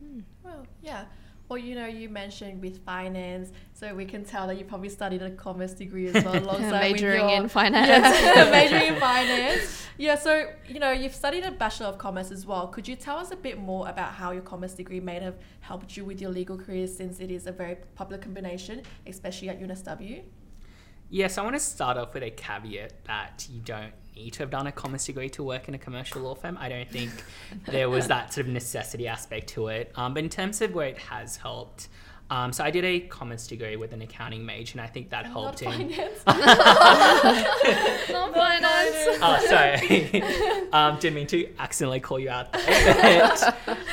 Hmm. 0.00 0.20
Well, 0.42 0.66
yeah. 0.82 1.04
Well, 1.48 1.58
you 1.58 1.76
know, 1.76 1.86
you 1.86 2.08
mentioned 2.08 2.60
with 2.60 2.84
finance, 2.84 3.52
so 3.72 3.94
we 3.94 4.04
can 4.04 4.24
tell 4.24 4.48
that 4.48 4.58
you 4.58 4.64
probably 4.64 4.88
studied 4.88 5.22
a 5.22 5.30
commerce 5.30 5.74
degree 5.74 6.08
as 6.08 6.24
well, 6.24 6.36
alongside 6.42 6.92
Majoring 6.92 7.22
with 7.22 7.30
your, 7.30 7.42
in 7.42 7.48
finance. 7.48 7.88
Yeah, 7.88 8.50
majoring 8.50 8.94
in 8.94 9.00
finance. 9.00 9.86
Yeah, 9.96 10.16
so 10.16 10.50
you 10.68 10.80
know, 10.80 10.90
you've 10.90 11.14
studied 11.14 11.44
a 11.44 11.52
bachelor 11.52 11.86
of 11.86 11.98
commerce 11.98 12.32
as 12.32 12.44
well. 12.46 12.66
Could 12.66 12.88
you 12.88 12.96
tell 12.96 13.16
us 13.18 13.30
a 13.30 13.36
bit 13.36 13.58
more 13.58 13.88
about 13.88 14.12
how 14.12 14.32
your 14.32 14.42
commerce 14.42 14.74
degree 14.74 14.98
may 14.98 15.20
have 15.20 15.36
helped 15.60 15.96
you 15.96 16.04
with 16.04 16.20
your 16.20 16.30
legal 16.30 16.58
career, 16.58 16.88
since 16.88 17.20
it 17.20 17.30
is 17.30 17.46
a 17.46 17.52
very 17.52 17.76
popular 17.94 18.20
combination, 18.20 18.82
especially 19.06 19.48
at 19.48 19.60
UNSW? 19.60 20.22
Yes, 21.08 21.38
I 21.38 21.42
want 21.42 21.54
to 21.54 21.60
start 21.60 21.96
off 21.96 22.12
with 22.12 22.24
a 22.24 22.30
caveat 22.30 23.04
that 23.04 23.46
you 23.48 23.60
don't 23.60 23.92
need 24.16 24.32
to 24.32 24.38
have 24.40 24.50
done 24.50 24.66
a 24.66 24.72
commerce 24.72 25.06
degree 25.06 25.28
to 25.30 25.42
work 25.42 25.68
in 25.68 25.74
a 25.74 25.78
commercial 25.78 26.22
law 26.22 26.34
firm. 26.34 26.56
I 26.60 26.68
don't 26.68 26.88
think 26.88 27.10
there 27.66 27.88
was 27.88 28.08
that 28.08 28.32
sort 28.32 28.46
of 28.46 28.52
necessity 28.52 29.06
aspect 29.06 29.48
to 29.50 29.68
it. 29.68 29.92
Um, 29.94 30.14
but 30.14 30.24
in 30.24 30.30
terms 30.30 30.60
of 30.62 30.74
where 30.74 30.88
it 30.88 30.98
has 30.98 31.36
helped, 31.36 31.88
um, 32.28 32.52
so 32.52 32.64
I 32.64 32.72
did 32.72 32.84
a 32.84 33.00
commerce 33.00 33.46
degree 33.46 33.76
with 33.76 33.92
an 33.92 34.02
accounting 34.02 34.44
major, 34.44 34.72
and 34.72 34.80
I 34.80 34.88
think 34.88 35.10
that 35.10 35.26
helped 35.26 35.62
Not 35.62 35.80
in. 35.80 35.90
finance. 35.90 36.22
Not 38.10 38.34
finance. 38.34 39.18
Oh, 39.22 39.46
sorry. 39.48 40.22
um, 40.72 40.98
didn't 40.98 41.14
mean 41.14 41.28
to 41.28 41.48
accidentally 41.58 42.00
call 42.00 42.18
you 42.18 42.30
out 42.30 42.52
there. 42.52 43.32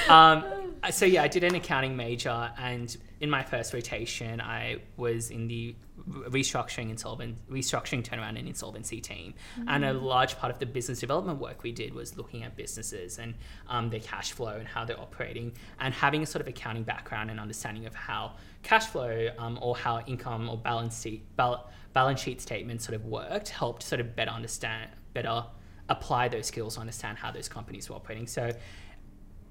Um, 0.09 0.43
so 0.89 1.05
yeah, 1.05 1.21
I 1.21 1.27
did 1.27 1.43
an 1.43 1.53
accounting 1.53 1.95
major, 1.95 2.51
and 2.57 2.95
in 3.19 3.29
my 3.29 3.43
first 3.43 3.71
rotation, 3.73 4.41
I 4.41 4.77
was 4.97 5.29
in 5.29 5.47
the 5.47 5.75
restructuring 6.09 6.89
insolvent 6.89 7.37
restructuring 7.49 8.03
turnaround 8.03 8.37
and 8.37 8.47
insolvency 8.47 8.99
team. 8.99 9.33
And 9.67 9.85
a 9.85 9.93
large 9.93 10.37
part 10.37 10.51
of 10.51 10.59
the 10.59 10.65
business 10.65 10.99
development 10.99 11.39
work 11.39 11.63
we 11.63 11.71
did 11.71 11.93
was 11.93 12.17
looking 12.17 12.43
at 12.43 12.55
businesses 12.55 13.19
and 13.19 13.35
um, 13.67 13.89
their 13.89 13.99
cash 13.99 14.31
flow 14.31 14.55
and 14.57 14.67
how 14.67 14.85
they're 14.85 14.99
operating 14.99 15.53
and 15.79 15.93
having 15.93 16.23
a 16.23 16.25
sort 16.25 16.41
of 16.41 16.47
accounting 16.47 16.83
background 16.83 17.31
and 17.31 17.39
understanding 17.39 17.85
of 17.85 17.95
how 17.95 18.33
cash 18.63 18.87
flow 18.87 19.29
um, 19.37 19.57
or 19.61 19.75
how 19.75 20.01
income 20.01 20.49
or 20.49 20.57
balance 20.57 21.01
sheet 21.01 21.23
bal- 21.35 21.69
balance 21.93 22.21
sheet 22.21 22.41
statements 22.41 22.85
sort 22.85 22.95
of 22.95 23.05
worked 23.05 23.49
helped 23.49 23.83
sort 23.83 24.01
of 24.01 24.15
better 24.15 24.31
understand 24.31 24.89
better 25.13 25.45
apply 25.89 26.27
those 26.27 26.47
skills 26.47 26.75
to 26.75 26.81
understand 26.81 27.17
how 27.17 27.31
those 27.31 27.49
companies 27.49 27.89
were 27.89 27.95
operating. 27.95 28.27
So 28.27 28.51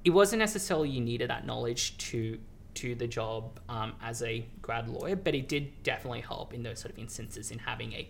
it 0.04 0.10
wasn't 0.10 0.40
necessarily 0.40 0.90
you 0.90 1.00
needed 1.00 1.30
that 1.30 1.46
knowledge 1.46 1.96
to 1.98 2.38
to 2.74 2.94
the 2.94 3.06
job 3.06 3.60
um, 3.68 3.94
as 4.02 4.22
a 4.22 4.44
grad 4.60 4.88
lawyer, 4.88 5.16
but 5.16 5.34
it 5.34 5.48
did 5.48 5.82
definitely 5.82 6.20
help 6.20 6.54
in 6.54 6.62
those 6.62 6.80
sort 6.80 6.92
of 6.92 6.98
instances 6.98 7.50
in 7.50 7.58
having 7.58 7.92
a 7.92 8.08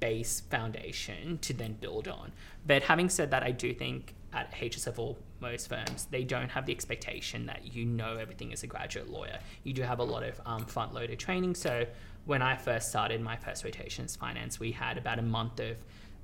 base 0.00 0.40
foundation 0.40 1.38
to 1.38 1.52
then 1.52 1.74
build 1.80 2.08
on. 2.08 2.32
But 2.66 2.82
having 2.82 3.08
said 3.08 3.30
that, 3.30 3.42
I 3.42 3.50
do 3.50 3.74
think 3.74 4.14
at 4.32 4.52
HSF 4.52 4.98
or 4.98 5.16
most 5.40 5.68
firms, 5.68 6.06
they 6.10 6.24
don't 6.24 6.50
have 6.50 6.66
the 6.66 6.72
expectation 6.72 7.46
that 7.46 7.74
you 7.74 7.84
know 7.84 8.16
everything 8.16 8.52
as 8.52 8.62
a 8.62 8.66
graduate 8.66 9.08
lawyer. 9.08 9.38
You 9.64 9.72
do 9.72 9.82
have 9.82 9.98
a 9.98 10.04
lot 10.04 10.22
of 10.22 10.40
um, 10.44 10.64
front 10.66 10.94
loaded 10.94 11.18
training. 11.18 11.54
So 11.54 11.86
when 12.26 12.42
I 12.42 12.56
first 12.56 12.90
started 12.90 13.20
my 13.20 13.36
first 13.36 13.64
rotations 13.64 14.16
finance, 14.16 14.60
we 14.60 14.72
had 14.72 14.98
about 14.98 15.18
a 15.18 15.22
month 15.22 15.60
of 15.60 15.76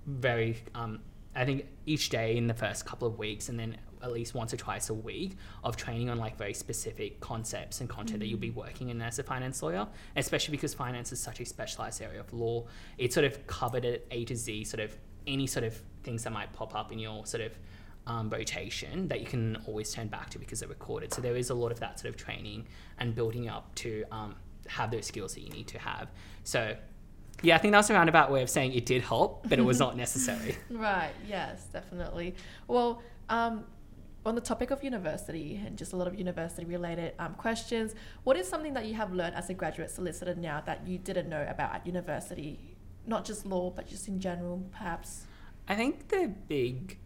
very, 0.06 0.62
um, 0.74 1.00
I 1.34 1.44
think 1.44 1.66
each 1.86 2.10
day 2.10 2.36
in 2.36 2.46
the 2.46 2.54
first 2.54 2.84
couple 2.84 3.08
of 3.08 3.18
weeks, 3.18 3.48
and 3.48 3.58
then 3.58 3.78
at 4.04 4.12
least 4.12 4.34
once 4.34 4.52
or 4.52 4.56
twice 4.56 4.90
a 4.90 4.94
week 4.94 5.36
of 5.62 5.76
training 5.76 6.10
on 6.10 6.18
like 6.18 6.36
very 6.36 6.54
specific 6.54 7.20
concepts 7.20 7.80
and 7.80 7.88
content 7.88 8.18
mm. 8.18 8.20
that 8.20 8.26
you'll 8.28 8.38
be 8.38 8.50
working 8.50 8.90
in 8.90 9.00
as 9.02 9.18
a 9.18 9.22
finance 9.22 9.62
lawyer, 9.62 9.86
especially 10.16 10.52
because 10.52 10.74
finance 10.74 11.12
is 11.12 11.20
such 11.20 11.40
a 11.40 11.44
specialized 11.44 12.00
area 12.00 12.20
of 12.20 12.32
law. 12.32 12.64
It's 12.98 13.14
sort 13.14 13.24
of 13.24 13.46
covered 13.46 13.84
at 13.84 14.04
A 14.10 14.24
to 14.26 14.36
Z, 14.36 14.64
sort 14.64 14.80
of 14.80 14.96
any 15.26 15.46
sort 15.46 15.64
of 15.64 15.80
things 16.02 16.24
that 16.24 16.32
might 16.32 16.52
pop 16.52 16.74
up 16.74 16.92
in 16.92 16.98
your 16.98 17.26
sort 17.26 17.42
of 17.42 17.58
um, 18.06 18.28
rotation 18.28 19.08
that 19.08 19.20
you 19.20 19.26
can 19.26 19.56
always 19.66 19.92
turn 19.92 20.08
back 20.08 20.30
to 20.30 20.38
because 20.38 20.60
they're 20.60 20.68
recorded. 20.68 21.12
So 21.12 21.22
there 21.22 21.36
is 21.36 21.50
a 21.50 21.54
lot 21.54 21.72
of 21.72 21.80
that 21.80 21.98
sort 21.98 22.14
of 22.14 22.20
training 22.20 22.66
and 22.98 23.14
building 23.14 23.48
up 23.48 23.74
to 23.76 24.04
um, 24.12 24.36
have 24.68 24.90
those 24.90 25.06
skills 25.06 25.34
that 25.34 25.40
you 25.40 25.50
need 25.50 25.66
to 25.68 25.78
have. 25.78 26.10
So 26.44 26.76
yeah, 27.42 27.56
I 27.56 27.58
think 27.58 27.72
that's 27.72 27.90
a 27.90 27.94
roundabout 27.94 28.30
way 28.30 28.42
of 28.42 28.50
saying 28.50 28.72
it 28.74 28.86
did 28.86 29.02
help, 29.02 29.48
but 29.48 29.58
it 29.58 29.62
was 29.62 29.78
not 29.86 29.96
necessary. 29.96 30.56
right. 30.70 31.12
Yes, 31.28 31.64
definitely. 31.72 32.34
Well, 32.68 33.02
um, 33.28 33.64
on 34.26 34.34
the 34.34 34.40
topic 34.40 34.70
of 34.70 34.82
university 34.82 35.60
and 35.64 35.76
just 35.76 35.92
a 35.92 35.96
lot 35.96 36.06
of 36.06 36.18
university 36.18 36.64
related 36.64 37.12
um, 37.18 37.34
questions, 37.34 37.94
what 38.24 38.36
is 38.36 38.48
something 38.48 38.74
that 38.74 38.86
you 38.86 38.94
have 38.94 39.12
learned 39.12 39.34
as 39.34 39.50
a 39.50 39.54
graduate 39.54 39.90
solicitor 39.90 40.34
now 40.34 40.62
that 40.64 40.86
you 40.86 40.98
didn't 40.98 41.28
know 41.28 41.46
about 41.48 41.74
at 41.74 41.86
university? 41.86 42.58
Not 43.06 43.24
just 43.24 43.44
law, 43.44 43.70
but 43.70 43.86
just 43.86 44.08
in 44.08 44.18
general, 44.20 44.64
perhaps? 44.72 45.26
I 45.68 45.74
think 45.74 46.08
the 46.08 46.32
big 46.48 46.98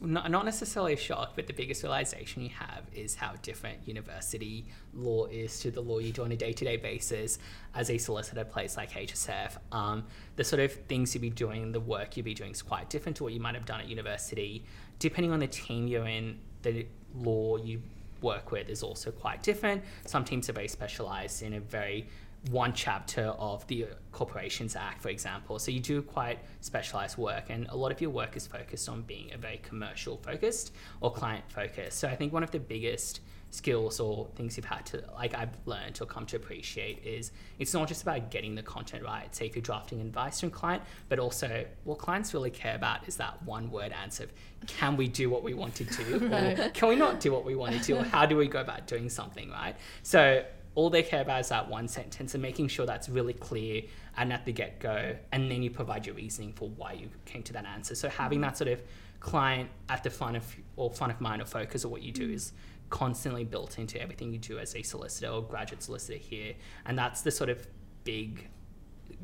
not, 0.00 0.30
not 0.30 0.44
necessarily 0.44 0.94
a 0.94 0.96
shock, 0.96 1.32
but 1.36 1.46
the 1.46 1.52
biggest 1.52 1.82
realization 1.82 2.42
you 2.42 2.50
have 2.50 2.84
is 2.94 3.14
how 3.14 3.32
different 3.42 3.86
university 3.86 4.64
law 4.94 5.26
is 5.26 5.60
to 5.60 5.70
the 5.70 5.80
law 5.80 5.98
you 5.98 6.12
do 6.12 6.24
on 6.24 6.32
a 6.32 6.36
day 6.36 6.52
to 6.52 6.64
day 6.64 6.76
basis 6.76 7.38
as 7.74 7.90
a 7.90 7.98
solicitor 7.98 8.44
place 8.44 8.76
like 8.76 8.92
HSF. 8.92 9.56
Um, 9.70 10.04
the 10.36 10.44
sort 10.44 10.60
of 10.60 10.72
things 10.72 11.14
you'll 11.14 11.22
be 11.22 11.30
doing, 11.30 11.72
the 11.72 11.80
work 11.80 12.16
you'll 12.16 12.24
be 12.24 12.34
doing 12.34 12.50
is 12.50 12.62
quite 12.62 12.90
different 12.90 13.16
to 13.18 13.24
what 13.24 13.32
you 13.32 13.40
might 13.40 13.54
have 13.54 13.66
done 13.66 13.80
at 13.80 13.88
university. 13.88 14.64
Depending 14.98 15.32
on 15.32 15.40
the 15.40 15.46
team 15.46 15.86
you're 15.86 16.08
in, 16.08 16.38
the 16.62 16.86
law 17.14 17.56
you 17.56 17.82
work 18.20 18.52
with 18.52 18.68
is 18.68 18.82
also 18.82 19.10
quite 19.10 19.42
different. 19.42 19.82
Some 20.06 20.24
teams 20.24 20.48
are 20.48 20.52
very 20.52 20.68
specialized 20.68 21.42
in 21.42 21.54
a 21.54 21.60
very 21.60 22.06
one 22.50 22.72
chapter 22.72 23.26
of 23.38 23.66
the 23.68 23.86
Corporations 24.10 24.74
Act, 24.74 25.00
for 25.00 25.10
example. 25.10 25.58
So 25.58 25.70
you 25.70 25.80
do 25.80 26.02
quite 26.02 26.40
specialized 26.60 27.16
work, 27.16 27.50
and 27.50 27.66
a 27.68 27.76
lot 27.76 27.92
of 27.92 28.00
your 28.00 28.10
work 28.10 28.36
is 28.36 28.46
focused 28.46 28.88
on 28.88 29.02
being 29.02 29.32
a 29.32 29.38
very 29.38 29.58
commercial 29.62 30.16
focused 30.16 30.72
or 31.00 31.12
client 31.12 31.44
focused. 31.48 31.98
So 31.98 32.08
I 32.08 32.16
think 32.16 32.32
one 32.32 32.42
of 32.42 32.50
the 32.50 32.58
biggest 32.58 33.20
skills 33.52 34.00
or 34.00 34.26
things 34.34 34.56
you've 34.56 34.64
had 34.64 34.84
to 34.86 35.04
like 35.12 35.34
I've 35.34 35.50
learned 35.66 35.98
or 36.00 36.06
come 36.06 36.24
to 36.24 36.36
appreciate 36.36 37.04
is 37.04 37.32
it's 37.58 37.74
not 37.74 37.86
just 37.86 38.00
about 38.00 38.30
getting 38.30 38.54
the 38.54 38.62
content 38.62 39.04
right. 39.04 39.32
Say 39.34 39.44
if 39.46 39.54
you're 39.54 39.62
drafting 39.62 40.00
advice 40.00 40.40
from 40.40 40.48
a 40.48 40.52
client, 40.52 40.82
but 41.10 41.18
also 41.18 41.66
what 41.84 41.98
clients 41.98 42.32
really 42.32 42.50
care 42.50 42.74
about 42.74 43.06
is 43.06 43.16
that 43.16 43.42
one 43.42 43.70
word 43.70 43.92
answer 43.92 44.24
of 44.24 44.32
can 44.66 44.96
we 44.96 45.06
do 45.06 45.28
what 45.28 45.42
we 45.42 45.52
want 45.52 45.74
to 45.76 45.84
do? 45.84 46.30
Or 46.32 46.70
can 46.70 46.88
we 46.88 46.96
not 46.96 47.20
do 47.20 47.30
what 47.30 47.44
we 47.44 47.54
wanted 47.54 47.82
to? 47.84 47.98
Or 47.98 48.04
how 48.04 48.24
do 48.24 48.36
we 48.36 48.48
go 48.48 48.60
about 48.60 48.86
doing 48.86 49.10
something, 49.10 49.50
right? 49.50 49.76
So 50.02 50.44
all 50.74 50.88
they 50.88 51.02
care 51.02 51.22
about 51.22 51.40
is 51.40 51.48
that 51.50 51.68
one 51.68 51.86
sentence 51.86 52.34
and 52.34 52.42
making 52.42 52.68
sure 52.68 52.86
that's 52.86 53.08
really 53.08 53.34
clear 53.34 53.82
and 54.16 54.32
at 54.32 54.44
the 54.44 54.52
get 54.52 54.80
go. 54.80 55.14
And 55.30 55.50
then 55.50 55.62
you 55.62 55.70
provide 55.70 56.06
your 56.06 56.14
reasoning 56.14 56.52
for 56.52 56.68
why 56.70 56.92
you 56.92 57.10
came 57.24 57.42
to 57.44 57.52
that 57.54 57.66
answer. 57.66 57.94
So 57.94 58.08
having 58.08 58.38
mm-hmm. 58.38 58.44
that 58.44 58.58
sort 58.58 58.68
of 58.70 58.82
client 59.20 59.70
at 59.88 60.02
the 60.02 60.10
front 60.10 60.36
of 60.36 60.56
or 60.76 60.90
front 60.90 61.12
of 61.12 61.20
mind 61.20 61.42
or 61.42 61.44
focus 61.44 61.84
of 61.84 61.90
what 61.90 62.02
you 62.02 62.10
do 62.10 62.28
mm. 62.28 62.34
is 62.34 62.52
constantly 62.90 63.44
built 63.44 63.78
into 63.78 64.00
everything 64.00 64.32
you 64.32 64.38
do 64.38 64.58
as 64.58 64.74
a 64.74 64.82
solicitor 64.82 65.28
or 65.28 65.42
graduate 65.42 65.82
solicitor 65.82 66.18
here. 66.18 66.54
And 66.86 66.98
that's 66.98 67.22
the 67.22 67.30
sort 67.30 67.48
of 67.48 67.66
big 68.04 68.48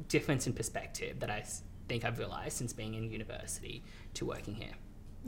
difference 0.08 0.46
in 0.46 0.52
perspective 0.52 1.20
that 1.20 1.30
I 1.30 1.44
think 1.88 2.04
I've 2.04 2.18
realized 2.18 2.58
since 2.58 2.72
being 2.72 2.94
in 2.94 3.10
university 3.10 3.82
to 4.14 4.24
working 4.24 4.54
here. 4.54 4.72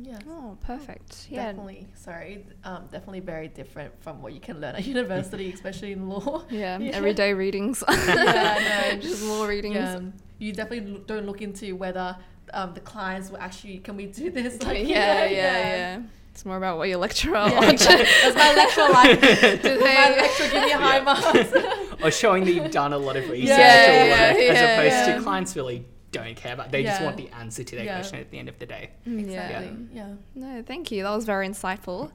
Yeah. 0.02 0.18
Oh, 0.28 0.56
perfect. 0.64 1.28
Yeah. 1.30 1.46
Definitely. 1.46 1.86
Sorry. 1.94 2.46
Um, 2.64 2.84
definitely 2.90 3.20
very 3.20 3.48
different 3.48 3.92
from 4.02 4.22
what 4.22 4.32
you 4.32 4.40
can 4.40 4.60
learn 4.60 4.76
at 4.76 4.86
university, 4.96 5.52
especially 5.52 5.92
in 5.92 6.08
law. 6.08 6.44
Yeah. 6.50 6.78
yeah. 6.78 6.90
Everyday 6.94 7.34
readings. 7.34 7.82
yeah, 7.88 8.90
no, 8.92 8.98
just 9.00 9.22
law 9.22 9.44
readings. 9.44 9.74
Yeah. 9.74 10.00
You 10.38 10.52
definitely 10.52 11.02
don't 11.06 11.26
look 11.26 11.42
into 11.42 11.76
whether 11.76 12.16
um, 12.52 12.74
the 12.74 12.80
clients 12.80 13.30
will 13.30 13.38
actually, 13.38 13.78
can 13.78 13.96
we 13.96 14.06
do 14.06 14.30
this? 14.30 14.62
Like, 14.62 14.78
yeah, 14.78 15.24
yeah, 15.24 15.26
yeah, 15.26 15.76
yeah. 15.76 16.02
It's 16.32 16.44
more 16.44 16.56
about 16.56 16.78
what 16.78 16.88
your 16.88 16.98
lecturer 16.98 17.34
yeah, 17.34 17.60
wants. 17.60 17.86
Does 17.86 18.34
my 18.34 18.54
lecturer 18.54 18.88
like? 18.88 19.20
Does 19.62 19.80
my 19.80 20.16
lecturer 20.16 20.48
give 20.48 20.64
me 20.64 20.70
high 20.70 21.00
marks? 21.00 21.52
or 22.02 22.10
showing 22.10 22.44
that 22.44 22.52
you've 22.52 22.70
done 22.70 22.92
a 22.92 22.98
lot 22.98 23.16
of 23.16 23.28
research 23.28 23.58
yeah, 23.58 24.30
or 24.30 24.34
work, 24.34 24.42
as 24.42 25.02
opposed 25.02 25.16
to 25.16 25.22
clients 25.22 25.56
really 25.56 25.84
don't 26.12 26.36
care 26.36 26.54
about. 26.54 26.70
They 26.70 26.82
yeah. 26.82 26.90
just 26.90 27.02
want 27.02 27.16
the 27.16 27.28
answer 27.30 27.64
to 27.64 27.76
their 27.76 27.84
yeah. 27.84 27.96
question 27.96 28.18
at 28.18 28.30
the 28.30 28.38
end 28.38 28.48
of 28.48 28.58
the 28.58 28.66
day. 28.66 28.90
Exactly. 29.06 29.76
Yeah. 29.92 30.08
yeah. 30.08 30.14
No, 30.34 30.62
thank 30.62 30.90
you. 30.90 31.02
That 31.02 31.14
was 31.14 31.24
very 31.24 31.48
insightful. 31.48 32.10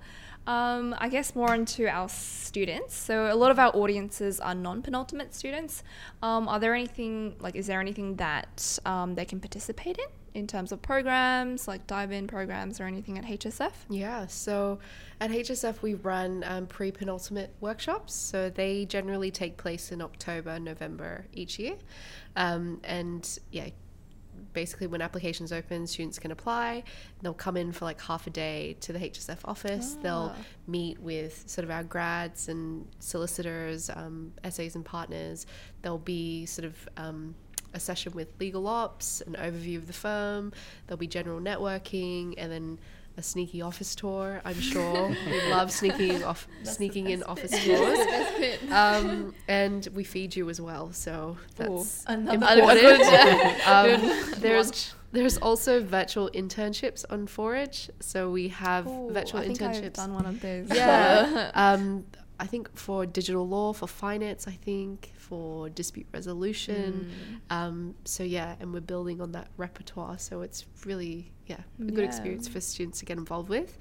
Um, 0.48 0.96
I 1.00 1.10
guess 1.10 1.36
more 1.36 1.56
into 1.56 1.88
our 1.88 2.08
students. 2.08 2.96
So 2.96 3.34
a 3.34 3.36
lot 3.36 3.50
of 3.50 3.58
our 3.58 3.76
audiences 3.76 4.40
are 4.40 4.54
non-penultimate 4.54 5.34
students. 5.34 5.84
Um, 6.22 6.48
are 6.48 6.60
there 6.60 6.76
anything 6.76 7.36
like? 7.40 7.56
Is 7.56 7.68
there 7.68 7.80
anything 7.80 8.16
that 8.18 8.78
um, 8.86 9.16
they 9.16 9.26
can 9.26 9.40
participate 9.40 9.98
in 9.98 10.06
in 10.36 10.46
terms 10.46 10.74
of 10.74 10.82
programs, 10.82 11.66
like 11.66 11.88
dive-in 11.88 12.28
programs 12.28 12.80
or 12.80 12.84
anything 12.84 13.18
at 13.18 13.24
HSF? 13.24 13.72
Yeah. 13.90 14.28
So 14.28 14.80
at 15.20 15.32
HSF 15.32 15.82
we 15.82 15.96
run 15.96 16.44
um, 16.46 16.68
pre-penultimate 16.68 17.56
workshops. 17.62 18.14
So 18.14 18.50
they 18.50 18.86
generally 18.86 19.32
take 19.32 19.58
place 19.58 19.92
in 19.92 20.02
October, 20.02 20.60
November 20.60 21.26
each 21.34 21.58
year, 21.58 21.76
um, 22.36 22.82
and 22.84 23.40
yeah 23.52 23.70
basically 24.56 24.88
when 24.88 25.02
applications 25.02 25.52
open, 25.52 25.86
students 25.86 26.18
can 26.18 26.32
apply. 26.32 26.84
They'll 27.22 27.36
come 27.36 27.58
in 27.58 27.72
for 27.72 27.86
like 27.86 28.02
half 28.02 28.26
a 28.26 28.32
day 28.32 28.78
to 28.80 28.94
the 28.94 29.00
HSF 29.00 29.40
office. 29.46 29.96
Ah. 30.00 30.02
They'll 30.02 30.36
meet 30.66 31.00
with 31.00 31.44
sort 31.46 31.66
of 31.66 31.70
our 31.70 31.84
grads 31.84 32.50
and 32.50 32.88
solicitors, 33.00 33.92
um, 33.92 34.32
SAs 34.50 34.74
and 34.74 34.84
partners. 34.84 35.46
There'll 35.84 36.00
be 36.00 36.48
sort 36.48 36.66
of 36.66 36.90
um, 36.98 37.36
a 37.76 37.80
session 37.80 38.14
with 38.14 38.30
legal 38.40 38.68
ops, 38.68 39.22
an 39.22 39.34
overview 39.34 39.78
of 39.78 39.86
the 39.86 39.94
firm. 39.94 40.54
There'll 40.88 40.98
be 40.98 41.08
general 41.08 41.40
networking, 41.40 42.34
and 42.38 42.52
then 42.52 42.80
a 43.18 43.24
sneaky 43.24 43.62
office 43.62 43.96
tour. 43.96 44.42
I'm 44.46 44.60
sure 44.60 45.10
we 45.26 45.50
love 45.50 45.72
sneaking 45.72 46.24
off, 46.24 46.48
sneaking 46.64 47.10
in 47.10 47.24
office 47.24 47.52
tours. 47.64 48.00
Um, 48.72 49.34
and 49.48 49.88
we 49.94 50.04
feed 50.04 50.36
you 50.36 50.50
as 50.50 50.60
well, 50.60 50.92
so 50.92 51.38
that's 51.56 52.06
Ooh, 52.10 52.14
important. 52.14 53.02
um, 53.68 54.12
there's 54.40 54.94
there's 55.12 55.38
also 55.38 55.82
virtual 55.82 56.30
internships 56.34 57.06
on 57.10 57.28
Forage, 57.28 57.90
so 58.00 58.30
we 58.30 58.50
have 58.50 58.88
Ooh, 58.88 59.12
virtual 59.12 59.40
I 59.42 59.48
internships. 59.48 59.86
I've 59.86 59.94
done 59.94 60.14
one 60.14 60.26
of 60.26 60.42
those. 60.42 60.68
Yeah. 60.70 61.52
um, 61.54 62.06
I 62.40 62.48
think 62.48 62.76
for 62.78 63.06
digital 63.06 63.48
law, 63.48 63.72
for 63.74 63.88
finance, 63.88 64.48
I 64.48 64.52
think 64.52 65.14
for 65.28 65.70
dispute 65.70 66.08
resolution. 66.14 67.10
Mm. 67.50 67.56
Um, 67.56 67.96
so 68.06 68.24
yeah, 68.24 68.56
and 68.60 68.74
we're 68.74 68.80
building 68.80 69.22
on 69.22 69.32
that 69.32 69.48
repertoire. 69.58 70.18
So 70.18 70.42
it's 70.42 70.66
really 70.86 71.32
yeah 71.48 71.58
a 71.80 71.84
good 71.84 72.00
yeah. 72.00 72.06
experience 72.06 72.48
for 72.48 72.60
students 72.62 73.00
to 73.00 73.06
get 73.06 73.18
involved 73.18 73.50
with. 73.50 73.78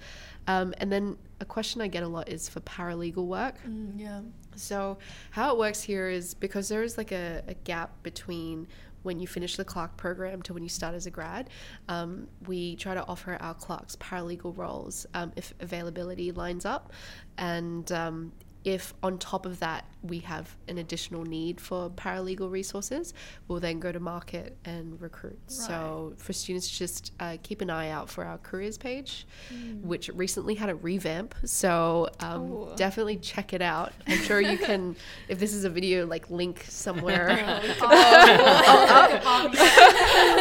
Um, 0.47 0.75
and 0.79 0.91
then 0.91 1.17
a 1.41 1.45
question 1.45 1.81
I 1.81 1.89
get 1.89 2.03
a 2.03 2.09
lot 2.09 2.29
is 2.29 2.49
for 2.49 2.61
paralegal 2.61 3.27
work. 3.27 3.57
Mm, 3.67 4.01
yeah. 4.01 4.21
So 4.57 4.99
how 5.31 5.53
it 5.53 5.59
works 5.59 5.83
here 5.83 6.09
is 6.09 6.35
because 6.35 6.69
there 6.69 6.83
is 6.83 6.97
like 6.97 7.13
a, 7.13 7.43
a 7.49 7.55
gap 7.55 7.91
between 8.03 8.67
when 9.03 9.21
you 9.21 9.27
finish 9.27 9.57
the 9.57 9.65
clerk 9.65 9.97
program 9.97 10.41
to 10.43 10.55
when 10.55 10.63
you 10.63 10.69
start 10.69 10.95
as 10.95 11.07
a 11.07 11.11
grad. 11.11 11.51
Um, 11.89 12.27
we 12.47 12.75
try 12.77 12.95
to 12.95 13.07
offer 13.07 13.37
our 13.39 13.55
clerks 13.55 13.97
paralegal 13.97 14.57
roles 14.57 15.07
um, 15.15 15.33
if 15.37 15.53
availability 15.61 16.33
lines 16.33 16.65
up. 16.65 16.93
And 17.37 17.91
um, 17.93 18.33
if 18.65 18.95
on 19.03 19.19
top 19.19 19.45
of 19.45 19.61
that 19.61 19.85
we 20.03 20.21
have 20.21 20.57
an 20.69 20.79
additional 20.79 21.23
need 21.25 21.61
for 21.61 21.91
paralegal 21.91 22.51
resources, 22.51 23.13
we'll 23.47 23.61
then 23.61 23.79
go 23.79 23.93
to 23.93 24.01
market 24.01 24.57
and 24.65 25.01
recruit. 25.01 25.39
Right. 25.43 25.51
So 25.51 26.15
for 26.17 26.33
students, 26.33 26.69
just 26.69 27.13
uh, 27.21 27.37
keep 27.43 27.61
an 27.61 27.69
eye 27.71 27.91
out 27.91 28.09
for 28.09 28.25
our 28.25 28.39
careers 28.39 28.79
page, 28.79 29.27
mm. 29.53 29.83
which 29.83 30.09
recently 30.15 30.55
had 30.55 30.71
a 30.71 30.75
revamp. 30.75 31.35
So 31.45 32.09
um, 32.21 32.53
oh. 32.53 32.73
definitely 32.77 33.19
check 33.19 33.53
it 33.53 33.61
out. 33.63 33.93
I'm 34.07 34.19
sure 34.19 34.41
you 34.41 34.57
can, 34.57 34.97
if 35.29 35.39
this 35.39 35.53
is 35.53 35.65
a 35.65 35.71
video, 35.71 36.07
like 36.07 36.31
link 36.31 36.65
somewhere. 36.69 37.29
oh, 37.81 39.51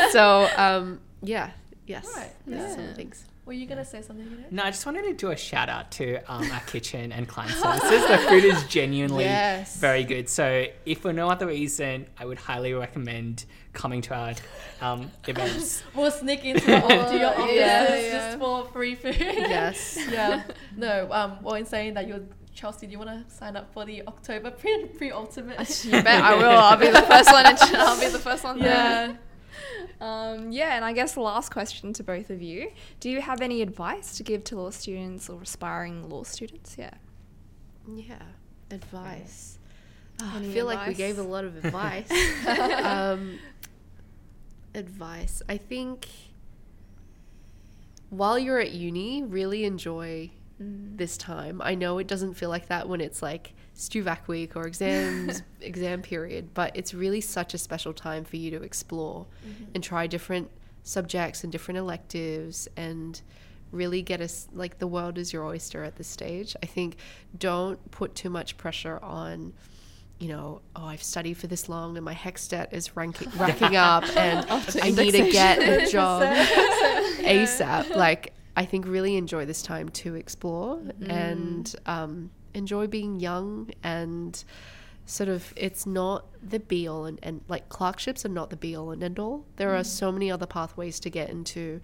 so 0.11 0.49
um, 0.55 1.01
yeah, 1.21 1.51
yes, 1.85 2.09
right. 2.15 2.31
yeah. 2.47 2.75
some 2.75 2.93
things. 2.95 3.25
Were 3.45 3.51
you 3.53 3.65
gonna 3.65 3.83
say 3.83 4.01
something? 4.01 4.25
You 4.25 4.37
know? 4.37 4.43
No, 4.51 4.63
I 4.63 4.71
just 4.71 4.85
wanted 4.85 5.01
to 5.03 5.13
do 5.13 5.31
a 5.31 5.35
shout 5.35 5.67
out 5.67 5.91
to 5.91 6.15
um, 6.31 6.49
our 6.51 6.61
kitchen 6.61 7.11
and 7.11 7.27
client 7.27 7.51
services. 7.53 8.07
The 8.07 8.17
food 8.29 8.45
is 8.45 8.63
genuinely 8.67 9.25
Yes. 9.25 9.77
very 9.77 10.05
good. 10.05 10.29
So, 10.29 10.65
if 10.85 10.99
for 10.99 11.11
no 11.11 11.27
other 11.29 11.47
reason, 11.47 12.05
I 12.17 12.25
would 12.25 12.37
highly 12.37 12.73
recommend 12.73 13.43
coming 13.73 14.01
to 14.03 14.13
our 14.15 14.33
um, 14.81 15.11
events. 15.27 15.83
We'll 15.95 16.09
sneak 16.11 16.45
into 16.45 16.71
your, 16.71 16.79
to 16.81 17.17
your 17.17 17.29
offices 17.31 17.55
Yeah, 17.55 17.95
yeah. 17.95 18.11
just 18.29 18.39
for 18.39 18.65
free 18.67 18.95
food. 18.95 19.17
Yes. 19.19 19.97
yeah. 20.09 20.43
No. 20.77 21.09
Um. 21.11 21.37
Well, 21.43 21.55
in 21.55 21.65
saying 21.65 21.95
that, 21.95 22.07
you're 22.07 22.21
Chelsea. 22.55 22.85
Do 22.87 22.93
you 22.93 22.99
want 22.99 23.09
to 23.09 23.33
sign 23.35 23.57
up 23.57 23.73
for 23.73 23.83
the 23.83 24.03
October 24.07 24.51
pre-penultimate? 24.51 25.83
You 25.85 25.91
bet 26.03 26.23
I 26.23 26.35
will. 26.35 26.45
I'll 26.49 26.77
be 26.77 26.87
the 26.89 27.01
first 27.01 27.31
one. 27.31 27.45
In, 27.45 27.57
I'll 27.75 27.99
be 27.99 28.07
the 28.07 28.19
first 28.19 28.43
one. 28.45 28.59
there. 28.59 29.17
Yeah. 29.99 30.31
Um, 30.31 30.51
yeah, 30.51 30.75
and 30.75 30.85
I 30.85 30.93
guess 30.93 31.13
the 31.13 31.21
last 31.21 31.51
question 31.51 31.93
to 31.93 32.03
both 32.03 32.29
of 32.29 32.41
you: 32.41 32.71
Do 32.99 33.09
you 33.09 33.21
have 33.21 33.41
any 33.41 33.61
advice 33.61 34.17
to 34.17 34.23
give 34.23 34.43
to 34.45 34.55
law 34.55 34.69
students 34.69 35.29
or 35.29 35.41
aspiring 35.41 36.09
law 36.09 36.23
students? 36.23 36.75
Yeah. 36.77 36.93
Yeah. 37.87 38.21
Advice. 38.71 39.59
Ah, 40.21 40.39
I 40.39 40.43
feel 40.43 40.65
like 40.65 40.87
we 40.87 40.93
gave 40.93 41.17
a 41.17 41.23
lot 41.23 41.43
of 41.43 41.63
advice. 41.63 42.09
um, 42.83 43.39
advice. 44.75 45.41
I 45.49 45.57
think 45.57 46.07
while 48.09 48.37
you're 48.37 48.59
at 48.59 48.71
uni, 48.71 49.23
really 49.23 49.65
enjoy 49.65 50.31
this 50.95 51.17
time. 51.17 51.61
I 51.63 51.75
know 51.75 51.97
it 51.97 52.07
doesn't 52.07 52.35
feel 52.35 52.49
like 52.49 52.67
that 52.67 52.87
when 52.87 53.01
it's 53.01 53.21
like 53.21 53.53
Stuvac 53.75 54.27
week 54.27 54.55
or 54.55 54.67
exams, 54.67 55.41
exam 55.61 56.01
period, 56.01 56.53
but 56.53 56.75
it's 56.75 56.93
really 56.93 57.21
such 57.21 57.53
a 57.53 57.57
special 57.57 57.93
time 57.93 58.23
for 58.23 58.37
you 58.37 58.51
to 58.51 58.61
explore 58.63 59.25
and 59.73 59.83
try 59.83 60.07
different 60.07 60.49
subjects 60.83 61.43
and 61.43 61.51
different 61.51 61.77
electives 61.77 62.67
and 62.77 63.21
really 63.71 64.01
get 64.01 64.21
us 64.21 64.47
like 64.53 64.77
the 64.77 64.87
world 64.87 65.17
is 65.17 65.33
your 65.33 65.43
oyster 65.45 65.83
at 65.83 65.95
this 65.95 66.07
stage. 66.07 66.55
I 66.61 66.67
think 66.67 66.97
don't 67.37 67.91
put 67.91 68.15
too 68.15 68.29
much 68.29 68.57
pressure 68.57 68.99
on 69.01 69.53
you 70.19 70.29
know, 70.29 70.61
oh, 70.75 70.85
I've 70.85 71.03
studied 71.03 71.33
for 71.33 71.47
this 71.47 71.67
long 71.67 71.97
and 71.97 72.05
my 72.05 72.13
HECS 72.13 72.47
debt 72.47 72.69
is 72.71 72.95
ranking, 72.95 73.29
racking 73.35 73.75
up 73.75 74.03
and 74.15 74.45
I 74.81 74.91
need 74.91 75.11
to 75.11 75.29
get 75.29 75.57
a 75.87 75.91
job 75.91 76.21
ASAP. 76.21 77.93
Like, 77.95 78.33
I 78.55 78.65
think 78.65 78.85
really 78.85 79.17
enjoy 79.17 79.45
this 79.45 79.61
time 79.61 79.89
to 79.89 80.15
explore 80.15 80.81
and 81.07 81.75
um, 81.85 82.29
enjoy 82.53 82.87
being 82.87 83.19
young 83.19 83.71
and 83.83 84.43
sort 85.05 85.27
of 85.27 85.53
it's 85.57 85.85
not 85.85 86.25
the 86.41 86.59
be 86.59 86.87
all 86.87 87.05
and, 87.05 87.19
and 87.23 87.41
like 87.47 87.67
clerkships 87.69 88.25
are 88.25 88.29
not 88.29 88.49
the 88.49 88.55
be 88.55 88.75
all 88.75 88.91
and 88.91 89.03
end 89.03 89.19
all. 89.19 89.45
There 89.57 89.75
are 89.75 89.83
so 89.83 90.11
many 90.11 90.31
other 90.31 90.45
pathways 90.45 90.99
to 91.01 91.09
get 91.09 91.29
into 91.29 91.81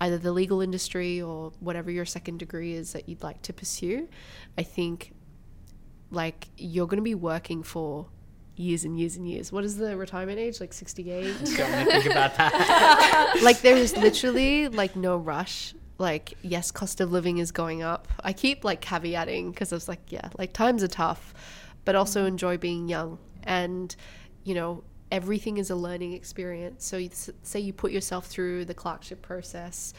either 0.00 0.18
the 0.18 0.32
legal 0.32 0.60
industry 0.60 1.20
or 1.20 1.52
whatever 1.60 1.90
your 1.90 2.04
second 2.04 2.38
degree 2.38 2.74
is 2.74 2.92
that 2.92 3.08
you'd 3.08 3.22
like 3.22 3.42
to 3.42 3.52
pursue. 3.52 4.08
I 4.56 4.62
think 4.62 5.12
like 6.10 6.48
you're 6.56 6.86
going 6.86 6.98
to 6.98 7.02
be 7.02 7.14
working 7.14 7.62
for 7.62 8.06
years 8.56 8.84
and 8.84 8.98
years 8.98 9.16
and 9.16 9.28
years. 9.28 9.52
What 9.52 9.64
is 9.64 9.76
the 9.76 9.96
retirement 9.96 10.38
age? 10.38 10.60
Like 10.60 10.72
68? 10.72 11.22
Don't 11.56 11.72
want 11.72 11.90
think 11.90 12.06
about 12.06 12.36
that. 12.36 13.40
like 13.42 13.60
there 13.62 13.76
is 13.76 13.96
literally 13.96 14.68
like 14.68 14.96
no 14.96 15.16
rush. 15.16 15.74
Like 16.00 16.34
yes, 16.42 16.70
cost 16.70 17.00
of 17.00 17.12
living 17.12 17.38
is 17.38 17.52
going 17.52 17.82
up. 17.82 18.08
I 18.24 18.32
keep 18.32 18.64
like 18.64 18.80
caveating 18.80 19.52
because 19.52 19.72
I 19.72 19.76
was 19.76 19.86
like, 19.86 20.00
yeah, 20.08 20.30
like 20.38 20.52
times 20.52 20.82
are 20.82 20.88
tough, 20.88 21.34
but 21.84 21.94
also 21.94 22.20
mm-hmm. 22.20 22.28
enjoy 22.28 22.56
being 22.56 22.88
young 22.88 23.18
and 23.44 23.94
you 24.44 24.54
know 24.54 24.82
everything 25.12 25.58
is 25.58 25.70
a 25.70 25.76
learning 25.76 26.12
experience. 26.12 26.84
So 26.84 26.96
you, 26.96 27.10
say 27.42 27.60
you 27.60 27.72
put 27.72 27.92
yourself 27.92 28.26
through 28.26 28.64
the 28.64 28.74
clerkship 28.74 29.22
process. 29.22 29.92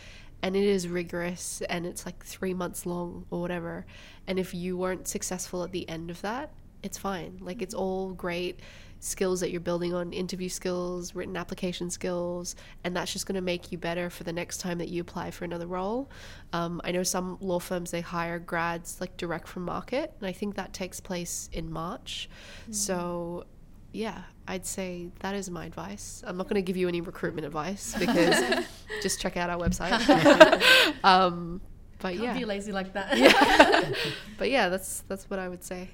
And 0.43 0.56
it 0.56 0.64
is 0.64 0.88
rigorous 0.88 1.62
and 1.70 1.86
it's 1.86 2.04
like 2.04 2.26
three 2.26 2.56
months 2.56 2.88
long 2.88 3.26
or 3.30 3.41
whatever. 3.41 3.86
And 4.26 4.39
if 4.39 4.56
you 4.56 4.76
weren't 4.76 5.08
successful 5.08 5.64
at 5.64 5.72
the 5.72 5.88
end 5.88 6.10
of 6.10 6.20
that, 6.22 6.52
it's 6.82 6.97
fine. 6.97 7.38
Like 7.41 7.62
it's 7.62 7.76
mm-hmm. 7.76 7.84
all 7.84 8.10
great 8.14 8.60
skills 9.02 9.39
that 9.39 9.52
you're 9.52 9.60
building 9.60 9.93
on 9.93 10.14
interview 10.14 10.47
skills, 10.47 11.14
written 11.16 11.36
application 11.36 11.89
skills, 11.89 12.56
and 12.84 12.95
that's 12.95 13.12
just 13.12 13.26
going 13.26 13.36
to 13.36 13.41
make 13.41 13.72
you 13.72 13.78
better 13.78 14.10
for 14.10 14.24
the 14.24 14.32
next 14.32 14.60
time 14.60 14.78
that 14.78 14.89
you 14.89 15.02
apply 15.02 15.32
for 15.32 15.43
another 15.43 15.68
role. 15.68 16.10
Um, 16.54 16.80
I 16.84 16.91
know 16.91 17.04
some 17.04 17.38
law 17.41 17.60
firms 17.60 17.91
they 17.91 18.02
hire 18.02 18.39
grads 18.39 19.02
like 19.02 19.18
direct 19.18 19.47
from 19.47 19.66
market, 19.66 20.14
and 20.20 20.28
I 20.28 20.32
think 20.32 20.56
that 20.56 20.72
takes 20.72 20.99
place 20.99 21.49
in 21.52 21.72
March. 21.72 22.30
So, 22.70 23.45
yeah, 23.91 24.22
I'd 24.47 24.66
say 24.66 25.10
that 25.20 25.34
is 25.34 25.49
my 25.49 25.66
advice. 25.66 26.24
I'm 26.26 26.38
not 26.38 26.47
going 26.47 26.56
to 26.56 26.62
give 26.62 26.78
you 26.78 26.88
any 26.88 27.02
recruitment 27.02 27.45
advice 27.45 27.95
because 27.99 28.64
just 29.02 29.20
check 29.20 29.36
out 29.36 29.49
our 29.49 29.58
website. 29.58 30.64
um, 31.04 31.60
but 31.99 32.14
Can't 32.14 32.24
yeah, 32.24 32.38
be 32.38 32.45
lazy 32.45 32.72
like 32.72 32.93
that. 32.93 33.18
yeah. 33.18 33.91
but 34.38 34.49
yeah, 34.49 34.70
that's 34.70 35.02
that's 35.08 35.30
what 35.30 35.39
I 35.39 35.49
would 35.49 35.64
say. 35.64 35.89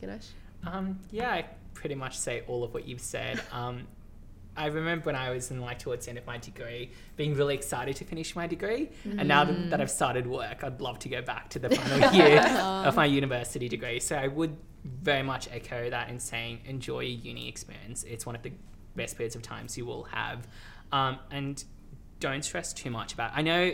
Ganesh. 0.00 0.28
Um, 0.66 0.98
yeah, 1.10 1.30
I 1.30 1.46
pretty 1.78 1.94
much 1.94 2.18
say 2.18 2.42
all 2.48 2.64
of 2.64 2.74
what 2.74 2.86
you've 2.86 3.00
said. 3.00 3.40
Um, 3.52 3.86
I 4.56 4.66
remember 4.66 5.06
when 5.06 5.14
I 5.14 5.30
was 5.30 5.52
in 5.52 5.60
like 5.60 5.78
towards 5.78 6.06
the 6.06 6.10
end 6.10 6.18
of 6.18 6.26
my 6.26 6.36
degree, 6.36 6.90
being 7.16 7.36
really 7.36 7.54
excited 7.54 7.94
to 7.96 8.04
finish 8.04 8.34
my 8.34 8.48
degree, 8.48 8.90
and 9.04 9.28
now 9.28 9.44
that, 9.44 9.70
that 9.70 9.80
I've 9.80 9.90
started 9.90 10.26
work, 10.26 10.64
I'd 10.64 10.80
love 10.80 10.98
to 11.00 11.08
go 11.08 11.22
back 11.22 11.48
to 11.50 11.60
the 11.60 11.70
final 11.70 12.12
year 12.18 12.40
of 12.88 12.96
my 12.96 13.04
university 13.04 13.68
degree. 13.68 14.00
So 14.00 14.16
I 14.16 14.26
would 14.26 14.56
very 14.84 15.22
much 15.22 15.48
echo 15.52 15.88
that 15.90 16.08
in 16.08 16.18
saying 16.18 16.62
enjoy 16.66 17.00
your 17.00 17.20
uni 17.20 17.48
experience. 17.48 18.02
It's 18.02 18.26
one 18.26 18.34
of 18.34 18.42
the 18.42 18.50
best 18.96 19.16
periods 19.16 19.36
of 19.36 19.42
times 19.42 19.78
you 19.78 19.86
will 19.86 20.04
have, 20.04 20.48
um, 20.90 21.20
and 21.30 21.62
don't 22.18 22.44
stress 22.44 22.72
too 22.72 22.90
much 22.90 23.14
about. 23.14 23.30
it. 23.30 23.38
I 23.38 23.42
know 23.42 23.72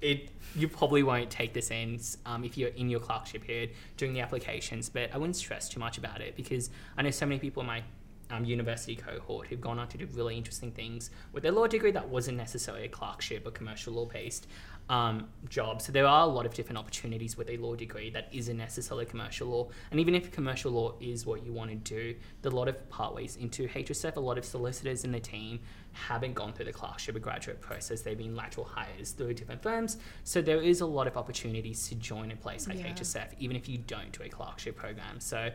it 0.00 0.30
you 0.56 0.68
probably 0.68 1.02
won't 1.02 1.30
take 1.30 1.52
this 1.52 1.70
in 1.70 2.00
um, 2.26 2.44
if 2.44 2.58
you're 2.58 2.70
in 2.70 2.88
your 2.88 3.00
clerkship 3.00 3.44
period 3.44 3.70
doing 3.96 4.12
the 4.12 4.20
applications, 4.20 4.88
but 4.88 5.14
I 5.14 5.18
wouldn't 5.18 5.36
stress 5.36 5.68
too 5.68 5.78
much 5.78 5.98
about 5.98 6.20
it 6.20 6.34
because 6.36 6.70
I 6.96 7.02
know 7.02 7.10
so 7.10 7.26
many 7.26 7.38
people 7.38 7.60
in 7.60 7.66
my 7.66 7.82
um, 8.30 8.44
university 8.44 8.96
cohort 8.96 9.48
who've 9.48 9.60
gone 9.60 9.78
on 9.78 9.88
to 9.88 9.98
do 9.98 10.06
really 10.14 10.36
interesting 10.36 10.70
things 10.70 11.10
with 11.32 11.42
their 11.42 11.52
law 11.52 11.66
degree 11.66 11.90
that 11.92 12.08
wasn't 12.08 12.36
necessarily 12.36 12.84
a 12.84 12.88
clerkship 12.88 13.46
or 13.46 13.50
commercial 13.50 13.92
law 13.92 14.06
based 14.06 14.46
um, 14.90 15.28
job. 15.48 15.80
So 15.80 15.92
there 15.92 16.04
are 16.04 16.22
a 16.22 16.26
lot 16.26 16.44
of 16.44 16.52
different 16.52 16.76
opportunities 16.76 17.36
with 17.36 17.48
a 17.48 17.56
law 17.58 17.76
degree 17.76 18.10
that 18.10 18.28
isn't 18.32 18.56
necessarily 18.56 19.06
commercial 19.06 19.46
law. 19.46 19.68
And 19.92 20.00
even 20.00 20.16
if 20.16 20.32
commercial 20.32 20.72
law 20.72 20.94
is 21.00 21.24
what 21.24 21.44
you 21.46 21.52
want 21.52 21.70
to 21.70 21.76
do, 21.76 22.16
there 22.42 22.50
are 22.50 22.54
a 22.54 22.58
lot 22.58 22.66
of 22.66 22.90
pathways 22.90 23.36
into 23.36 23.68
HSF. 23.68 24.16
A 24.16 24.20
lot 24.20 24.36
of 24.36 24.44
solicitors 24.44 25.04
in 25.04 25.12
the 25.12 25.20
team 25.20 25.60
haven't 25.92 26.34
gone 26.34 26.52
through 26.52 26.64
the 26.64 26.72
clerkship 26.72 27.14
or 27.14 27.20
graduate 27.20 27.60
process. 27.60 28.02
They've 28.02 28.18
been 28.18 28.34
lateral 28.34 28.66
hires 28.66 29.12
through 29.12 29.34
different 29.34 29.62
firms. 29.62 29.96
So 30.24 30.42
there 30.42 30.60
is 30.60 30.80
a 30.80 30.86
lot 30.86 31.06
of 31.06 31.16
opportunities 31.16 31.88
to 31.88 31.94
join 31.94 32.32
a 32.32 32.36
place 32.36 32.66
like 32.66 32.78
Yeah. 32.78 32.92
HSF, 32.92 33.28
even 33.38 33.54
if 33.56 33.68
you 33.68 33.78
don't 33.78 34.10
do 34.10 34.24
a 34.24 34.28
clerkship 34.28 34.74
program. 34.74 35.20
So 35.20 35.50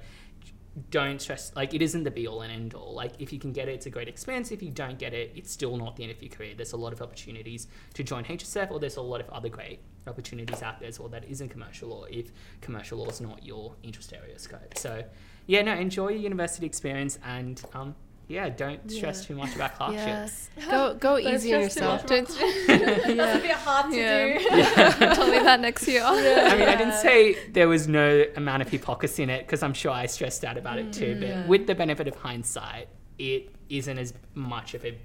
don't 0.90 1.22
stress 1.22 1.54
like 1.56 1.74
it 1.74 1.82
isn't 1.82 2.04
the 2.04 2.12
be 2.12 2.28
all 2.28 2.42
and 2.42 2.52
end 2.52 2.74
all 2.74 2.94
like 2.94 3.14
if 3.18 3.32
you 3.32 3.40
can 3.40 3.54
get 3.54 3.70
it 3.70 3.74
it's 3.74 3.86
a 3.86 3.90
great 3.90 4.08
expense. 4.08 4.52
If 4.52 4.62
you 4.62 4.72
don't 4.72 5.00
get 5.00 5.14
it 5.14 5.32
it's 5.36 5.52
still 5.52 5.78
not 5.78 5.96
the 5.96 6.04
end 6.04 6.12
of 6.12 6.22
your 6.22 6.32
career. 6.32 6.54
There's 6.56 6.74
a 6.74 6.78
lot 6.78 6.92
of 6.94 7.02
opportunities 7.02 7.68
to 7.94 8.04
join 8.04 8.26
hsf 8.26 8.72
or 8.72 8.80
there's 8.80 8.98
a 8.98 9.02
lot 9.02 9.22
of 9.22 9.30
other 9.30 9.50
great 9.50 9.80
opportunities 10.08 10.62
out 10.62 10.80
there 10.80 10.90
as 10.90 11.00
well 11.00 11.10
that 11.10 11.24
isn't 11.26 11.50
commercial 11.50 11.90
law 11.90 12.04
if 12.06 12.32
commercial 12.62 13.00
law 13.00 13.08
is 13.08 13.22
not 13.22 13.44
your 13.46 13.76
interest 13.84 14.14
area 14.14 14.38
scope. 14.38 14.78
So 14.78 15.04
yeah 15.48 15.62
no 15.62 15.74
enjoy 15.74 16.10
your 16.10 16.22
university 16.22 16.66
experience 16.66 17.20
and 17.24 17.62
um 17.74 17.96
yeah 18.28 18.50
don't 18.50 18.90
stress 18.90 19.22
Yeah. 19.22 19.28
too 19.28 19.36
much 19.36 19.56
about 19.56 19.76
clerkships 19.76 20.50
Go 20.70 20.96
go 20.96 21.18
easy 21.18 21.54
on 21.54 21.70
stress 21.70 21.76
too 21.76 21.80
yourself. 21.82 22.02
much 22.02 22.10
Don't 22.10 22.28
That's 23.18 23.38
a 23.38 23.42
bit 23.42 23.52
hard 23.52 23.92
to 23.92 23.98
Yeah. 23.98 24.38
do. 24.38 24.44
Yeah. 24.44 25.14
Tell 25.14 25.28
me 25.28 25.40
that 25.40 25.60
next 25.60 25.88
year. 25.88 26.02
I 26.04 26.56
mean, 26.58 26.68
I 26.68 26.76
didn't 26.76 26.94
say 27.02 27.50
there 27.50 27.68
was 27.68 27.88
no 27.88 28.24
amount 28.36 28.62
of 28.64 28.70
hypocrisy 28.70 29.24
in 29.24 29.30
it 29.30 29.46
because 29.46 29.62
I'm 29.64 29.74
sure 29.74 29.92
I 29.92 30.06
stressed 30.08 30.44
out 30.44 30.58
about 30.58 30.78
it 30.80 30.92
too. 30.94 31.18
But 31.20 31.28
Yeah. 31.28 31.46
with 31.48 31.68
the 31.68 31.76
benefit 31.76 32.08
of 32.08 32.16
hindsight, 32.16 32.88
it 33.20 33.54
isn't 33.70 33.98
as 33.98 34.14
much 34.34 34.74
of 34.74 34.84
a, 34.86 34.98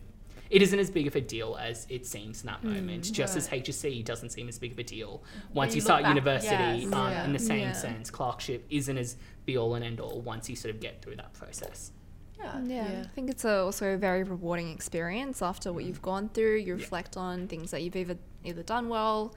it 0.49 0.63
isn't 0.63 0.79
as 0.79 0.91
big 0.91 1.07
of 1.07 1.15
a 1.17 1.21
deal 1.21 1.57
as 1.61 1.87
it 1.91 2.07
seems 2.07 2.41
in 2.43 2.47
that 2.47 2.65
moment. 2.65 3.13
Just 3.13 3.37
as 3.37 3.49
HSC 3.49 4.03
doesn't 4.05 4.31
seem 4.31 4.49
as 4.49 4.59
big 4.59 4.73
of 4.73 4.79
a 4.79 4.83
deal 4.85 5.23
once 5.53 5.73
you 5.73 5.77
you 5.77 5.81
start 5.83 6.03
back, 6.03 6.11
university. 6.11 6.55
yes, 6.55 6.93
um, 6.93 7.11
yeah. 7.11 7.25
In 7.25 7.33
the 7.33 7.39
same 7.39 7.61
Yeah. 7.61 7.73
sense, 7.73 8.11
clerkship 8.11 8.65
isn't 8.71 8.97
as 8.99 9.17
be 9.45 9.57
all 9.59 9.75
and 9.75 9.85
end 9.85 10.01
all 10.01 10.21
once 10.23 10.49
you 10.49 10.57
sort 10.57 10.75
of 10.75 10.81
get 10.81 11.03
through 11.03 11.17
that 11.17 11.33
process. 11.35 11.93
Yeah. 12.41 12.61
Yeah, 12.65 12.93
Yeah. 12.93 13.01
I 13.05 13.09
think 13.09 13.31
it's 13.31 13.45
a, 13.45 13.61
also 13.63 13.95
a 13.95 13.97
very 13.97 14.23
rewarding 14.23 14.71
experience 14.71 15.43
after 15.43 15.73
what 15.73 15.85
you've 15.85 16.03
gone 16.03 16.29
through. 16.31 16.57
You 16.57 16.75
Yeah. 16.75 16.81
reflect 16.83 17.17
on 17.17 17.49
things 17.49 17.71
that 17.73 17.83
you've 17.83 17.97
either 17.97 18.17
either 18.45 18.63
done 18.63 18.89
well, 18.89 19.35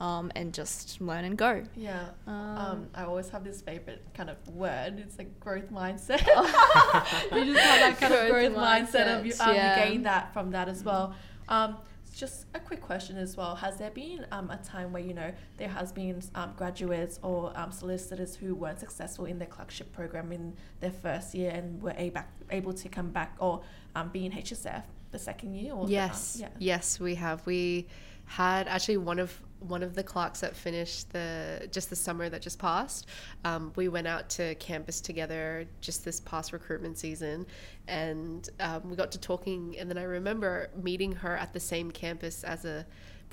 um, 0.00 0.32
and 0.34 0.54
just 0.54 0.98
learn 1.00 1.24
and 1.24 1.36
go. 1.36 1.62
Yeah. 1.76 2.08
Um, 2.26 2.34
Um, 2.58 2.88
I 2.94 3.04
always 3.04 3.28
have 3.30 3.44
this 3.44 3.60
favorite 3.60 4.02
kind 4.14 4.30
of 4.30 4.36
word. 4.48 4.98
It's 4.98 5.18
like 5.18 5.38
growth 5.40 5.70
mindset. 5.70 6.20
you 7.32 7.52
just 7.52 7.60
have 7.66 7.80
that 7.80 7.96
kind 8.00 8.14
of 8.14 8.30
Growth 8.30 8.54
growth 8.54 8.56
mindset 8.56 9.18
of 9.18 9.26
you, 9.26 9.32
um, 9.40 9.54
yeah. 9.54 9.84
you 9.84 9.90
gain 9.92 10.02
that 10.04 10.32
from 10.32 10.50
that 10.52 10.68
as 10.68 10.82
well. 10.82 11.14
Um, 11.48 11.76
just 12.16 12.46
a 12.54 12.58
quick 12.58 12.80
question 12.80 13.18
as 13.18 13.36
well. 13.36 13.54
Has 13.54 13.76
there 13.76 13.90
been 13.90 14.26
um, 14.32 14.50
a 14.50 14.56
time 14.56 14.92
where 14.92 15.02
you 15.02 15.12
know 15.12 15.32
there 15.58 15.68
has 15.68 15.92
been 15.92 16.22
um, 16.34 16.54
graduates 16.56 17.20
or 17.22 17.52
um, 17.54 17.70
solicitors 17.70 18.34
who 18.34 18.54
weren't 18.54 18.80
successful 18.80 19.26
in 19.26 19.38
their 19.38 19.48
clerkship 19.48 19.92
program 19.92 20.32
in 20.32 20.54
their 20.80 20.90
first 20.90 21.34
year 21.34 21.50
and 21.50 21.80
were 21.82 21.94
able 21.96 22.22
able 22.50 22.72
to 22.72 22.88
come 22.88 23.10
back 23.10 23.36
or 23.38 23.62
um, 23.94 24.08
be 24.08 24.24
in 24.24 24.32
HSF 24.32 24.82
the 25.10 25.18
second 25.18 25.54
year? 25.54 25.74
Or 25.74 25.86
the, 25.86 25.98
um, 25.98 26.08
Yes, 26.08 26.38
yeah. 26.40 26.48
yes, 26.58 26.98
we 26.98 27.14
have. 27.16 27.44
We 27.46 27.86
had 28.24 28.66
actually 28.66 28.96
one 28.96 29.18
of 29.18 29.38
one 29.68 29.82
of 29.82 29.94
the 29.94 30.02
clerks 30.02 30.40
that 30.40 30.56
finished 30.56 31.10
the 31.12 31.68
just 31.70 31.90
the 31.90 31.96
summer 31.96 32.28
that 32.28 32.42
just 32.42 32.58
passed. 32.58 33.06
Um, 33.44 33.72
we 33.76 33.88
went 33.88 34.06
out 34.06 34.28
to 34.30 34.54
campus 34.56 35.00
together 35.00 35.66
just 35.80 36.04
this 36.04 36.20
past 36.20 36.52
recruitment 36.52 36.98
season, 36.98 37.46
and 37.88 38.48
um, 38.60 38.88
we 38.88 38.96
got 38.96 39.12
to 39.12 39.20
talking. 39.20 39.76
And 39.78 39.88
then 39.88 39.98
I 39.98 40.04
remember 40.04 40.70
meeting 40.82 41.12
her 41.12 41.36
at 41.36 41.52
the 41.52 41.60
same 41.60 41.90
campus 41.90 42.44
as 42.44 42.64
a 42.64 42.86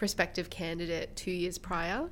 prospective 0.04 0.50
candidate 0.50 1.16
two 1.16 1.32
years 1.32 1.58
prior. 1.58 2.10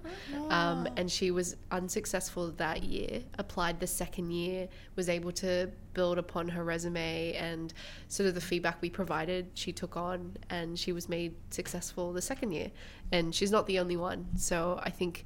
Um, 0.49 0.87
and 0.95 1.11
she 1.11 1.29
was 1.29 1.57
unsuccessful 1.71 2.51
that 2.51 2.83
year, 2.83 3.21
applied 3.37 3.81
the 3.81 3.87
second 3.87 4.31
year, 4.31 4.69
was 4.95 5.09
able 5.09 5.33
to 5.33 5.69
build 5.93 6.17
upon 6.17 6.47
her 6.47 6.63
resume 6.63 7.33
and 7.33 7.73
sort 8.07 8.27
of 8.29 8.33
the 8.33 8.39
feedback 8.39 8.81
we 8.81 8.89
provided, 8.89 9.49
she 9.55 9.73
took 9.73 9.97
on, 9.97 10.37
and 10.49 10.79
she 10.79 10.93
was 10.93 11.09
made 11.09 11.33
successful 11.49 12.13
the 12.13 12.21
second 12.21 12.53
year. 12.53 12.71
And 13.11 13.35
she's 13.35 13.51
not 13.51 13.67
the 13.67 13.77
only 13.77 13.97
one. 13.97 14.25
So 14.37 14.79
I 14.81 14.89
think 14.89 15.25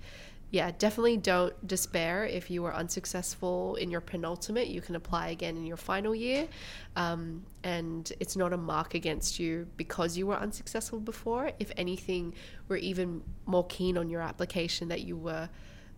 yeah, 0.52 0.72
definitely 0.78 1.18
don't 1.18 1.68
despair 1.68 2.26
if 2.26 2.50
you 2.50 2.62
were 2.62 2.74
unsuccessful 2.74 3.76
in 3.76 3.89
your 3.91 4.02
penultimate. 4.02 4.68
You 4.68 4.80
can 4.82 4.96
apply 4.96 5.30
again 5.30 5.58
in 5.58 5.66
your 5.66 5.78
final 5.78 6.16
year. 6.16 6.48
Um, 6.96 7.46
and 7.64 8.12
it's 8.20 8.36
not 8.36 8.54
a 8.54 8.58
mark 8.58 8.93
against 8.93 9.39
you 9.39 9.68
because 9.76 10.18
you 10.18 10.28
were 10.28 10.38
unsuccessful 10.38 11.00
before. 11.00 11.52
If 11.60 11.72
anything, 11.78 12.34
we're 12.68 12.78
even 12.78 13.24
more 13.46 13.66
keen 13.68 13.98
on 13.98 14.10
your 14.10 14.22
application 14.22 14.88
that 14.89 15.02
you 15.02 15.18
were 15.18 15.50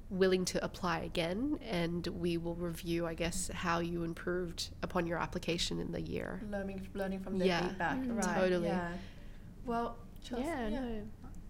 willing 0.10 0.46
to 0.46 0.64
apply 0.64 1.00
again. 1.00 1.60
And 1.70 2.08
we 2.08 2.38
will 2.38 2.56
review, 2.56 3.06
I 3.06 3.14
guess, 3.14 3.52
how 3.54 3.80
you 3.80 4.04
improved 4.04 4.70
upon 4.82 5.06
your 5.06 5.20
application 5.20 5.80
in 5.80 5.92
the 5.92 6.02
year. 6.02 6.42
Learning, 6.50 6.88
learning 6.94 7.20
from 7.20 7.38
the 7.38 7.48
Yeah, 7.48 7.68
feedback. 7.68 7.98
Mm, 7.98 8.16
right. 8.26 8.36
totally. 8.36 8.68
Yeah. 8.68 8.92
Well, 9.66 9.98
Chelsea, 10.24 10.46
Yeah, 10.46 10.70
no. 10.70 11.02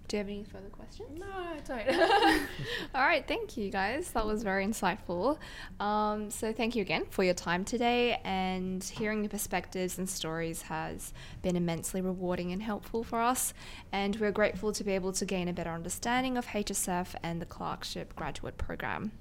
Do 0.08 0.16
you 0.16 0.20
have 0.20 0.30
any 0.30 0.46
further 0.46 0.70
questions? 0.70 1.20
No, 1.20 1.26
I 1.26 1.60
don't. 1.68 2.42
All 2.96 3.02
right, 3.02 3.28
thank 3.28 3.58
you 3.58 3.70
guys. 3.70 4.10
That 4.12 4.26
was 4.26 4.42
very 4.42 4.66
insightful. 4.66 5.38
Um, 5.82 6.32
so, 6.32 6.54
thank 6.54 6.78
you 6.78 6.82
again 6.82 7.06
for 7.10 7.26
your 7.26 7.34
time 7.34 7.66
today. 7.66 8.22
And 8.24 8.82
hearing 8.82 9.24
your 9.24 9.30
perspectives 9.30 9.98
and 9.98 10.10
stories 10.10 10.62
has 10.64 11.12
been 11.42 11.58
immensely 11.58 12.00
rewarding 12.00 12.54
and 12.54 12.62
helpful 12.62 13.04
for 13.04 13.20
us. 13.20 13.54
And 13.92 14.16
we're 14.16 14.32
grateful 14.32 14.72
to 14.72 14.84
be 14.84 14.94
able 14.94 15.12
to 15.12 15.26
gain 15.26 15.50
a 15.50 15.54
better 15.54 15.72
understanding 15.72 16.38
of 16.38 16.48
HSF 16.48 17.16
and 17.22 17.42
the 17.42 17.46
clerkship 17.46 18.16
graduate 18.16 18.58
program. 18.58 19.12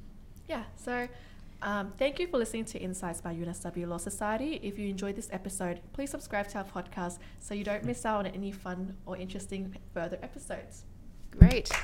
Yeah, 0.48 0.62
so 0.76 1.08
um, 1.62 1.92
thank 1.98 2.18
you 2.18 2.26
for 2.26 2.38
listening 2.38 2.64
to 2.66 2.78
Insights 2.78 3.20
by 3.20 3.34
UNSW 3.34 3.88
Law 3.88 3.96
Society. 3.96 4.60
If 4.62 4.78
you 4.78 4.88
enjoyed 4.88 5.16
this 5.16 5.28
episode, 5.32 5.80
please 5.92 6.10
subscribe 6.10 6.48
to 6.48 6.58
our 6.58 6.64
podcast 6.64 7.18
so 7.40 7.54
you 7.54 7.64
don't 7.64 7.84
miss 7.84 8.04
out 8.04 8.26
on 8.26 8.26
any 8.26 8.52
fun 8.52 8.96
or 9.06 9.16
interesting 9.16 9.74
further 9.94 10.18
episodes. 10.22 10.84
Great. 11.30 11.70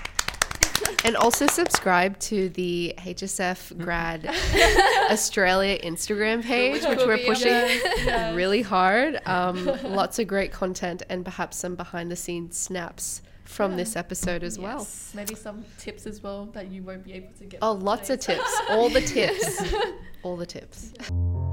And 1.05 1.17
also 1.17 1.47
subscribe 1.47 2.19
to 2.21 2.49
the 2.49 2.95
HSF 2.99 3.79
grad 3.79 4.27
Australia 5.13 5.79
Instagram 5.79 6.43
page, 6.43 6.85
which 6.85 6.99
we're 6.99 7.19
pushing 7.19 7.53
really 8.35 8.63
hard. 8.63 9.21
Um, 9.27 9.65
lots 9.85 10.19
of 10.19 10.27
great 10.27 10.51
content 10.51 11.03
and 11.09 11.25
perhaps 11.25 11.57
some 11.57 11.77
behind 11.77 12.11
the 12.11 12.17
scenes 12.17 12.57
snaps 12.57 13.23
from 13.53 13.73
Yeah. 13.73 13.77
this 13.79 13.97
episode 13.97 14.43
as 14.43 14.59
well. 14.59 14.79
Yes. 14.79 15.13
Maybe 15.15 15.35
some 15.35 15.65
tips 15.79 16.07
as 16.07 16.23
well 16.23 16.47
that 16.47 16.71
you 16.71 16.83
won't 16.83 17.05
be 17.05 17.13
able 17.13 17.33
to 17.39 17.45
get. 17.45 17.59
Oh, 17.63 17.73
lots 17.73 18.11
of 18.11 18.19
tips. 18.29 18.51
All 18.71 18.89
the 18.89 19.01
tips. 19.03 19.63
All 20.23 20.37
the 20.37 20.47
tips. 20.47 20.93